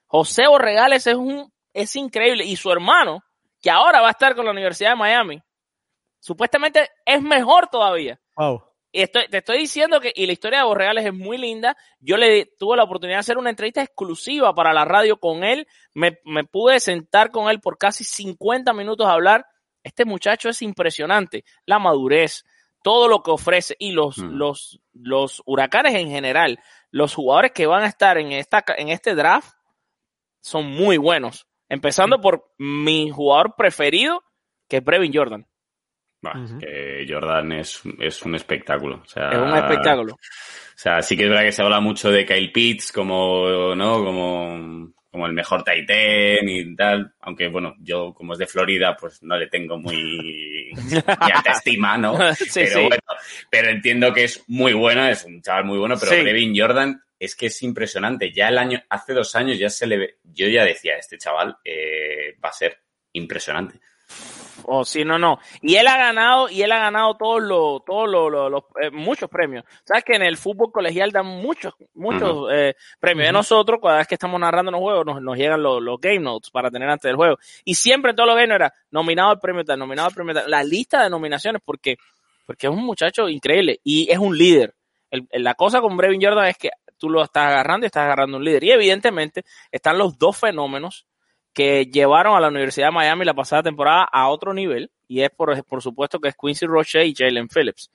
José 0.07 0.47
Borregales 0.49 1.07
es 1.07 1.14
un 1.14 1.53
es 1.77 1.95
increíble 1.97 2.45
y 2.45 2.57
su 2.57 2.71
hermano, 2.71 3.23
que 3.61 3.71
ahora 3.71 4.01
va 4.01 4.09
a 4.09 4.12
estar 4.12 4.35
con 4.35 4.45
la 4.45 4.51
Universidad 4.51 4.91
de 4.91 4.97
Miami, 4.97 5.43
supuestamente 6.19 6.91
es 7.05 7.23
mejor 7.23 7.69
todavía. 7.69 8.19
Wow. 8.37 8.62
Y 8.93 9.03
estoy, 9.03 9.29
te 9.29 9.39
estoy 9.39 9.59
diciendo 9.59 10.01
que, 10.01 10.12
y 10.15 10.27
la 10.27 10.33
historia 10.33 10.61
de 10.61 10.65
Borregales 10.65 11.05
es 11.05 11.12
muy 11.12 11.37
linda. 11.37 11.77
Yo 12.01 12.17
le 12.17 12.47
tuve 12.59 12.77
la 12.77 12.85
oportunidad 12.85 13.19
de 13.19 13.21
hacer 13.21 13.37
una 13.39 13.51
entrevista 13.51 13.83
exclusiva 13.83 14.55
para 14.55 14.73
la 14.73 14.87
radio 14.87 15.19
con 15.19 15.45
él. 15.45 15.67
Me, 15.93 16.19
me 16.25 16.45
pude 16.45 16.81
sentar 16.81 17.31
con 17.31 17.51
él 17.51 17.61
por 17.61 17.77
casi 17.77 18.05
50 18.05 18.73
minutos 18.73 19.07
a 19.07 19.12
hablar. 19.12 19.45
Este 19.83 20.07
muchacho 20.07 20.49
es 20.49 20.62
impresionante. 20.62 21.45
La 21.67 21.79
madurez, 21.79 22.45
todo 22.83 23.09
lo 23.09 23.23
que 23.23 23.33
ofrece 23.33 23.77
y 23.79 23.91
los, 23.91 24.19
Mm. 24.19 24.37
los, 24.37 24.81
los 24.95 25.43
huracanes 25.45 25.95
en 25.95 26.09
general, 26.09 26.59
los 26.91 27.15
jugadores 27.15 27.53
que 27.53 27.67
van 27.67 27.83
a 27.83 27.89
estar 27.89 28.17
en, 28.17 28.33
esta, 28.33 28.65
en 28.79 28.89
este 28.89 29.15
draft 29.15 29.57
son 30.41 30.71
muy 30.71 30.97
buenos. 30.97 31.47
Empezando 31.68 32.20
por 32.20 32.52
mi 32.59 33.11
jugador 33.11 33.55
preferido, 33.57 34.22
que 34.68 34.79
es 34.79 34.85
Brevin 34.85 35.12
Jordan. 35.14 35.46
Bah, 36.22 36.33
es 36.44 36.50
Ujú. 36.50 36.61
que 36.61 37.07
Jordan 37.09 37.52
es, 37.52 37.83
es 38.00 38.22
un 38.22 38.35
espectáculo. 38.35 39.02
O 39.05 39.09
sea, 39.09 39.31
Es 39.31 39.38
un 39.38 39.55
espectáculo. 39.57 40.14
O 40.14 40.18
sea, 40.79 41.02
sí 41.02 41.16
que 41.16 41.24
es 41.24 41.29
verdad 41.29 41.44
que 41.44 41.52
se 41.52 41.62
habla 41.62 41.81
mucho 41.81 42.11
de 42.11 42.24
Kyle 42.24 42.52
Pitts 42.52 42.92
como, 42.92 43.74
¿no? 43.74 44.05
Como, 44.05 44.92
como 45.11 45.26
el 45.26 45.33
mejor 45.33 45.62
tight 45.62 45.88
end 45.88 46.48
y 46.48 46.76
tal. 46.76 47.14
Aunque, 47.20 47.48
bueno, 47.48 47.74
yo 47.81 48.12
como 48.14 48.33
es 48.35 48.38
de 48.38 48.46
Florida, 48.46 48.96
pues 48.98 49.22
no 49.22 49.37
le 49.37 49.46
tengo 49.48 49.79
muy, 49.79 50.72
muy 50.74 51.31
alta 51.33 51.52
estima, 51.52 51.96
¿no? 51.98 52.16
Sí, 52.35 52.44
pero 52.55 52.66
sí. 52.81 52.81
bueno, 52.87 53.02
pero 53.50 53.70
entiendo 53.70 54.12
que 54.12 54.24
es 54.24 54.44
muy 54.48 54.72
bueno, 54.72 55.07
es 55.07 55.24
un 55.24 55.40
chaval 55.42 55.64
muy 55.64 55.79
bueno, 55.79 55.96
pero 55.98 56.12
Sí. 56.12 56.22
Brevin 56.22 56.55
Jordan 56.59 57.02
es 57.18 57.35
que 57.37 57.46
es 57.46 57.62
impresionante. 57.62 58.33
Ya 58.33 58.48
el 58.48 58.59
año, 58.59 58.83
hace 58.88 59.12
dos 59.14 59.35
años 59.37 59.59
ya 59.59 59.70
se 59.70 59.87
le 59.87 59.96
ve, 59.98 60.18
yo 60.24 60.48
ya 60.48 60.64
decía, 60.64 60.96
este 60.96 61.18
chaval 61.18 61.57
eh, 61.64 62.37
va 62.44 62.48
a 62.50 62.52
ser 62.52 62.79
impresionante. 63.12 63.81
Oh, 64.68 64.85
sí, 64.85 65.05
no, 65.05 65.18
no. 65.18 65.38
Y 65.62 65.76
él 65.76 65.87
ha 65.87 65.96
ganado, 65.96 66.48
y 66.48 66.62
él 66.62 66.72
ha 66.72 66.79
ganado 66.79 67.16
todos 67.16 67.42
los, 67.42 67.85
todos 67.85 68.09
los, 68.09 68.31
los- 68.33 68.50
los, 68.50 68.62
eh, 68.81 68.90
muchos 68.90 69.29
premios. 69.29 69.64
Sabes 69.85 70.02
que 70.05 70.14
en 70.14 70.22
el 70.22 70.37
fútbol 70.37 70.72
colegial 70.72 71.11
dan 71.12 71.26
muchos, 71.26 71.74
muchos 71.94 72.48
eh, 72.52 72.74
premios. 72.98 73.26
De 73.26 73.31
Ujú. 73.31 73.38
nosotros, 73.38 73.79
cada 73.83 73.98
vez 73.98 74.07
que 74.09 74.14
estamos 74.14 74.40
narrando 74.40 74.70
los 74.72 74.81
juegos, 74.81 75.07
nos, 75.07 75.20
nos 75.22 75.37
llegan 75.37 75.62
los, 75.62 75.83
los 75.83 76.00
game 76.00 76.20
notes 76.20 76.50
para 76.50 76.70
tener 76.70 76.88
antes 76.88 77.09
del 77.09 77.16
juego. 77.16 77.37
Y 77.64 77.74
siempre 77.74 78.14
todos 78.14 78.29
los 78.29 78.35
game 78.37 78.48
notes 78.48 78.66
era 78.66 78.74
nominado 78.90 79.31
al 79.31 79.38
premio 79.40 79.64
tal, 79.64 79.79
nominado 79.79 80.09
al 80.09 80.14
premio 80.14 80.35
tal. 80.35 80.50
La 80.50 80.64
lista 80.64 81.02
de 81.02 81.11
nominaciones, 81.11 81.61
porque, 81.64 81.96
porque 82.46 82.66
es 82.66 82.72
un 82.72 82.85
muchacho 82.85 83.29
increíble 83.29 83.81
y 83.85 84.11
es 84.11 84.18
un 84.18 84.37
líder. 84.37 84.74
El- 85.11 85.26
el- 85.31 85.44
la 85.44 85.55
cosa 85.55 85.81
con 85.81 85.96
Brevin 85.96 86.20
Jordan 86.22 86.46
es 86.46 86.57
que 86.59 86.70
tú 86.99 87.11
lo 87.11 87.23
estás 87.23 87.47
agarrando 87.47 87.85
y 87.85 87.89
estás 87.89 88.05
agarrando 88.05 88.37
un 88.37 88.45
líder. 88.45 88.65
Y 88.65 88.71
evidentemente 88.71 89.45
están 89.71 89.99
los 89.99 90.19
dos 90.19 90.37
fenómenos 90.39 91.07
que 91.53 91.87
llevaron 91.87 92.37
a 92.37 92.41
la 92.41 92.49
Universidad 92.49 92.89
de 92.89 92.93
Miami 92.93 93.25
la 93.25 93.33
pasada 93.33 93.63
temporada 93.63 94.05
a 94.13 94.29
otro 94.29 94.53
nivel, 94.53 94.91
y 95.09 95.23
es 95.23 95.31
por, 95.31 95.65
por 95.65 95.81
supuesto 95.81 96.21
que 96.21 96.29
es 96.29 96.35
Quincy 96.39 96.67
Roche 96.67 97.07
y 97.07 97.15
Jalen 97.15 97.49
Phillips. 97.49 97.91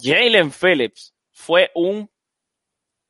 Jalen 0.00 0.50
Phillips 0.50 1.14
fue 1.30 1.70
un, 1.74 2.08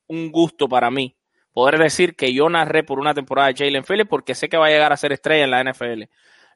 un 0.07 0.31
gusto 0.31 0.67
para 0.67 0.91
mí 0.91 1.15
poder 1.53 1.79
decir 1.79 2.15
que 2.15 2.33
yo 2.33 2.49
narré 2.49 2.83
por 2.83 2.99
una 2.99 3.13
temporada 3.13 3.47
de 3.47 3.55
Jalen 3.55 3.83
Phillips 3.83 4.09
porque 4.09 4.35
sé 4.35 4.49
que 4.49 4.57
va 4.57 4.67
a 4.67 4.69
llegar 4.69 4.91
a 4.91 4.97
ser 4.97 5.13
estrella 5.13 5.45
en 5.45 5.51
la 5.51 5.63
NFL. 5.63 6.03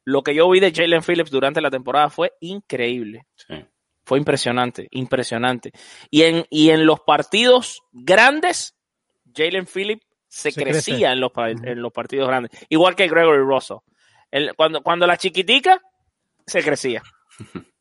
Lo 0.03 0.23
que 0.23 0.35
yo 0.35 0.49
vi 0.49 0.59
de 0.59 0.71
Jalen 0.71 1.01
Phillips 1.01 1.31
durante 1.31 1.61
la 1.61 1.71
temporada 1.71 2.09
fue 2.09 2.33
increíble. 2.41 3.25
Sí. 3.35 3.65
Fue 4.11 4.17
impresionante, 4.17 4.89
impresionante. 4.91 5.71
Y 6.09 6.23
en, 6.23 6.45
y 6.49 6.71
en 6.71 6.85
los 6.85 6.99
partidos 6.99 7.81
grandes, 7.93 8.75
Jalen 9.33 9.65
Phillips 9.65 10.05
se, 10.27 10.51
Se 10.51 10.61
crecía 10.61 10.95
crece. 10.95 11.13
en 11.13 11.19
los, 11.21 11.31
en 11.37 11.81
los 11.81 11.93
partidos 11.93 12.27
grandes. 12.27 12.51
Igual 12.67 12.97
que 12.97 13.07
Gregory 13.07 13.41
Russell. 13.41 13.77
El- 14.29 14.53
cuando, 14.57 14.81
cuando 14.83 15.07
la 15.07 15.15
chiquitica, 15.15 15.81
se 16.45 16.61
crecía. 16.61 17.01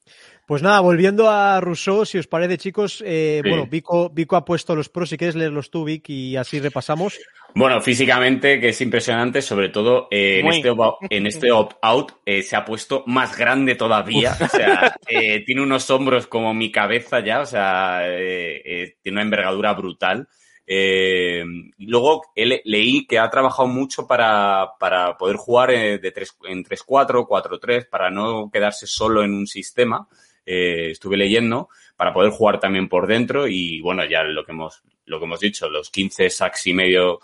Pues 0.50 0.64
nada, 0.64 0.80
volviendo 0.80 1.30
a 1.30 1.60
Rousseau, 1.60 2.04
si 2.04 2.18
os 2.18 2.26
parece, 2.26 2.58
chicos, 2.58 3.04
eh, 3.06 3.40
Sí. 3.40 3.48
bueno, 3.48 3.68
Vico, 3.70 4.10
Vico 4.10 4.34
ha 4.34 4.44
puesto 4.44 4.74
los 4.74 4.88
pros, 4.88 5.08
si 5.08 5.16
quieres 5.16 5.36
leerlos 5.36 5.70
tú, 5.70 5.84
Vic, 5.84 6.10
y 6.10 6.36
así 6.36 6.58
repasamos. 6.58 7.20
Bueno, 7.54 7.80
físicamente, 7.80 8.58
que 8.58 8.70
es 8.70 8.80
impresionante, 8.80 9.42
sobre 9.42 9.68
todo 9.68 10.08
eh, 10.10 10.40
en, 10.40 10.48
este 10.48 10.72
en 11.10 11.26
este 11.28 11.52
opt-out 11.52 12.14
eh, 12.26 12.42
se 12.42 12.56
ha 12.56 12.64
puesto 12.64 13.04
más 13.06 13.38
grande 13.38 13.76
todavía. 13.76 14.36
O 14.40 14.48
sea, 14.48 14.96
eh, 15.06 15.44
tiene 15.46 15.62
unos 15.62 15.88
hombros 15.88 16.26
como 16.26 16.52
mi 16.52 16.72
cabeza 16.72 17.20
ya, 17.20 17.42
o 17.42 17.46
sea, 17.46 18.08
eh, 18.08 18.60
eh, 18.64 18.96
tiene 19.04 19.18
una 19.18 19.22
envergadura 19.22 19.72
brutal. 19.74 20.26
Eh, 20.66 21.44
y 21.78 21.86
luego 21.86 22.22
leí 22.34 23.06
que 23.06 23.20
ha 23.20 23.30
trabajado 23.30 23.68
mucho 23.68 24.04
para, 24.04 24.70
para 24.80 25.16
poder 25.16 25.36
jugar 25.36 25.70
eh, 25.70 25.98
de 26.00 26.10
tres, 26.10 26.36
en 26.42 26.64
3-4, 26.64 27.24
4-3, 27.28 27.88
para 27.88 28.10
no 28.10 28.50
quedarse 28.52 28.88
solo 28.88 29.22
en 29.22 29.32
un 29.32 29.46
sistema. 29.46 30.08
Eh, 30.52 30.90
estuve 30.90 31.16
leyendo 31.16 31.68
para 31.94 32.12
poder 32.12 32.32
jugar 32.32 32.58
también 32.58 32.88
por 32.88 33.06
dentro 33.06 33.46
y 33.46 33.80
bueno, 33.82 34.04
ya 34.04 34.24
lo 34.24 34.44
que 34.44 34.50
hemos, 34.50 34.82
lo 35.04 35.20
que 35.20 35.24
hemos 35.24 35.38
dicho, 35.38 35.70
los 35.70 35.90
15 35.90 36.28
sacks 36.28 36.66
y 36.66 36.74
medio 36.74 37.20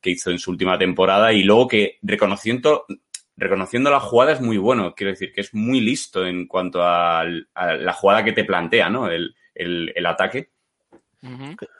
que 0.00 0.10
hizo 0.10 0.30
en 0.30 0.38
su 0.38 0.52
última 0.52 0.78
temporada 0.78 1.32
y 1.32 1.42
luego 1.42 1.66
que 1.66 1.98
reconociendo, 2.02 2.84
reconociendo 3.36 3.90
la 3.90 3.98
jugada 3.98 4.30
es 4.30 4.40
muy 4.40 4.58
bueno, 4.58 4.94
quiero 4.94 5.10
decir 5.10 5.32
que 5.32 5.40
es 5.40 5.52
muy 5.54 5.80
listo 5.80 6.24
en 6.24 6.46
cuanto 6.46 6.80
a, 6.84 7.24
la 7.24 7.92
jugada 7.94 8.22
que 8.22 8.32
te 8.32 8.44
plantea, 8.44 8.88
¿no? 8.88 9.10
El, 9.10 9.34
el, 9.56 9.92
el 9.96 10.06
ataque. 10.06 10.50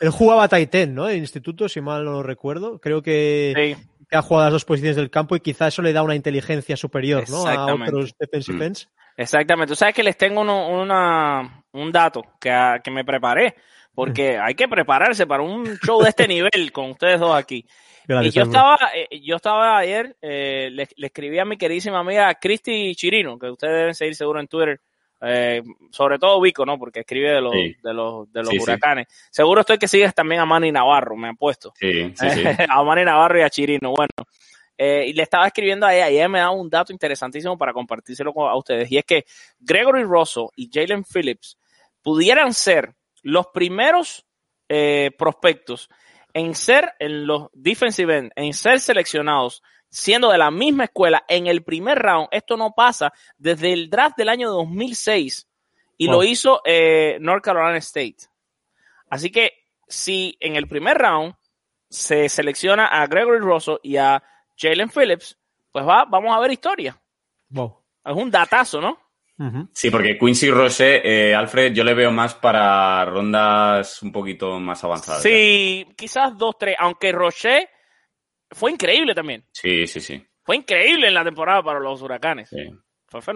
Él 0.01 0.11
jugaba 0.11 0.49
Titan, 0.49 0.96
¿no? 0.96 1.09
En 1.09 1.18
instituto, 1.18 1.68
si 1.68 1.80
mal 1.80 2.05
no 2.05 2.11
lo 2.11 2.22
recuerdo. 2.24 2.80
Creo 2.80 3.03
que, 3.03 3.53
Sí. 3.76 3.86
que 4.11 4.16
ha 4.16 4.22
jugado 4.22 4.46
las 4.46 4.53
dos 4.55 4.64
posiciones 4.64 4.96
del 4.96 5.11
campo 5.11 5.36
y 5.36 5.40
quizá 5.40 5.68
eso 5.68 5.80
le 5.80 5.92
da 5.92 6.03
una 6.03 6.16
inteligencia 6.16 6.76
superior, 6.76 7.30
¿no? 7.30 7.46
A 7.46 7.72
otros 7.72 8.16
defensive 8.18 8.59
Mm. 8.59 8.62
ends. 8.62 8.88
Exactamente. 9.18 9.72
Tú 9.72 9.76
sabes 9.76 9.94
que 9.94 10.02
les 10.02 10.16
tengo 10.16 10.40
uno- 10.42 10.68
una, 10.68 11.64
un 11.72 11.92
dato 11.92 12.22
que, 12.40 12.50
a- 12.50 12.80
que 12.82 12.90
me 12.90 13.04
preparé, 13.04 13.56
porque 13.94 14.38
hay 14.38 14.54
que 14.54 14.68
prepararse 14.68 15.26
para 15.26 15.42
un 15.42 15.76
show 15.84 16.00
de 16.02 16.08
este 16.10 16.26
nivel 16.28 16.72
con 16.72 16.90
ustedes 16.92 17.18
dos 17.20 17.34
aquí. 17.34 17.66
Gracias, 18.06 18.34
y 18.34 18.38
yo 18.38 18.42
estaba, 18.44 18.78
eh, 18.94 19.20
yo 19.20 19.36
estaba 19.36 19.76
ayer, 19.76 20.16
eh, 20.22 20.70
le, 20.72 20.88
le 20.96 21.06
escribí 21.08 21.38
a 21.38 21.44
mi 21.44 21.58
queridísima 21.58 21.98
amiga 21.98 22.32
Cristi 22.36 22.94
Chirino, 22.94 23.38
que 23.38 23.50
ustedes 23.50 23.74
deben 23.74 23.94
seguir 23.94 24.14
seguro 24.14 24.40
en 24.40 24.46
Twitter, 24.48 24.80
eh, 25.20 25.62
sobre 25.90 26.18
todo 26.18 26.40
Vico, 26.40 26.64
¿no? 26.64 26.78
Porque 26.78 27.00
escribe 27.00 27.30
de 27.32 27.40
los, 27.40 27.52
Sí. 27.52 27.76
de 27.82 27.92
los, 27.92 28.32
de 28.32 28.40
los 28.40 28.48
Sí, 28.50 28.56
sí. 28.56 28.62
huracanes. 28.62 29.08
Seguro 29.32 29.60
estoy 29.62 29.76
que 29.78 29.88
sigues 29.88 30.14
también 30.14 30.40
a 30.40 30.46
Manny 30.46 30.70
Navarro, 30.72 31.16
me 31.16 31.28
han 31.28 31.36
puesto. 31.36 31.72
Sí, 31.74 32.14
sí, 32.16 32.30
sí. 32.30 32.42
a 32.70 32.82
Manny 32.84 33.04
Navarro 33.04 33.40
y 33.40 33.42
a 33.42 33.50
Chirino. 33.50 33.90
Bueno, 33.90 34.12
Eh, 34.81 35.07
y 35.09 35.12
le 35.12 35.24
estaba 35.24 35.45
escribiendo 35.45 35.87
a 35.87 35.95
ella 35.95 36.09
y 36.09 36.14
ella 36.14 36.29
me 36.29 36.39
da 36.39 36.51
un 36.51 36.70
dato 36.70 36.93
interesantísimo 36.93 37.59
para 37.59 37.72
compartírselo 37.72 38.33
a 38.49 38.57
ustedes. 38.57 38.91
Y 38.93 38.97
es 38.97 39.05
que 39.05 39.26
Gregory 39.59 40.05
Rosso 40.05 40.53
y 40.55 40.70
Jalen 40.72 41.05
Phillips 41.05 41.59
pudieran 42.01 42.55
ser 42.55 42.95
los 43.22 43.49
primeros 43.49 44.24
eh, 44.68 45.11
prospectos 45.18 45.91
en 46.33 46.55
ser 46.55 46.93
en 47.01 47.26
los 47.26 47.49
defensive 47.53 48.16
end, 48.16 48.33
en 48.37 48.53
ser 48.53 48.79
seleccionados 48.79 49.62
siendo 49.91 50.31
de 50.31 50.39
la 50.39 50.51
misma 50.51 50.85
escuela 50.85 51.24
en 51.26 51.49
el 51.49 51.64
primer 51.64 51.99
round. 51.99 52.29
Esto 52.31 52.57
no 52.57 52.72
pasa 52.72 53.12
desde 53.37 53.72
el 53.72 53.91
draft 53.91 54.16
del 54.16 54.29
año 54.29 54.51
2006 54.51 55.49
y 55.97 56.07
lo 56.07 56.22
hizo 56.22 56.61
eh, 56.64 57.18
North 57.20 57.43
Carolina 57.43 57.79
State. 57.79 58.18
Así 59.11 59.33
que 59.33 59.53
si 59.89 60.37
en 60.41 60.57
el 60.57 60.68
primer 60.68 60.99
round 60.99 61.35
se 61.89 62.29
selecciona 62.29 62.87
a 62.87 63.07
Gregory 63.07 63.41
Rosso 63.41 63.81
y 63.83 63.97
a 63.97 64.22
Jalen 64.59 64.90
Phillips, 64.90 65.38
pues 65.70 65.86
va, 65.86 66.04
vamos 66.04 66.36
a 66.36 66.40
ver 66.40 66.50
historia. 66.50 67.00
Es 67.50 68.14
un 68.14 68.30
datazo, 68.30 68.80
¿no? 68.80 68.98
Sí, 69.72 69.88
porque 69.90 70.18
Quincy 70.18 70.50
Roche, 70.50 71.00
eh, 71.04 71.34
Alfred, 71.34 71.72
yo 71.72 71.84
le 71.84 71.94
veo 71.94 72.11
más 72.11 72.34
para 72.34 73.04
rondas 73.04 74.02
un 74.02 74.11
poquito 74.11 74.59
más 74.59 74.82
avanzadas. 74.82 75.22
Sí, 75.22 75.86
quizás 75.96 76.36
dos, 76.36 76.56
tres, 76.59 76.74
aunque 76.78 77.12
Roche 77.12 77.68
fue 78.50 78.72
increíble 78.72 79.14
también. 79.14 79.44
Sí, 79.52 79.86
sí, 79.86 80.00
sí. 80.00 80.26
Fue 80.42 80.56
increíble 80.56 81.06
en 81.06 81.14
la 81.14 81.22
temporada 81.22 81.62
para 81.62 81.78
los 81.78 82.02
huracanes. 82.02 82.48
Sí. 82.48 82.68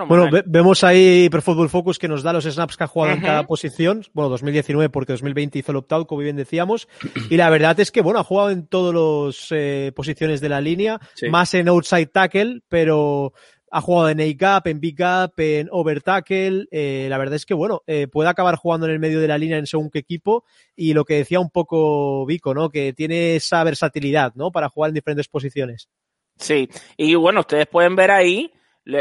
Bueno, 0.06 0.28
vemos 0.44 0.84
ahí 0.84 1.28
Pro 1.30 1.40
Football 1.40 1.70
Focus 1.70 1.98
que 1.98 2.06
nos 2.06 2.22
da 2.22 2.34
los 2.34 2.44
snaps 2.44 2.76
que 2.76 2.84
ha 2.84 2.86
jugado 2.86 3.14
en 3.14 3.22
cada 3.22 3.46
posición. 3.46 4.04
Bueno, 4.12 4.28
2019 4.28 4.90
porque 4.90 5.12
2020 5.14 5.58
hizo 5.58 5.72
el 5.72 5.78
opt-out, 5.78 6.06
como 6.06 6.20
bien 6.20 6.36
decíamos. 6.36 6.88
Y 7.30 7.38
la 7.38 7.48
verdad 7.48 7.80
es 7.80 7.90
que, 7.90 8.02
bueno, 8.02 8.20
ha 8.20 8.24
jugado 8.24 8.50
en 8.50 8.66
todas 8.66 8.94
las 8.94 9.46
eh, 9.50 9.90
posiciones 9.96 10.42
de 10.42 10.50
la 10.50 10.60
línea, 10.60 11.00
más 11.30 11.54
en 11.54 11.68
outside 11.68 12.06
tackle, 12.06 12.60
pero 12.68 13.32
ha 13.70 13.80
jugado 13.80 14.10
en 14.10 14.20
A-Gap, 14.20 14.66
en 14.66 14.80
B-Gap, 14.80 15.40
en 15.40 15.68
over 15.70 16.02
tackle. 16.02 16.66
Eh, 16.70 17.06
la 17.08 17.16
verdad 17.16 17.36
es 17.36 17.46
que, 17.46 17.54
bueno, 17.54 17.82
eh, 17.86 18.08
puede 18.08 18.28
acabar 18.28 18.56
jugando 18.56 18.86
en 18.86 18.92
el 18.92 18.98
medio 18.98 19.20
de 19.20 19.28
la 19.28 19.38
línea 19.38 19.56
en 19.56 19.66
según 19.66 19.88
qué 19.90 20.00
equipo. 20.00 20.44
Y 20.76 20.92
lo 20.92 21.06
que 21.06 21.14
decía 21.14 21.40
un 21.40 21.48
poco 21.48 22.26
Vico, 22.26 22.52
¿no? 22.52 22.68
Que 22.68 22.92
tiene 22.92 23.36
esa 23.36 23.64
versatilidad, 23.64 24.34
¿no? 24.34 24.52
Para 24.52 24.68
jugar 24.68 24.90
en 24.90 24.94
diferentes 24.94 25.28
posiciones. 25.28 25.88
Sí, 26.36 26.68
y 26.98 27.14
bueno, 27.14 27.40
ustedes 27.40 27.66
pueden 27.66 27.96
ver 27.96 28.10
ahí 28.10 28.52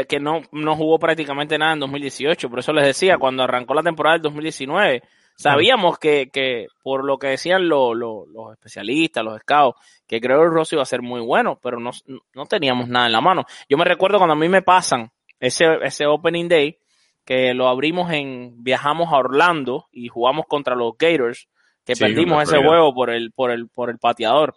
que 0.08 0.20
no, 0.20 0.42
no 0.52 0.76
jugó 0.76 0.98
prácticamente 0.98 1.58
nada 1.58 1.72
en 1.72 1.80
2018. 1.80 2.48
Por 2.48 2.58
eso 2.60 2.72
les 2.72 2.86
decía, 2.86 3.18
cuando 3.18 3.42
arrancó 3.42 3.74
la 3.74 3.82
temporada 3.82 4.14
del 4.14 4.22
2019, 4.22 5.02
sabíamos 5.36 5.98
que, 5.98 6.30
que 6.32 6.66
por 6.82 7.04
lo 7.04 7.18
que 7.18 7.28
decían 7.28 7.68
los 7.68 8.26
especialistas, 8.52 9.24
los 9.24 9.40
scouts, 9.40 9.78
que 10.06 10.20
creo 10.20 10.40
que 10.40 10.48
Rossi 10.48 10.76
iba 10.76 10.82
a 10.82 10.86
ser 10.86 11.02
muy 11.02 11.20
bueno, 11.20 11.58
pero 11.62 11.80
no, 11.80 11.90
no 12.34 12.46
teníamos 12.46 12.88
nada 12.88 13.06
en 13.06 13.12
la 13.12 13.20
mano. 13.20 13.44
Yo 13.68 13.76
me 13.76 13.84
recuerdo 13.84 14.18
cuando 14.18 14.34
a 14.34 14.38
mí 14.38 14.48
me 14.48 14.62
pasan 14.62 15.10
ese, 15.40 15.64
ese 15.82 16.06
Opening 16.06 16.48
Day, 16.48 16.78
que 17.24 17.54
lo 17.54 17.68
abrimos 17.68 18.10
en, 18.12 18.62
viajamos 18.62 19.12
a 19.12 19.16
Orlando 19.16 19.86
y 19.92 20.08
jugamos 20.08 20.46
contra 20.46 20.74
los 20.74 20.96
Gators, 20.98 21.48
que 21.84 21.94
perdimos 21.96 22.42
ese 22.42 22.62
juego 22.62 22.94
por 22.94 23.10
el, 23.10 23.32
por 23.32 23.50
el, 23.50 23.68
por 23.68 23.90
el 23.90 23.98
pateador, 23.98 24.56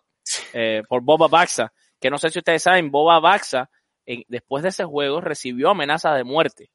eh, 0.53 0.83
por 0.87 1.01
Boba 1.01 1.27
Baxa, 1.27 1.73
que 1.99 2.09
no 2.09 2.17
sé 2.17 2.29
si 2.29 2.39
ustedes 2.39 2.63
saben, 2.63 2.91
Boba 2.91 3.19
Baxa 3.19 3.69
después 4.27 4.63
de 4.63 4.69
ese 4.69 4.83
juego 4.83 5.21
recibió 5.21 5.69
amenazas 5.69 6.15
de 6.15 6.23
muerte. 6.23 6.69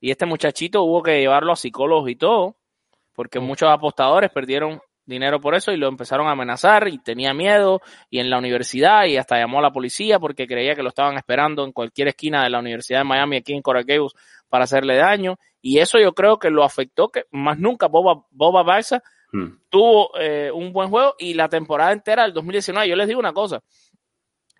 Y 0.00 0.10
este 0.10 0.26
muchachito 0.26 0.82
hubo 0.82 1.02
que 1.02 1.20
llevarlo 1.20 1.52
a 1.52 1.56
psicólogos 1.56 2.10
y 2.10 2.16
todo, 2.16 2.56
porque 3.14 3.38
muchos 3.38 3.68
apostadores 3.70 4.30
perdieron 4.30 4.80
dinero 5.10 5.40
por 5.40 5.54
eso 5.54 5.72
y 5.72 5.76
lo 5.76 5.88
empezaron 5.88 6.28
a 6.28 6.32
amenazar 6.32 6.88
y 6.88 6.98
tenía 6.98 7.34
miedo 7.34 7.82
y 8.08 8.20
en 8.20 8.30
la 8.30 8.38
universidad 8.38 9.04
y 9.04 9.16
hasta 9.18 9.38
llamó 9.38 9.58
a 9.58 9.62
la 9.62 9.72
policía 9.72 10.18
porque 10.18 10.46
creía 10.46 10.74
que 10.74 10.82
lo 10.82 10.88
estaban 10.88 11.16
esperando 11.16 11.64
en 11.64 11.72
cualquier 11.72 12.08
esquina 12.08 12.44
de 12.44 12.50
la 12.50 12.60
Universidad 12.60 13.00
de 13.00 13.04
Miami 13.04 13.36
aquí 13.36 13.52
en 13.52 13.60
Coral 13.60 13.84
Gables 13.84 14.12
para 14.48 14.64
hacerle 14.64 14.96
daño 14.96 15.36
y 15.60 15.78
eso 15.78 15.98
yo 15.98 16.14
creo 16.14 16.38
que 16.38 16.50
lo 16.50 16.64
afectó 16.64 17.08
que 17.08 17.24
más 17.30 17.58
nunca 17.58 17.88
Boba, 17.88 18.24
Boba 18.30 18.62
Barça 18.62 19.02
mm. 19.32 19.46
tuvo 19.68 20.18
eh, 20.18 20.50
un 20.54 20.72
buen 20.72 20.88
juego 20.88 21.14
y 21.18 21.34
la 21.34 21.48
temporada 21.48 21.92
entera 21.92 22.22
del 22.22 22.32
2019 22.32 22.88
yo 22.88 22.96
les 22.96 23.08
digo 23.08 23.20
una 23.20 23.32
cosa 23.32 23.60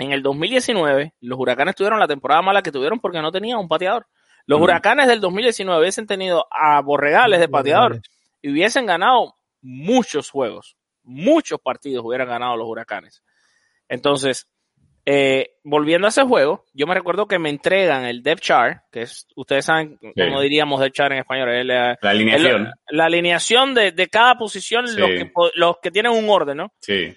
en 0.01 0.13
el 0.13 0.23
2019, 0.23 1.15
los 1.21 1.39
huracanes 1.39 1.75
tuvieron 1.75 2.01
la 2.01 2.09
temporada 2.09 2.43
mala 2.43 2.63
que 2.63 2.73
tuvieron 2.73 3.01
porque 3.01 3.21
no 3.21 3.31
tenían 3.31 3.59
un 3.59 3.69
pateador. 3.69 4.07
Los 4.47 4.61
huracanes 4.61 5.07
del 5.07 5.21
2019 5.21 5.81
hubiesen 5.81 6.07
tenido 6.07 6.47
a 6.51 6.81
Borregales 6.81 7.41
de 7.41 7.49
pateador 7.49 8.01
y 8.43 8.51
hubiesen 8.51 8.87
ganado 8.87 9.35
muchos 9.63 10.31
juegos, 10.31 10.77
muchos 11.03 11.61
partidos 11.61 12.05
hubieran 12.05 12.29
ganado 12.29 12.57
los 12.57 12.67
huracanes. 12.67 13.23
Entonces, 13.89 14.49
eh, 15.07 15.53
volviendo 15.65 16.07
a 16.07 16.11
ese 16.11 16.23
juego, 16.23 16.65
yo 16.73 16.87
me 16.87 16.95
recuerdo 16.95 17.27
que 17.27 17.39
me 17.39 17.51
entregan 17.51 18.05
el 18.05 18.23
depth 18.23 18.43
chart, 18.43 18.83
que 18.91 19.03
es, 19.03 19.27
ustedes 19.35 19.65
saben 19.65 19.99
cómo 19.99 20.41
diríamos 20.41 20.81
depth 20.81 20.95
chart 20.95 21.13
en 21.13 21.19
español, 21.19 21.67
la, 21.67 21.99
alineación. 22.03 22.73
la, 22.89 23.05
alineación 23.07 23.75
de, 23.75 24.09
cada 24.11 24.37
posición, 24.37 24.85
los, 24.85 25.09
que, 25.09 25.33
los 25.55 25.77
que 25.83 25.91
tienen 25.91 26.13
un 26.13 26.29
orden, 26.29 26.59
¿no? 26.59 26.73
Sí. 26.81 27.17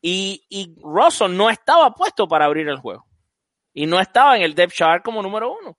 Y, 0.00 0.44
y 0.48 0.74
Russell 0.82 1.36
no 1.36 1.50
estaba 1.50 1.92
puesto 1.92 2.26
para 2.26 2.46
abrir 2.46 2.68
el 2.68 2.78
juego. 2.78 3.06
Y 3.72 3.86
no 3.86 4.00
estaba 4.00 4.36
en 4.36 4.42
el 4.42 4.54
depth 4.54 4.74
chart 4.74 5.04
como 5.04 5.22
número 5.22 5.52
uno. 5.52 5.78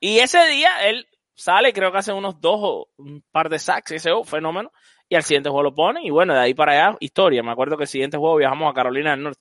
Y 0.00 0.18
ese 0.18 0.46
día 0.48 0.88
él 0.88 1.06
sale, 1.34 1.72
creo 1.72 1.92
que 1.92 1.98
hace 1.98 2.12
unos 2.12 2.40
dos 2.40 2.58
o 2.60 2.88
un 2.96 3.22
par 3.30 3.48
de 3.48 3.58
sacks, 3.58 3.92
ese 3.92 4.10
fenómeno. 4.24 4.72
Y 5.08 5.14
al 5.14 5.22
siguiente 5.22 5.48
juego 5.48 5.62
lo 5.62 5.74
pone. 5.74 6.00
Y 6.04 6.10
bueno, 6.10 6.34
de 6.34 6.40
ahí 6.40 6.54
para 6.54 6.72
allá, 6.72 6.96
historia. 7.00 7.42
Me 7.42 7.52
acuerdo 7.52 7.76
que 7.76 7.84
el 7.84 7.88
siguiente 7.88 8.16
juego 8.16 8.36
viajamos 8.36 8.70
a 8.70 8.74
Carolina 8.74 9.12
del 9.12 9.22
Norte. 9.22 9.40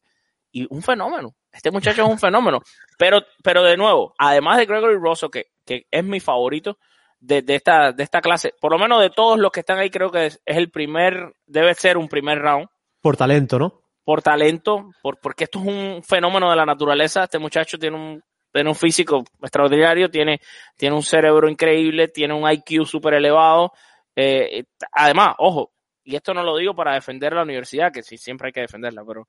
Y 0.51 0.67
un 0.69 0.81
fenómeno. 0.81 1.35
Este 1.51 1.71
muchacho 1.71 2.03
es 2.03 2.07
un 2.07 2.19
fenómeno. 2.19 2.61
Pero, 2.97 3.19
pero 3.43 3.61
de 3.61 3.75
nuevo, 3.75 4.13
además 4.17 4.57
de 4.57 4.65
Gregory 4.65 4.95
Russell, 4.95 5.29
que, 5.29 5.47
que 5.65 5.85
es 5.91 6.03
mi 6.05 6.21
favorito 6.21 6.77
de, 7.19 7.41
de, 7.41 7.55
esta, 7.55 7.91
de 7.91 8.03
esta 8.03 8.21
clase, 8.21 8.53
por 8.61 8.71
lo 8.71 8.79
menos 8.79 9.01
de 9.01 9.09
todos 9.09 9.37
los 9.37 9.51
que 9.51 9.59
están 9.59 9.79
ahí, 9.79 9.89
creo 9.89 10.09
que 10.11 10.27
es, 10.27 10.41
es 10.45 10.55
el 10.55 10.71
primer, 10.71 11.33
debe 11.45 11.73
ser 11.73 11.97
un 11.97 12.07
primer 12.07 12.39
round. 12.39 12.69
Por 13.01 13.17
talento, 13.17 13.59
¿no? 13.59 13.84
Por 14.05 14.21
talento, 14.21 14.91
por, 15.01 15.19
porque 15.19 15.45
esto 15.45 15.59
es 15.59 15.65
un 15.65 16.03
fenómeno 16.03 16.49
de 16.49 16.55
la 16.55 16.65
naturaleza. 16.65 17.23
Este 17.23 17.39
muchacho 17.39 17.77
tiene 17.77 17.97
un, 17.97 18.23
tiene 18.53 18.69
un 18.69 18.75
físico 18.75 19.23
extraordinario, 19.41 20.09
tiene, 20.09 20.39
tiene 20.77 20.95
un 20.95 21.03
cerebro 21.03 21.49
increíble, 21.49 22.07
tiene 22.07 22.33
un 22.33 22.49
IQ 22.49 22.85
súper 22.85 23.15
elevado. 23.15 23.73
Eh, 24.15 24.63
además, 24.91 25.35
ojo, 25.39 25.73
y 26.03 26.15
esto 26.15 26.33
no 26.35 26.43
lo 26.43 26.55
digo 26.55 26.75
para 26.75 26.93
defender 26.93 27.33
la 27.33 27.41
universidad, 27.41 27.91
que 27.91 28.03
sí, 28.03 28.17
siempre 28.17 28.47
hay 28.47 28.53
que 28.53 28.61
defenderla, 28.61 29.03
pero 29.05 29.27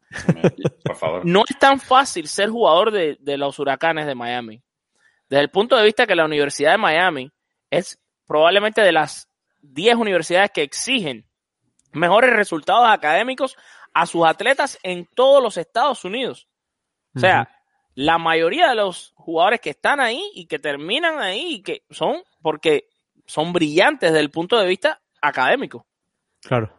por 0.85 0.97
favor. 0.97 1.23
no 1.25 1.43
es 1.49 1.59
tan 1.59 1.81
fácil 1.81 2.29
ser 2.29 2.51
jugador 2.51 2.93
de, 2.93 3.17
de 3.19 3.39
los 3.39 3.59
huracanes 3.59 4.07
de 4.07 4.15
Miami. 4.15 4.63
Desde 5.29 5.43
el 5.43 5.51
punto 5.51 5.77
de 5.77 5.87
vista 5.87 6.07
que 6.07 6.15
la 6.15 6.27
Universidad 6.27 6.73
de 6.73 6.79
Miami 6.79 7.33
es 7.71 7.99
probablemente 8.27 8.83
de 8.83 8.93
las 8.93 9.29
10 9.63 9.97
universidades 9.97 10.51
que 10.53 10.63
exigen 10.63 11.27
mejores 11.93 12.31
resultados 12.31 12.87
académicos 12.89 13.57
a 13.97 14.05
sus 14.05 14.27
atletas 14.27 14.79
en 14.83 15.09
todos 15.15 15.43
los 15.43 15.57
Estados 15.57 16.05
Unidos. 16.05 16.47
O 17.15 17.19
sea, 17.19 17.49
la 17.95 18.19
mayoría 18.19 18.69
de 18.69 18.75
los 18.75 19.15
jugadores 19.17 19.59
que 19.59 19.71
están 19.71 20.01
ahí 20.01 20.23
y 20.35 20.45
que 20.45 20.59
terminan 20.59 21.19
ahí 21.19 21.55
y 21.55 21.63
que 21.63 21.85
son 21.89 22.23
porque 22.43 22.91
son 23.25 23.55
brillantes 23.55 24.11
desde 24.11 24.21
el 24.21 24.31
punto 24.31 24.59
de 24.59 24.67
vista 24.67 25.01
académico. 25.23 25.87
Claro. 26.43 26.71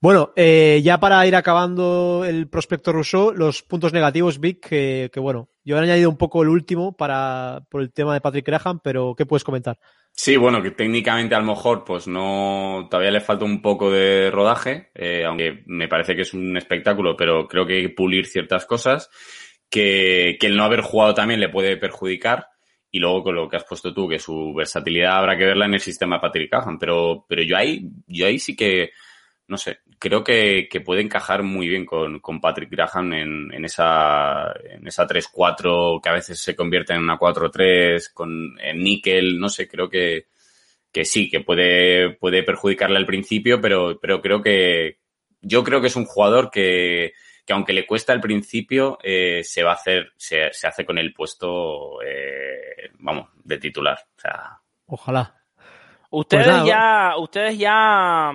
Bueno, 0.00 0.32
eh, 0.34 0.80
ya 0.82 0.98
para 0.98 1.24
ir 1.24 1.36
acabando 1.36 2.24
el 2.26 2.48
prospecto 2.48 2.92
Rousseau, 2.92 3.30
los 3.32 3.62
puntos 3.62 3.92
negativos, 3.92 4.40
Vic, 4.40 4.58
que, 4.68 5.10
que, 5.12 5.20
bueno, 5.20 5.48
yo 5.64 5.76
he 5.76 5.80
añadido 5.80 6.10
un 6.10 6.16
poco 6.16 6.42
el 6.42 6.48
último 6.48 6.96
para, 6.96 7.62
por 7.70 7.82
el 7.82 7.92
tema 7.92 8.14
de 8.14 8.20
Patrick 8.20 8.46
Graham, 8.46 8.80
pero 8.82 9.14
¿qué 9.16 9.26
puedes 9.26 9.44
comentar? 9.44 9.78
Sí, 10.12 10.36
bueno, 10.36 10.62
que 10.62 10.70
técnicamente 10.70 11.34
a 11.34 11.40
lo 11.40 11.46
mejor 11.46 11.84
pues 11.84 12.06
no, 12.06 12.86
todavía 12.88 13.10
le 13.10 13.20
falta 13.20 13.44
un 13.44 13.60
poco 13.60 13.90
de 13.90 14.30
rodaje, 14.30 14.90
eh, 14.94 15.24
aunque 15.24 15.64
me 15.66 15.88
parece 15.88 16.14
que 16.14 16.22
es 16.22 16.32
un 16.34 16.56
espectáculo, 16.56 17.16
pero 17.16 17.48
creo 17.48 17.66
que 17.66 17.76
hay 17.76 17.82
que 17.82 17.94
pulir 17.94 18.26
ciertas 18.26 18.64
cosas, 18.64 19.10
que, 19.68 20.36
que 20.38 20.46
el 20.46 20.56
no 20.56 20.64
haber 20.64 20.82
jugado 20.82 21.14
también 21.14 21.40
le 21.40 21.48
puede 21.48 21.76
perjudicar, 21.76 22.46
y 22.92 23.00
luego 23.00 23.24
con 23.24 23.34
lo 23.34 23.48
que 23.48 23.56
has 23.56 23.64
puesto 23.64 23.92
tú, 23.92 24.08
que 24.08 24.20
su 24.20 24.54
versatilidad 24.54 25.18
habrá 25.18 25.36
que 25.36 25.46
verla 25.46 25.66
en 25.66 25.74
el 25.74 25.80
sistema 25.80 26.16
de 26.16 26.20
Patrick 26.20 26.48
Cahan, 26.48 26.78
pero, 26.78 27.26
pero 27.28 27.42
yo 27.42 27.56
ahí, 27.56 27.90
yo 28.06 28.26
ahí 28.26 28.38
sí 28.38 28.54
que, 28.54 28.90
no 29.48 29.56
sé, 29.56 29.78
creo 30.04 30.22
que, 30.22 30.68
que 30.70 30.82
puede 30.82 31.00
encajar 31.00 31.42
muy 31.42 31.66
bien 31.66 31.86
con, 31.86 32.20
con 32.20 32.38
Patrick 32.38 32.68
Graham 32.68 33.14
en, 33.14 33.54
en 33.54 33.64
esa, 33.64 34.52
en 34.62 34.86
esa 34.86 35.06
3-4 35.06 36.02
que 36.02 36.08
a 36.10 36.12
veces 36.12 36.38
se 36.38 36.54
convierte 36.54 36.92
en 36.92 37.00
una 37.00 37.18
4-3 37.18 38.12
con 38.12 38.54
en 38.60 38.84
níquel, 38.84 39.40
no 39.40 39.48
sé, 39.48 39.66
creo 39.66 39.88
que, 39.88 40.26
que 40.92 41.06
sí, 41.06 41.30
que 41.30 41.40
puede, 41.40 42.10
puede 42.16 42.42
perjudicarle 42.42 42.98
al 42.98 43.06
principio, 43.06 43.62
pero, 43.62 43.98
pero 43.98 44.20
creo 44.20 44.42
que, 44.42 44.98
yo 45.40 45.64
creo 45.64 45.80
que 45.80 45.86
es 45.86 45.96
un 45.96 46.04
jugador 46.04 46.50
que, 46.50 47.14
que 47.46 47.54
aunque 47.54 47.72
le 47.72 47.86
cuesta 47.86 48.12
al 48.12 48.20
principio, 48.20 48.98
eh, 49.02 49.40
se 49.42 49.62
va 49.62 49.70
a 49.70 49.76
hacer, 49.76 50.12
se, 50.18 50.52
se 50.52 50.66
hace 50.66 50.84
con 50.84 50.98
el 50.98 51.14
puesto, 51.14 52.02
eh, 52.02 52.90
vamos, 52.98 53.30
de 53.42 53.56
titular. 53.56 53.98
O 54.18 54.20
sea. 54.20 54.60
Ojalá. 54.84 55.34
Ustedes 56.10 56.46
pues 56.46 56.66
ya, 56.66 57.14
ustedes 57.16 57.56
ya 57.56 58.32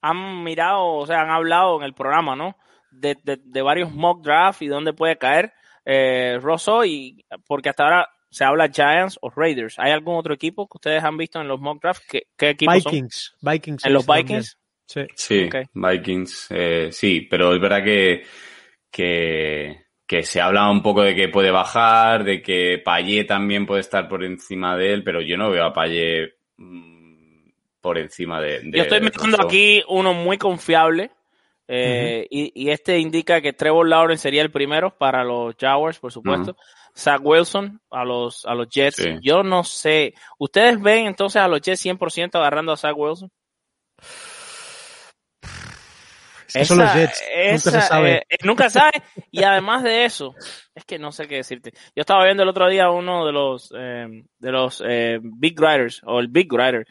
han 0.00 0.42
mirado, 0.44 0.84
o 0.86 1.06
sea, 1.06 1.20
han 1.22 1.30
hablado 1.30 1.78
en 1.78 1.84
el 1.84 1.94
programa, 1.94 2.36
¿no? 2.36 2.56
De, 2.90 3.16
de, 3.22 3.62
varios 3.62 3.92
mock 3.92 4.22
drafts 4.22 4.62
y 4.62 4.66
dónde 4.68 4.92
puede 4.92 5.18
caer. 5.18 5.52
eh, 5.84 6.38
Rosso, 6.40 6.84
y 6.84 7.24
porque 7.46 7.68
hasta 7.68 7.84
ahora 7.84 8.08
se 8.30 8.44
habla 8.44 8.68
Giants 8.68 9.18
o 9.22 9.30
Raiders. 9.30 9.78
¿Hay 9.78 9.90
algún 9.90 10.16
otro 10.16 10.34
equipo 10.34 10.66
que 10.68 10.76
ustedes 10.76 11.02
han 11.02 11.16
visto 11.16 11.40
en 11.40 11.48
los 11.48 11.60
mock 11.60 11.80
drafts? 11.82 12.06
¿Qué, 12.08 12.22
qué 12.36 12.50
equipos 12.50 12.84
Vikings, 12.84 13.34
son? 13.40 13.52
Vikings. 13.52 13.84
¿En 13.84 13.92
los 13.92 14.06
también. 14.06 14.26
Vikings? 14.26 14.58
Sí. 14.86 15.00
Sí. 15.14 15.48
Vikings, 15.74 16.46
eh, 16.50 16.88
sí, 16.90 17.26
pero 17.30 17.54
es 17.54 17.60
verdad 17.60 17.84
que, 17.84 18.22
que, 18.90 19.84
que 20.06 20.22
se 20.22 20.40
habla 20.40 20.70
un 20.70 20.82
poco 20.82 21.02
de 21.02 21.14
que 21.14 21.28
puede 21.28 21.50
bajar, 21.50 22.24
de 22.24 22.40
que 22.40 22.80
Payet 22.84 23.26
también 23.26 23.66
puede 23.66 23.80
estar 23.80 24.08
por 24.08 24.24
encima 24.24 24.76
de 24.76 24.94
él, 24.94 25.04
pero 25.04 25.20
yo 25.20 25.36
no 25.36 25.50
veo 25.50 25.66
a 25.66 25.72
Payet 25.74 26.30
mm, 26.56 26.97
por 27.80 27.98
encima 27.98 28.40
de, 28.40 28.60
de 28.60 28.76
Yo 28.78 28.82
estoy 28.84 29.00
mirando 29.00 29.22
Rousseau. 29.38 29.46
aquí 29.46 29.82
uno 29.88 30.12
muy 30.14 30.36
confiable. 30.38 31.10
eh, 31.68 32.26
y, 32.30 32.50
y 32.54 32.70
este 32.70 32.98
indica 32.98 33.40
que 33.40 33.52
Trevor 33.52 33.88
Lawrence 33.88 34.22
sería 34.22 34.42
el 34.42 34.50
primero 34.50 34.96
para 34.96 35.22
los 35.24 35.54
Jaguars, 35.60 35.98
por 35.98 36.10
supuesto. 36.12 36.56
Zach 36.96 37.20
Wilson 37.22 37.80
a 37.90 38.04
los, 38.04 38.44
a 38.46 38.54
los 38.54 38.68
Jets. 38.68 38.96
Sí. 38.96 39.18
Yo 39.22 39.42
no 39.44 39.62
sé. 39.62 40.14
¿Ustedes 40.38 40.80
ven 40.80 41.06
entonces 41.06 41.40
a 41.40 41.46
los 41.46 41.60
Jets 41.60 41.84
100% 41.84 42.34
agarrando 42.34 42.72
a 42.72 42.76
Zach 42.76 42.96
Wilson? 42.96 43.30
Es 46.48 46.54
que 46.54 46.64
son 46.64 46.78
los 46.78 46.88
Esa- 46.88 46.98
Jets. 46.98 47.22
Nunca 47.66 47.80
se 47.82 47.86
sabe. 47.86 48.12
eh, 48.16 48.22
eh, 48.30 48.36
nunca 48.44 48.70
sabe. 48.70 48.92
Y 49.30 49.42
además 49.42 49.82
de 49.82 50.04
eso, 50.06 50.34
es 50.74 50.84
que 50.86 50.98
no 50.98 51.12
sé 51.12 51.28
qué 51.28 51.36
decirte. 51.36 51.72
Yo 51.94 52.00
estaba 52.00 52.24
viendo 52.24 52.42
el 52.42 52.48
otro 52.48 52.68
día 52.68 52.90
uno 52.90 53.26
de 53.26 53.32
los 53.32 53.72
eh, 53.76 54.06
de 54.38 54.50
los 54.52 54.82
eh, 54.86 55.18
Big 55.22 55.60
Writers 55.60 56.00
o 56.04 56.18
el 56.20 56.28
Big 56.28 56.50
Writer 56.50 56.86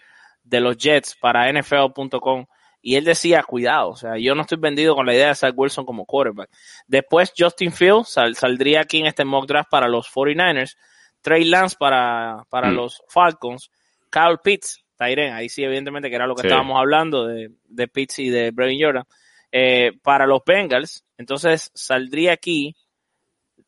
de 0.47 0.59
los 0.61 0.77
Jets 0.77 1.15
para 1.19 1.51
NFL.com 1.51 2.45
y 2.81 2.95
él 2.95 3.03
decía, 3.03 3.43
cuidado, 3.43 3.89
o 3.89 3.95
sea, 3.95 4.17
yo 4.17 4.33
no 4.35 4.41
estoy 4.43 4.57
vendido 4.59 4.95
con 4.95 5.05
la 5.05 5.13
idea 5.13 5.27
de 5.29 5.35
Zach 5.35 5.53
Wilson 5.55 5.85
como 5.85 6.05
quarterback. 6.05 6.49
Después 6.87 7.33
Justin 7.37 7.71
Fields 7.71 8.09
sal- 8.09 8.35
saldría 8.35 8.81
aquí 8.81 8.99
en 8.99 9.07
este 9.07 9.25
mock 9.25 9.45
draft 9.47 9.69
para 9.69 9.87
los 9.87 10.07
49ers, 10.07 10.77
Trey 11.21 11.43
Lance 11.43 11.75
para, 11.77 12.45
para 12.49 12.69
Mm. 12.71 12.75
los 12.75 13.03
Falcons, 13.09 13.69
Kyle 14.09 14.37
Pitts, 14.43 14.85
Tyren, 14.95 15.33
ahí 15.33 15.49
sí 15.49 15.63
evidentemente 15.63 16.09
que 16.09 16.15
era 16.15 16.27
lo 16.27 16.35
que 16.35 16.43
Sí. 16.43 16.47
estábamos 16.47 16.79
hablando 16.79 17.25
de, 17.27 17.51
de 17.67 17.87
Pitts 17.87 18.19
y 18.19 18.29
de 18.29 18.51
Brevin 18.51 18.81
Jordan 18.81 19.03
eh, 19.51 19.91
para 20.01 20.25
los 20.25 20.41
Bengals. 20.45 21.03
Entonces 21.17 21.71
saldría 21.73 22.33
aquí 22.33 22.75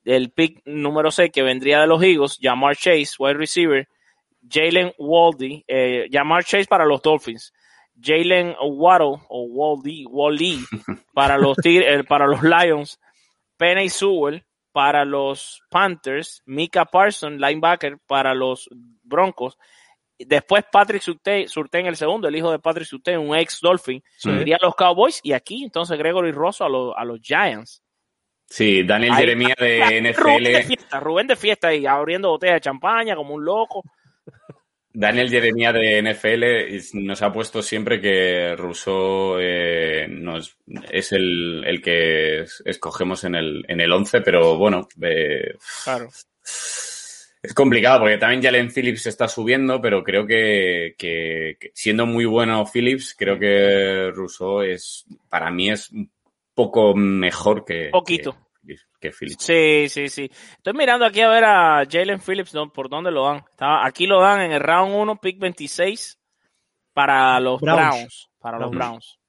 el 0.06 0.32
pick 0.32 0.62
número 0.66 1.12
6 1.12 1.32
que 1.32 1.44
vendría 1.44 1.82
de 1.82 1.88
los 1.88 2.02
Eagles, 2.02 2.38
Jamar 2.42 2.76
Chase, 2.76 3.12
wide 3.20 3.34
receiver, 3.36 3.88
Jalen 4.50 4.94
Waldy, 4.98 5.64
eh, 5.68 6.08
Jamar 6.12 6.44
Chase 6.44 6.66
para 6.66 6.86
los 6.86 7.02
Dolphins, 7.02 7.54
Jalen 8.02 8.56
Waddle 8.62 9.18
o 9.30 9.44
Waldy, 9.44 10.06
Wally 10.06 10.60
para 11.14 11.38
los 11.38 11.58
eh, 11.64 12.04
para 12.08 12.26
los 12.28 12.42
Lions, 12.42 13.00
Penny 13.58 13.90
Sewell 13.90 14.44
para 14.72 15.04
los 15.04 15.62
Panthers, 15.70 16.42
Mika 16.46 16.86
Parson, 16.86 17.40
linebacker 17.40 17.98
para 18.08 18.34
los 18.34 18.70
Broncos, 19.04 19.58
después 20.18 20.64
Patrick 20.72 21.02
Surtain, 21.02 21.48
Surtain 21.50 21.86
el 21.88 21.96
segundo, 21.96 22.28
el 22.28 22.36
hijo 22.36 22.52
de 22.52 22.60
Patrick 22.60 22.86
Surtain, 22.88 23.18
un 23.20 23.36
ex 23.36 23.60
Dolphin, 23.62 24.02
Sí. 24.18 24.30
iría 24.30 24.58
a 24.62 24.66
los 24.66 24.76
Cowboys 24.76 25.20
y 25.24 25.34
aquí 25.34 25.64
entonces 25.64 25.98
Gregory 25.98 26.32
Rosso 26.32 26.64
a, 26.66 26.70
los 26.70 26.94
a 26.96 27.04
los 27.04 27.20
Giants. 27.22 27.82
Sí, 28.46 28.84
Daniel 28.84 29.14
Jeremía 29.16 29.56
de 29.60 29.80
Rubén 30.18 30.44
de 30.44 30.60
NFL. 30.62 30.68
fiesta, 30.68 31.00
Rubén 31.00 31.28
de 31.28 31.36
fiesta 31.36 31.68
ahí 31.68 31.86
abriendo 31.86 32.30
botellas 32.30 32.56
de 32.56 32.62
champaña 32.62 33.16
como 33.16 33.34
un 33.36 33.44
loco. 33.46 33.84
Daniel 34.92 35.30
Jeremía 35.30 35.72
de 35.72 36.02
NFL 36.02 37.04
nos 37.06 37.22
ha 37.22 37.32
puesto 37.32 37.62
siempre 37.62 38.02
que 38.02 38.56
Rousseau 38.58 39.38
eh, 39.40 40.08
nos, 40.10 40.58
es 40.92 41.12
el, 41.12 41.64
el 41.66 41.82
que 41.82 42.40
es- 42.42 42.62
escogemos 42.66 43.24
en 43.24 43.36
el, 43.36 43.64
en 43.68 43.82
el 43.82 43.92
11, 43.92 44.22
pero 44.22 44.58
bueno, 44.58 44.88
eh, 45.02 45.54
Claro. 45.84 46.10
es 47.42 47.54
complicado 47.56 48.00
porque 48.02 48.18
también 48.18 48.42
Jalen 48.42 48.72
Phillips 48.72 49.06
está 49.06 49.28
subiendo, 49.28 49.80
pero 49.80 50.04
creo 50.04 50.26
que, 50.26 50.96
que- 50.98 51.56
que 51.60 51.72
siendo 51.74 52.06
muy 52.08 52.26
bueno 52.26 52.66
Phillips, 52.66 53.16
creo 53.18 53.38
que 53.40 54.12
Rousseau 54.14 54.62
es, 54.64 55.06
para 55.30 55.52
mí 55.52 55.70
es 55.70 55.90
un 55.92 56.12
poco 56.56 56.94
mejor 56.96 57.64
que, 57.64 57.90
Poquito. 57.92 58.34
que, 58.34 58.40
que 59.00 59.12
Phillips. 59.12 59.44
Sí, 59.44 59.88
sí, 59.90 60.10
sí. 60.10 60.30
Estoy 60.58 60.74
mirando 60.74 61.06
aquí 61.06 61.22
a 61.22 61.30
ver 61.30 61.44
a 61.46 61.84
Jalen 61.90 62.20
Phillips 62.20 62.54
¿no? 62.54 62.72
por 62.72 62.90
dónde 62.90 63.12
lo 63.12 63.26
dan. 63.26 63.38
Está- 63.50 63.86
aquí 63.86 64.06
lo 64.08 64.22
dan 64.22 64.42
en 64.42 64.52
el 64.52 64.60
round 64.60 64.94
1, 64.96 65.16
pick 65.22 65.40
26 65.40 66.20
para 66.94 67.40
los 67.40 67.62
Browns. 67.62 67.80
Browns. 67.80 68.30
para 68.40 68.60
los 68.60 68.72
Browns. 68.72 69.20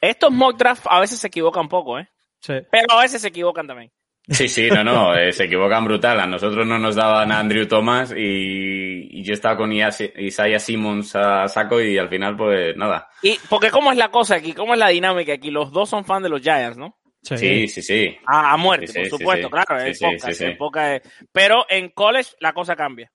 Estos 0.00 0.30
mock 0.32 0.56
drafts 0.56 0.86
a 0.90 1.00
veces 1.00 1.18
se 1.18 1.26
equivocan 1.26 1.68
poco, 1.68 1.98
¿eh? 1.98 2.08
Sí. 2.40 2.54
Pero 2.70 2.92
a 2.98 3.02
veces 3.02 3.20
se 3.20 3.28
equivocan 3.28 3.66
también. 3.66 3.90
Sí, 4.28 4.48
sí, 4.48 4.68
no, 4.70 4.84
no, 4.84 5.14
eh, 5.14 5.32
se 5.32 5.44
equivocan 5.44 5.84
brutal. 5.84 6.20
A 6.20 6.26
nosotros 6.26 6.66
no 6.66 6.78
nos 6.78 6.94
daban 6.94 7.32
a 7.32 7.40
Andrew 7.40 7.66
Thomas 7.66 8.12
y, 8.16 9.08
y 9.10 9.24
yo 9.24 9.32
estaba 9.34 9.56
con 9.56 9.72
Isaiah 9.72 10.58
Simmons 10.60 11.16
a 11.16 11.48
saco 11.48 11.80
y 11.80 11.98
al 11.98 12.08
final, 12.08 12.36
pues 12.36 12.76
nada. 12.76 13.08
Y 13.22 13.38
porque 13.48 13.70
cómo 13.70 13.90
es 13.90 13.98
la 13.98 14.10
cosa 14.10 14.36
aquí, 14.36 14.52
cómo 14.52 14.74
es 14.74 14.78
la 14.78 14.88
dinámica 14.88 15.32
aquí. 15.32 15.50
Los 15.50 15.72
dos 15.72 15.88
son 15.90 16.04
fans 16.04 16.22
de 16.22 16.28
los 16.28 16.42
Giants, 16.42 16.76
¿no? 16.78 16.96
Sí. 17.22 17.36
Sí, 17.36 17.68
sí, 17.68 17.82
sí. 17.82 18.16
A, 18.26 18.52
a 18.52 18.56
muerte, 18.56 18.86
Sí, 18.86 18.92
sí, 18.92 18.98
por 18.98 19.04
sí, 19.04 19.16
supuesto, 19.18 19.46
sí. 19.48 19.52
claro. 19.52 19.80
Sí, 19.84 19.88
es 19.90 19.98
sí, 19.98 20.04
poca, 20.04 20.18
sí, 20.32 20.34
sí. 20.34 20.44
es. 20.58 21.02
Pero 21.32 21.66
en 21.68 21.90
college 21.90 22.30
la 22.40 22.52
cosa 22.52 22.74
cambia. 22.76 23.12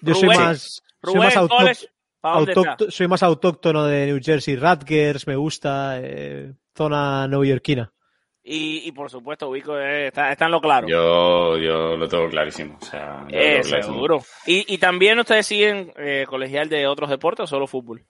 Yo 0.00 0.14
soy 0.14 0.24
Rubén. 0.28 0.40
más, 0.40 0.82
soy 1.02 1.14
Rubén, 1.14 1.30
soy 2.90 3.08
más 3.08 3.22
autóctono 3.22 3.84
de 3.86 4.06
New 4.06 4.20
Jersey. 4.22 4.56
Rutgers 4.56 5.26
me 5.26 5.36
gusta, 5.36 5.98
eh, 6.02 6.52
zona 6.76 7.28
neoyorquina. 7.28 7.90
Y, 8.42 8.86
y 8.88 8.92
por 8.92 9.10
supuesto, 9.10 9.50
Vico 9.50 9.78
eh, 9.78 10.08
está, 10.08 10.30
está 10.30 10.44
en 10.46 10.50
lo 10.50 10.60
claro. 10.60 10.86
Yo, 10.86 11.56
yo 11.56 11.96
lo 11.96 12.06
tengo 12.08 12.28
clarísimo. 12.28 12.76
O 12.80 12.84
sea, 12.84 13.24
yo 13.30 13.36
lo 13.36 13.42
Eh, 13.42 13.50
tengo 13.52 13.62
clarísimo. 13.68 13.94
seguro. 13.94 14.22
Y, 14.46 14.74
y 14.74 14.78
también 14.78 15.18
ustedes 15.18 15.46
siguen 15.46 15.92
eh, 15.96 16.26
colegial 16.28 16.68
de 16.68 16.86
otros 16.86 17.08
deportes 17.08 17.44
o 17.44 17.46
solo 17.46 17.66
fútbol. 17.66 18.04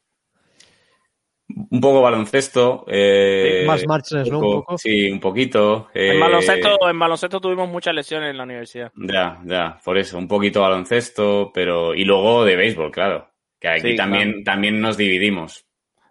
Un 1.56 1.80
poco 1.80 2.02
baloncesto. 2.02 2.84
Eh, 2.88 3.60
Sí, 3.60 3.66
más 3.66 3.86
marchas, 3.86 4.28
¿no? 4.28 4.38
Un 4.38 4.42
poco. 4.44 4.78
Sí, 4.78 5.10
un 5.10 5.20
poquito. 5.20 5.88
En 5.94 6.16
eh, 6.16 6.18
baloncesto, 6.20 6.88
en 6.90 6.98
baloncesto 6.98 7.40
tuvimos 7.40 7.68
muchas 7.68 7.94
lesiones 7.94 8.30
en 8.30 8.38
la 8.38 8.42
universidad. 8.42 8.90
Ya, 8.96 9.40
ya, 9.44 9.78
por 9.84 9.96
eso, 9.98 10.18
un 10.18 10.26
poquito 10.26 10.62
baloncesto, 10.62 11.52
pero. 11.54 11.94
Y 11.94 12.04
luego 12.04 12.44
de 12.44 12.56
béisbol, 12.56 12.90
claro. 12.90 13.30
Que 13.60 13.68
aquí 13.68 13.90
Sí, 13.90 13.96
también, 13.96 14.42
también 14.42 14.80
nos 14.80 14.96
dividimos. 14.96 15.64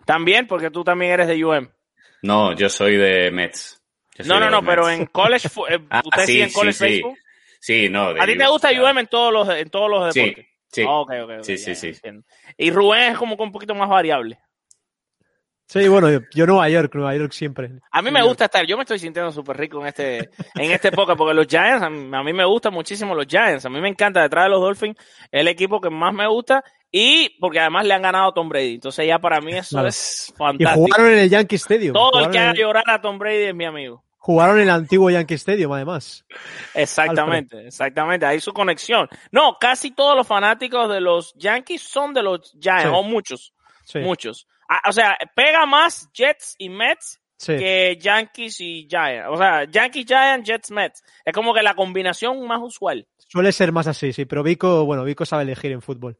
También, 0.05 0.47
porque 0.47 0.69
tú 0.71 0.83
también 0.83 1.11
eres 1.11 1.27
de 1.27 1.43
UM. 1.43 1.67
No, 2.21 2.53
yo 2.55 2.69
soy 2.69 2.95
de 2.95 3.29
Mets. 3.31 3.81
Yo 4.17 4.25
No, 4.25 4.39
no, 4.39 4.49
no, 4.49 4.63
pero 4.63 4.89
en 4.89 5.07
college, 5.07 5.49
eh, 5.69 5.79
Ah, 5.89 6.01
ustedes 6.05 6.25
sí, 6.27 6.45
sí, 6.47 6.53
college 6.53 6.73
sí. 6.77 6.83
baseball. 6.85 7.15
Sí, 7.59 7.89
no. 7.89 8.13
de 8.13 8.21
A 8.21 8.25
ti 8.25 8.37
te 8.37 8.47
gusta 8.47 8.69
o 8.69 8.71
sea, 8.71 8.83
UM 8.91 8.97
en 8.99 9.07
todos 9.07 9.33
los, 9.33 9.49
en 9.49 9.69
todos 9.69 9.89
los 9.89 10.13
Sí, 10.13 10.19
deportes. 10.21 10.45
sí. 10.71 10.83
Ok, 10.87 11.11
ok, 11.23 11.29
ok, 11.39 11.43
Sí, 11.43 11.57
ya, 11.57 11.63
sí, 11.65 11.75
sí. 11.75 11.87
entiendo. 11.87 12.23
Y 12.57 12.71
Rubén 12.71 13.11
es 13.13 13.17
como 13.17 13.35
que 13.37 13.43
un 13.43 13.51
poquito 13.51 13.75
más 13.75 13.89
variable. 13.89 14.39
Sí, 15.65 15.87
bueno, 15.87 16.09
yo, 16.11 16.19
yo 16.35 16.45
Nueva 16.45 16.69
York, 16.69 16.93
Nueva 16.93 17.15
York 17.15 17.31
siempre. 17.31 17.71
A 17.91 18.01
mí 18.01 18.11
me 18.11 18.21
gusta 18.21 18.45
estar, 18.45 18.65
yo 18.65 18.75
me 18.77 18.83
estoy 18.83 18.99
sintiendo 18.99 19.31
súper 19.31 19.57
rico 19.57 19.79
en 19.81 19.87
este, 19.87 20.17
en 20.55 20.71
este 20.71 20.89
época, 20.89 21.15
porque 21.15 21.33
los 21.33 21.47
Giants, 21.47 21.81
a 21.81 21.89
mí, 21.89 22.15
a 22.15 22.21
mí 22.21 22.33
me 22.33 22.45
gustan 22.45 22.73
muchísimo 22.73 23.15
los 23.15 23.25
Giants, 23.27 23.65
a 23.65 23.69
mí 23.69 23.79
me 23.79 23.89
encanta 23.89 24.21
detrás 24.21 24.45
de 24.45 24.49
los 24.49 24.61
Dolphins, 24.61 24.97
el 25.31 25.47
equipo 25.47 25.79
que 25.81 25.89
más 25.89 26.13
me 26.13 26.27
gusta, 26.27 26.63
y 26.91 27.29
porque 27.39 27.59
además 27.59 27.85
le 27.85 27.93
han 27.95 28.01
ganado 28.03 28.29
a 28.29 28.33
Tom 28.33 28.49
Brady, 28.49 28.75
entonces 28.75 29.07
ya 29.07 29.17
para 29.19 29.41
mí 29.41 29.53
eso 29.53 29.83
es 29.87 30.29
Y 30.29 30.37
fantástico. 30.37 30.85
jugaron 30.85 31.11
en 31.13 31.19
el 31.19 31.29
Yankee 31.29 31.55
Stadium. 31.55 31.93
Todo 31.93 32.19
el 32.25 32.29
que 32.29 32.39
haga 32.39 32.51
el, 32.51 32.57
llorar 32.57 32.83
a 32.87 33.01
Tom 33.01 33.17
Brady 33.17 33.43
es 33.45 33.55
mi 33.55 33.65
amigo. 33.65 34.03
jugaron 34.19 34.57
en 34.57 34.63
el 34.63 34.69
antiguo 34.69 35.09
Yankee 35.09 35.33
Stadium, 35.35 35.71
además. 35.71 36.23
Exactamente, 36.75 37.67
exactamente, 37.67 38.25
ahí 38.25 38.39
su 38.39 38.53
conexión. 38.53 39.07
No, 39.31 39.57
casi 39.59 39.91
todos 39.91 40.15
los 40.15 40.27
fanáticos 40.27 40.89
de 40.89 41.01
los 41.01 41.33
Yankees 41.35 41.81
son 41.81 42.13
de 42.13 42.21
los 42.21 42.51
Giants, 42.61 42.83
Sí. 42.83 42.89
o 42.93 43.01
muchos, 43.03 43.53
Sí, 43.85 43.99
muchos. 43.99 44.47
Ah, 44.73 44.89
o 44.89 44.91
sea, 44.91 45.15
pega 45.35 45.67
más 45.67 46.09
Jets 46.13 46.55
y 46.57 46.67
Mets 46.67 47.21
sí. 47.37 47.55
que 47.57 47.95
Yankees 48.01 48.59
y 48.59 48.87
Giants. 48.89 49.27
O 49.29 49.37
sea, 49.37 49.65
Yankees, 49.65 50.07
Giants, 50.07 50.49
Jets, 50.49 50.71
Mets. 50.71 51.03
Es 51.23 51.31
como 51.31 51.53
que 51.53 51.61
la 51.61 51.75
combinación 51.75 52.47
más 52.47 52.59
usual. 52.59 53.07
Suele 53.27 53.51
ser 53.51 53.71
más 53.71 53.85
así, 53.85 54.13
sí. 54.13 54.25
Pero 54.25 54.41
Vico, 54.41 54.83
bueno, 54.85 55.03
Vico 55.03 55.25
sabe 55.25 55.43
elegir 55.43 55.71
en 55.73 55.83
fútbol. 55.83 56.17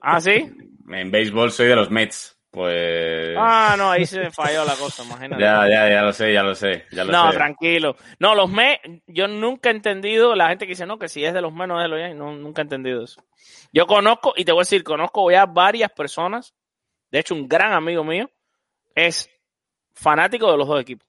¿Ah, 0.00 0.20
sí? 0.20 0.52
En 0.90 1.10
béisbol 1.10 1.50
soy 1.50 1.66
de 1.66 1.76
los 1.76 1.90
Mets. 1.90 2.38
Pues. 2.50 3.36
Ah, 3.36 3.74
no, 3.76 3.90
ahí 3.90 4.06
se 4.06 4.20
me 4.20 4.30
falló 4.32 4.64
la 4.64 4.74
cosa, 4.74 5.04
imagínate. 5.04 5.42
Ya, 5.42 5.68
ya, 5.68 5.90
ya 5.90 6.02
lo 6.02 6.12
sé, 6.14 6.32
ya 6.32 6.42
lo 6.42 6.54
sé. 6.54 6.86
Ya 6.92 7.04
lo 7.04 7.12
no, 7.12 7.30
sé. 7.30 7.36
tranquilo. 7.36 7.96
No, 8.20 8.34
los 8.34 8.48
Mets, 8.48 8.80
yo 9.06 9.28
nunca 9.28 9.68
he 9.68 9.72
entendido, 9.72 10.34
la 10.34 10.48
gente 10.48 10.64
que 10.64 10.70
dice, 10.70 10.86
no, 10.86 10.98
que 10.98 11.08
si 11.08 11.24
es 11.24 11.34
de 11.34 11.42
los 11.42 11.52
Mets, 11.52 11.68
no 11.68 11.78
es 11.78 11.84
de 11.84 11.88
los 11.88 12.00
Yankees, 12.00 12.16
no, 12.16 12.32
nunca 12.32 12.62
he 12.62 12.64
entendido 12.64 13.04
eso. 13.04 13.22
Yo 13.72 13.86
conozco, 13.86 14.32
y 14.36 14.46
te 14.46 14.52
voy 14.52 14.60
a 14.60 14.62
decir, 14.62 14.82
conozco 14.82 15.30
ya 15.30 15.44
varias 15.44 15.90
personas, 15.90 16.54
de 17.10 17.18
hecho 17.18 17.34
un 17.34 17.48
gran 17.48 17.72
amigo 17.72 18.04
mío, 18.04 18.30
es 18.94 19.28
fanático 19.94 20.50
de 20.50 20.58
los 20.58 20.68
dos 20.68 20.80
equipos, 20.80 21.06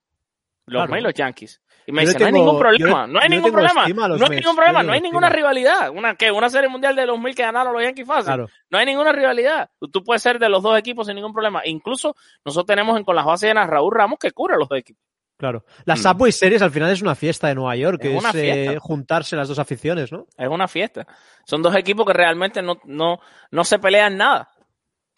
los 0.66 0.80
Claro. 0.82 0.92
Mets 0.92 1.02
y 1.02 1.04
los 1.04 1.14
Yankees. 1.14 1.62
Y 1.88 1.92
me 1.92 2.04
Yo 2.04 2.10
dice, 2.10 2.20
no 2.20 2.26
hay 2.28 2.32
ningún 2.34 2.60
problema, 2.60 3.08
yo 3.08 3.08
no 3.08 3.20
hay 3.20 3.30
ningún 3.30 3.52
problema, 3.52 3.88
no 3.88 4.14
hay 4.14 4.20
Mets, 4.20 4.30
ningún 4.30 4.56
problema, 4.56 4.82
le 4.84 4.88
no 4.88 4.94
hay 4.94 5.02
ninguna 5.02 5.28
estima. 5.28 5.38
rivalidad. 5.38 5.90
Una, 5.90 6.16
¿qué? 6.16 6.32
Una 6.32 6.50
serie 6.50 6.70
mundial 6.70 6.96
de 6.96 7.06
los 7.08 7.20
mil 7.20 7.34
que 7.34 7.42
ganaron 7.42 7.74
los 7.74 7.82
Yankees 7.82 8.06
fácil. 8.06 8.26
Claro. 8.26 8.48
No 8.70 8.78
hay 8.78 8.86
ninguna 8.86 9.12
rivalidad. 9.12 9.72
Tú, 9.92 10.04
puedes 10.04 10.22
ser 10.22 10.38
de 10.38 10.50
los 10.50 10.62
dos 10.62 10.78
equipos 10.78 11.08
sin 11.08 11.16
ningún 11.16 11.34
problema. 11.34 11.62
Incluso 11.66 12.16
nosotros 12.46 12.68
tenemos 12.68 12.96
en 12.96 13.04
con 13.04 13.16
las 13.16 13.26
bases 13.26 13.50
llenas 13.50 13.68
Raúl 13.68 13.92
Ramos 13.92 14.20
que 14.20 14.30
cura 14.32 14.56
los 14.56 14.70
dos 14.70 14.78
equipos. 14.78 15.02
Claro. 15.36 15.64
La 15.86 15.96
Subway 15.96 16.32
Series 16.34 16.62
al 16.62 16.70
final 16.70 16.92
es 16.92 17.02
una 17.02 17.16
fiesta 17.16 17.48
de 17.48 17.56
Nueva 17.56 17.76
York, 17.78 18.00
Es 18.04 18.10
que 18.10 18.16
una 18.16 18.30
es 18.30 18.36
eh, 18.36 18.78
juntarse 18.80 19.36
las 19.38 19.48
dos 19.48 19.58
aficiones, 19.58 20.12
¿no? 20.12 20.28
Es 20.38 20.50
una 20.50 20.68
fiesta. 20.68 21.08
Son 21.46 21.62
dos 21.62 21.74
equipos 21.76 22.06
que 22.06 22.14
realmente 22.14 22.62
no, 22.62 22.78
no, 22.84 23.20
no 23.50 23.64
se 23.64 23.80
pelean 23.80 24.18
nada. 24.18 24.50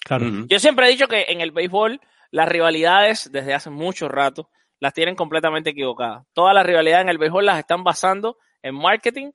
Claro. 0.03 0.25
Yo 0.47 0.59
siempre 0.59 0.87
he 0.87 0.91
dicho 0.91 1.07
que 1.07 1.25
en 1.29 1.41
el 1.41 1.51
béisbol 1.51 1.99
las 2.31 2.47
rivalidades 2.49 3.31
desde 3.31 3.53
hace 3.53 3.69
mucho 3.69 4.07
rato 4.07 4.49
las 4.79 4.93
tienen 4.93 5.15
completamente 5.15 5.69
equivocadas. 5.71 6.25
Todas 6.33 6.55
las 6.55 6.65
rivalidades 6.65 7.03
en 7.03 7.09
el 7.09 7.17
béisbol 7.19 7.45
las 7.45 7.59
están 7.59 7.83
basando 7.83 8.37
en 8.63 8.75
marketing 8.75 9.31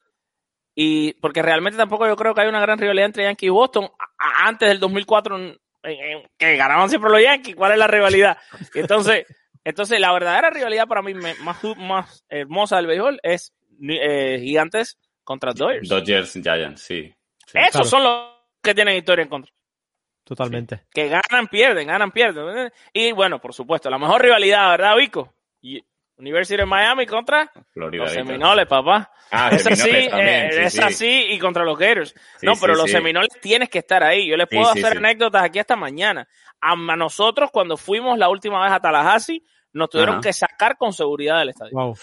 y 0.75 1.15
porque 1.15 1.43
realmente 1.43 1.77
tampoco 1.79 2.07
yo 2.07 2.17
creo 2.17 2.35
que 2.35 2.41
hay 2.43 2.49
una 2.49 2.61
gran 2.61 2.79
rivalidad 2.79 3.07
entre 3.07 3.25
Yankees 3.25 3.47
y 3.47 3.51
Boston 3.51 3.89
antes 4.45 4.69
del 4.69 4.81
2004 4.81 5.37
en- 5.39 5.59
en- 5.85 6.29
que 6.37 6.57
ganaban 6.57 6.89
siempre 6.89 7.11
los 7.11 7.23
Yankees. 7.23 7.55
¿Cuál 7.55 7.73
es 7.73 7.79
la 7.79 7.87
rivalidad? 7.87 8.37
Entonces, 8.75 9.25
entonces 9.65 10.01
la 10.01 10.13
verdadera 10.13 10.51
rivalidad 10.51 10.87
para 10.89 11.03
mí 11.03 11.15
me- 11.15 11.35
más, 11.37 11.63
más 11.77 12.25
hermosa 12.29 12.77
del 12.77 12.87
béisbol 12.89 13.21
es 13.23 13.55
eh, 13.89 14.39
Gigantes 14.43 14.99
contra 15.23 15.53
Dodgers. 15.53 15.89
Dodgers 15.89 16.33
Giants, 16.33 16.83
sí. 16.83 17.15
sí. 17.47 17.59
Esos 17.59 17.71
Claro. 17.71 17.87
son 17.87 18.03
los 18.03 18.31
que 18.63 18.75
tienen 18.75 18.97
historia 18.97 19.23
en 19.23 19.29
contra 19.29 19.53
Totalmente. 20.27 20.83
que 20.93 21.09
ganan, 21.09 21.47
pierden, 21.49 21.87
ganan, 21.87 22.11
pierden. 22.11 22.73
Y 22.93 23.13
bueno, 23.13 23.41
por 23.41 23.55
supuesto, 23.55 23.89
la 23.89 23.97
mejor 23.99 24.21
rivalidad, 24.23 24.69
¿verdad, 24.71 24.97
Vico? 24.97 25.33
Y 25.63 25.81
University 26.19 26.61
of 26.61 26.69
Miami 26.69 27.07
contra 27.07 27.51
Florida 27.73 28.03
los. 28.05 28.13
Seminoles, 28.13 28.67
papá. 28.67 29.13
Ah, 29.31 29.51
es 29.53 29.67
así, 29.67 29.89
eh, 29.91 30.49
sí, 30.53 30.59
es 30.61 30.73
sí. 30.73 30.81
así 30.83 31.27
y 31.31 31.39
contra 31.39 31.65
los 31.65 31.79
Gators. 31.79 32.15
Sí, 32.39 32.47
no, 32.47 32.55
sí, 32.55 32.61
pero 32.61 32.75
los 32.75 32.87
sí. 32.87 32.93
Seminoles 32.93 33.29
tienes 33.41 33.69
que 33.69 33.79
estar 33.79 34.03
ahí. 34.03 34.27
Yo 34.27 34.37
les 34.37 34.49
puedo 34.49 34.65
sí, 34.73 34.81
hacer 34.81 34.93
sí. 34.93 34.99
anécdotas 34.99 35.45
aquí 35.45 35.59
hasta 35.61 35.77
mañana. 35.77 36.27
A, 36.61 36.73
a 36.73 36.97
nosotros, 36.97 37.51
cuando 37.53 37.77
fuimos 37.77 38.19
la 38.19 38.29
última 38.29 38.63
vez 38.63 38.73
a 38.73 38.81
Tallahassee, 38.81 39.45
nos 39.73 39.91
tuvieron 39.91 40.17
Ajá. 40.17 40.23
que 40.23 40.33
sacar 40.33 40.77
con 40.77 40.93
seguridad 40.93 41.39
del 41.39 41.51
estadio 41.51 41.73
Wow. 41.73 41.97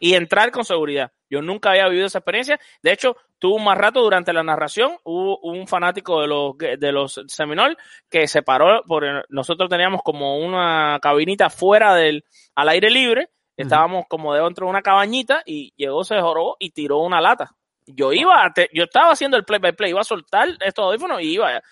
y 0.00 0.14
entrar 0.14 0.50
con 0.50 0.64
seguridad. 0.64 1.12
Yo 1.30 1.40
nunca 1.40 1.70
había 1.70 1.88
vivido 1.88 2.06
esa 2.06 2.18
experiencia. 2.18 2.58
De 2.82 2.92
hecho, 2.92 3.16
tuvo 3.38 3.56
un 3.56 3.64
más 3.64 3.76
rato 3.78 4.00
durante 4.02 4.32
la 4.32 4.42
narración. 4.42 4.96
Hubo 5.04 5.38
un 5.40 5.66
fanático 5.66 6.20
de 6.20 6.26
los 6.28 6.56
de 6.58 6.92
los 6.92 7.20
Seminole 7.28 7.76
que 8.10 8.26
se 8.26 8.42
paró. 8.42 8.82
Por, 8.86 9.24
nosotros 9.28 9.68
teníamos 9.68 10.02
como 10.02 10.38
una 10.38 10.98
cabinita 11.00 11.50
fuera 11.50 11.94
del 11.94 12.24
al 12.54 12.68
aire 12.68 12.90
libre. 12.90 13.28
Estábamos 13.56 14.04
como 14.08 14.34
dentro 14.34 14.66
de 14.66 14.70
una 14.70 14.82
cabañita 14.82 15.42
y 15.46 15.72
llegó, 15.76 16.04
se 16.04 16.20
joró 16.20 16.56
y 16.58 16.70
tiró 16.72 16.98
una 16.98 17.22
lata. 17.22 17.52
Yo 17.86 18.12
iba, 18.12 18.44
a 18.44 18.52
te- 18.52 18.68
yo 18.72 18.84
estaba 18.84 19.12
haciendo 19.12 19.36
el 19.38 19.44
play 19.44 19.60
by 19.60 19.72
play, 19.72 19.90
iba 19.90 20.00
a 20.00 20.04
soltar 20.04 20.48
estos 20.60 20.84
audífonos 20.84 21.22
y 21.22 21.34
iba, 21.34 21.62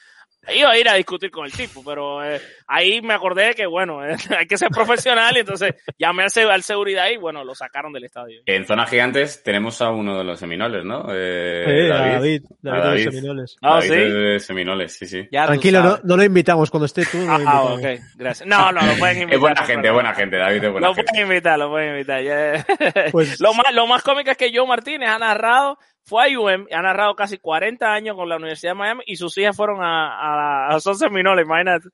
iba 0.53 0.70
a 0.70 0.78
ir 0.78 0.88
a 0.88 0.95
discutir 0.95 1.30
con 1.30 1.47
el 1.47 1.53
tipo, 1.53 1.82
pero 1.84 2.24
eh, 2.24 2.40
ahí 2.66 3.01
me 3.03 3.14
acordé 3.14 3.55
que 3.55 3.66
bueno, 3.66 4.01
hay 4.38 4.47
que 4.47 4.57
ser 4.59 4.68
profesional 4.70 5.36
y 5.36 5.40
entonces 5.40 5.74
llamé 5.99 6.24
al, 6.24 6.51
al 6.51 6.62
seguridad 6.62 7.09
y 7.11 7.16
bueno, 7.16 7.45
lo 7.45 7.55
sacaron 7.55 7.92
del 7.92 8.05
estadio. 8.05 8.42
En 8.47 8.66
Zona 8.66 8.86
Gigantes 8.86 9.42
tenemos 9.42 9.80
a 9.82 9.90
uno 9.90 10.18
de 10.18 10.24
los 10.24 10.38
Seminoles, 10.38 10.84
¿no? 10.84 11.07
Eh, 11.12 11.86
Eh, 11.86 11.92
a 11.92 11.97
David, 11.97 12.42
David, 12.61 12.80
A 12.80 12.80
de 12.80 12.80
los 12.80 12.84
David. 12.84 13.05
Seminoles. 13.11 13.57
Ah, 13.62 13.74
David 13.74 13.88
¿sí? 13.88 13.95
es 13.95 14.12
de 14.14 14.40
Seminoles, 14.40 14.97
sí, 14.99 15.07
sí. 15.07 15.28
Ya 15.30 15.47
Tranquilo, 15.47 15.82
no, 15.82 15.99
no 16.03 16.16
lo 16.16 16.24
invitamos. 16.24 16.70
Cuando 16.70 16.86
esté 16.86 17.05
tú, 17.07 17.18
no 17.18 17.38
lo 17.38 17.49
Ah, 17.49 17.53
ah, 17.55 17.62
ok, 17.74 17.84
gracias. 18.16 18.47
No, 18.49 18.72
no, 18.72 18.80
lo 18.82 18.95
pueden 18.97 19.22
invitar. 19.22 19.34
Es 19.34 19.40
buena 19.40 19.61
no 19.61 19.66
gente, 19.66 19.74
problema. 19.74 19.95
buena 19.95 20.14
gente, 20.14 20.36
David 20.36 20.64
es 20.64 20.72
buena 20.72 20.88
Lo 20.88 20.95
gente. 20.95 21.11
pueden 21.12 21.26
invitar, 21.28 21.59
lo 21.59 21.70
pueden 21.70 21.90
invitar. 21.90 22.22
ya. 22.22 22.66
Pues- 23.12 23.40
lo, 23.40 23.55
más, 23.55 23.72
lo 23.72 23.86
más 23.86 24.03
cómico 24.03 24.30
es 24.30 24.36
que 24.36 24.51
Joe 24.55 24.66
Martínez 24.66 25.09
ha 25.09 25.18
narrado, 25.18 25.78
fue 26.05 26.33
a 26.35 26.39
UM, 26.39 26.67
ha 26.71 26.83
narrado 26.83 27.15
casi 27.17 27.39
40 27.39 27.93
años 27.93 28.15
con 28.17 28.29
la 28.29 28.37
Universidad 28.37 28.73
de 28.73 28.79
Miami 28.79 29.03
y 29.07 29.17
sus 29.17 29.37
hijas 29.39 29.57
fueron 29.57 29.83
a, 29.83 30.69
a, 30.69 30.75
a 30.77 30.81
son 30.81 30.97
seminoles, 30.97 31.47
imagínate. 31.47 31.89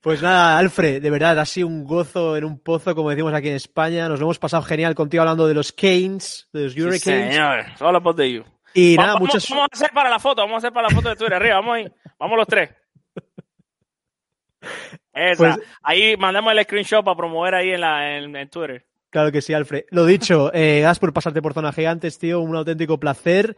Pues 0.00 0.20
nada, 0.20 0.58
Alfred, 0.58 1.00
de 1.00 1.10
verdad, 1.10 1.38
ha 1.38 1.44
sido 1.44 1.68
un 1.68 1.84
gozo 1.84 2.36
en 2.36 2.44
un 2.44 2.58
pozo, 2.60 2.94
como 2.94 3.10
decimos 3.10 3.32
aquí 3.34 3.48
en 3.48 3.54
España. 3.54 4.08
Nos 4.08 4.18
lo 4.18 4.26
hemos 4.26 4.38
pasado 4.40 4.62
genial 4.64 4.94
contigo 4.96 5.22
hablando 5.22 5.46
de 5.46 5.54
los 5.54 5.70
Canes, 5.72 6.48
de 6.52 6.64
los 6.64 6.72
Sí, 6.72 6.82
Hurricanes. 6.82 7.34
señor, 7.34 7.64
solo 7.78 8.02
por 8.02 8.14
de 8.16 8.32
you. 8.32 8.44
y 8.74 8.96
nada, 8.96 9.12
vamos, 9.14 9.28
muchas. 9.28 9.48
vamos 9.50 9.68
a 9.70 9.74
hacer 9.76 9.90
para 9.92 10.10
la 10.10 10.18
foto, 10.18 10.42
vamos 10.42 10.54
a 10.54 10.58
hacer 10.58 10.72
para 10.72 10.88
la 10.88 10.94
foto 10.94 11.08
de 11.08 11.14
Twitter, 11.16 11.34
arriba, 11.34 11.54
vamos 11.56 11.76
ahí, 11.76 11.86
vamos 12.18 12.36
los 12.36 12.46
tres. 12.48 12.70
Esa, 15.12 15.36
Pues- 15.54 15.68
ahí 15.82 16.16
mandamos 16.16 16.52
el 16.52 16.64
screenshot 16.64 17.04
para 17.04 17.16
promover 17.16 17.54
ahí 17.54 17.70
en, 17.72 17.80
la, 17.80 18.16
en, 18.18 18.34
en 18.34 18.48
Twitter. 18.50 18.84
Claro 19.12 19.30
que 19.30 19.42
sí, 19.42 19.52
Alfred. 19.52 19.84
Lo 19.90 20.06
dicho, 20.06 20.50
eh, 20.54 20.78
gracias 20.80 20.98
por 20.98 21.12
pasarte 21.12 21.42
por 21.42 21.52
Zona 21.52 21.72
Gigantes, 21.72 22.18
tío. 22.18 22.40
Un 22.40 22.56
auténtico 22.56 22.98
placer. 22.98 23.56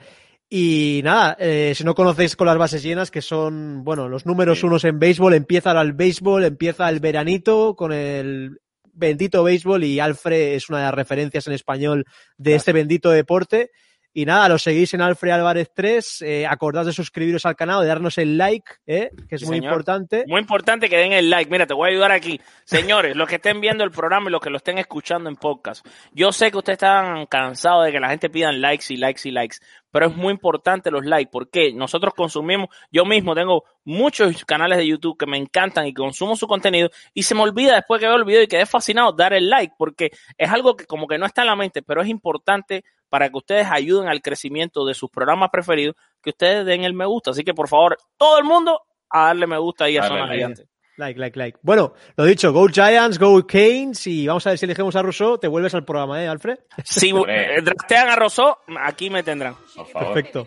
Y 0.51 1.01
nada, 1.05 1.37
eh, 1.39 1.73
si 1.75 1.85
no 1.85 1.95
conocéis 1.95 2.37
con 2.37 2.47
las 2.49 2.59
bases 2.59 2.83
llenas, 2.83 3.11
que 3.11 3.23
son, 3.23 3.83
bueno, 3.85 4.09
los 4.09 4.27
números 4.27 4.61
Sí. 4.61 4.67
unos 4.67 4.85
en 4.85 4.99
béisbol, 4.99 5.33
empieza 5.35 5.71
ahora 5.71 5.83
el 5.83 5.93
béisbol, 5.95 6.45
empieza 6.45 6.89
el 6.91 7.01
veranito 7.01 7.75
con 7.77 7.93
el 7.93 8.59
bendito 8.93 9.43
béisbol 9.43 9.85
y 9.85 10.01
Alfred 10.01 10.55
es 10.55 10.69
una 10.69 10.79
de 10.79 10.85
las 10.85 10.95
referencias 10.95 11.47
en 11.47 11.53
español 11.55 12.05
de 12.37 12.57
este 12.57 12.73
bendito 12.73 13.11
deporte. 13.11 13.71
Y 14.17 14.25
nada, 14.27 14.49
lo 14.49 14.59
seguís 14.59 14.95
en 14.95 15.01
Alfred 15.01 15.33
Álvarez 15.33 15.73
3, 15.75 16.23
eh, 16.23 16.47
acordad 16.47 16.85
de 16.85 16.93
suscribiros 16.93 17.45
al 17.47 17.57
canal, 17.57 17.83
de 17.83 17.89
darnos 17.89 18.17
el 18.19 18.39
like, 18.39 18.65
eh, 18.87 19.11
que 19.29 19.35
es 19.35 19.41
Sí, 19.41 19.47
muy 19.49 19.57
señor. 19.57 19.73
importante. 19.73 20.25
Muy 20.29 20.41
importante 20.41 20.89
que 20.89 20.97
den 20.97 21.13
el 21.13 21.29
like. 21.29 21.51
Mira, 21.51 21.67
te 21.67 21.75
voy 21.75 21.89
a 21.89 21.91
ayudar 21.93 22.13
aquí. 22.13 22.41
Señores, 22.65 23.17
los 23.17 23.29
que 23.29 23.35
estén 23.37 23.61
viendo 23.61 23.83
el 23.83 23.91
programa 23.91 24.29
y 24.29 24.33
los 24.33 24.41
que 24.41 24.51
lo 24.51 24.59
estén 24.59 24.79
escuchando 24.79 25.29
en 25.29 25.35
podcast. 25.35 25.85
Yo 26.13 26.31
sé 26.31 26.53
que 26.53 26.59
ustedes 26.59 26.77
están 26.77 27.27
cansados 27.27 27.87
de 27.87 27.93
que 27.93 27.99
la 27.99 28.09
gente 28.09 28.31
pidan 28.31 28.61
likes 28.61 28.85
y 28.89 28.97
likes 28.97 29.29
y 29.29 29.33
likes, 29.33 29.57
pero 29.95 30.09
es 30.09 30.17
muy 30.17 30.33
importante 30.33 30.91
los 30.91 31.07
likes 31.07 31.31
porque 31.31 31.73
nosotros 31.73 32.15
consumimos, 32.15 32.69
yo 32.91 33.05
mismo 33.05 33.33
tengo 33.33 33.63
muchos 33.85 34.45
canales 34.45 34.79
de 34.79 34.89
YouTube 34.89 35.17
que 35.17 35.25
me 35.25 35.39
encantan 35.39 35.87
y 35.87 35.95
consumo 35.95 36.35
su 36.35 36.49
contenido 36.49 36.91
y 37.13 37.23
se 37.23 37.37
me 37.37 37.43
olvida 37.43 37.77
después 37.77 38.01
que 38.01 38.09
veo 38.09 38.17
el 38.17 38.25
video 38.25 38.43
y 38.43 38.49
quedé 38.49 38.67
fascinado 38.67 39.13
dar 39.13 39.33
el 39.35 39.49
like 39.49 39.73
porque 39.79 40.11
es 40.37 40.51
algo 40.51 40.75
que 40.75 40.85
como 40.85 41.07
que 41.07 41.17
no 41.17 41.27
está 41.27 41.43
en 41.43 41.47
la 41.47 41.55
mente, 41.55 41.81
pero 41.81 42.03
es 42.03 42.09
importante 42.09 42.85
para 43.09 43.29
que 43.29 43.37
ustedes 43.37 43.69
ayuden 43.71 44.09
al 44.09 44.21
crecimiento 44.21 44.85
de 44.85 44.95
sus 44.95 45.11
programas 45.11 45.51
preferidos, 45.51 45.95
que 46.21 46.31
ustedes 46.31 46.67
den 46.67 46.83
el 46.83 46.93
me 46.93 47.07
gusta. 47.07 47.31
Así 47.31 47.45
que 47.45 47.55
por 47.55 47.69
favor, 47.69 47.97
todo 48.17 48.37
el 48.39 48.45
mundo 48.45 48.81
a 49.09 49.27
darle 49.27 49.47
me 49.47 49.59
gusta 49.59 49.85
ahí 49.85 49.97
a 49.97 50.01
Dale 50.01 50.19
Zona. 50.19 50.35
Gigante. 50.35 50.74
Like, 50.97 51.19
like, 51.19 51.37
like. 51.37 51.59
Bueno, 51.63 51.95
lo 52.17 52.25
dicho, 52.25 52.53
Go 52.53 52.69
Giants, 52.69 53.19
Go 53.19 53.45
Canes 53.47 54.07
y 54.07 54.27
vamos 54.27 54.47
a 54.47 54.51
ver 54.51 54.59
si 54.59 54.65
elegimos 54.65 54.95
a 54.95 55.03
Rousseau. 55.03 55.39
Te 55.39 55.49
vuelves 55.49 55.75
al 55.75 55.85
programa, 55.85 56.23
¿eh, 56.23 56.29
Alfred? 56.29 56.59
Si 56.85 57.11
eh, 57.11 57.61
draftean 57.63 58.09
a 58.09 58.17
Rosó, 58.17 58.59
aquí 58.81 59.11
me 59.11 59.23
tendrán. 59.23 59.57
Por 59.75 59.87
favor. 59.89 60.15
Perfecto. 60.15 60.47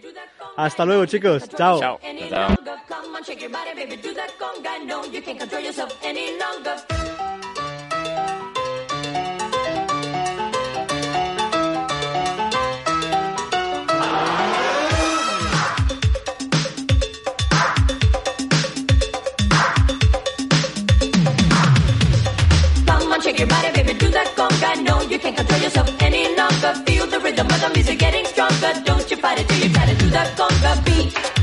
Hasta 0.56 0.86
luego, 0.86 1.06
chicos. 1.06 1.48
Chao. 1.50 1.80
Chao. 1.80 2.00
shake 23.28 23.40
your 23.40 23.48
body, 23.48 23.70
baby, 23.74 23.94
do 23.94 24.10
that 24.10 24.28
conga. 24.38 24.84
No, 24.84 25.02
you 25.02 25.20
can't 25.20 25.36
control 25.36 25.60
yourself 25.60 25.90
any 26.02 26.24
longer. 26.36 26.72
Feel 26.86 27.08
the 27.08 27.20
rhythm 27.20 27.48
of 27.48 27.60
the 27.60 27.70
music 27.76 28.00
getting 28.00 28.26
stronger. 28.26 28.72
Don't 28.86 29.12
you 29.12 29.18
fight 29.18 29.40
it 29.40 29.48
till 29.50 29.68
you 29.68 29.74
try 29.74 29.86
to 29.86 29.96
do 29.96 30.10
that 30.10 30.38
conga 30.38 30.74
beat. 30.86 31.37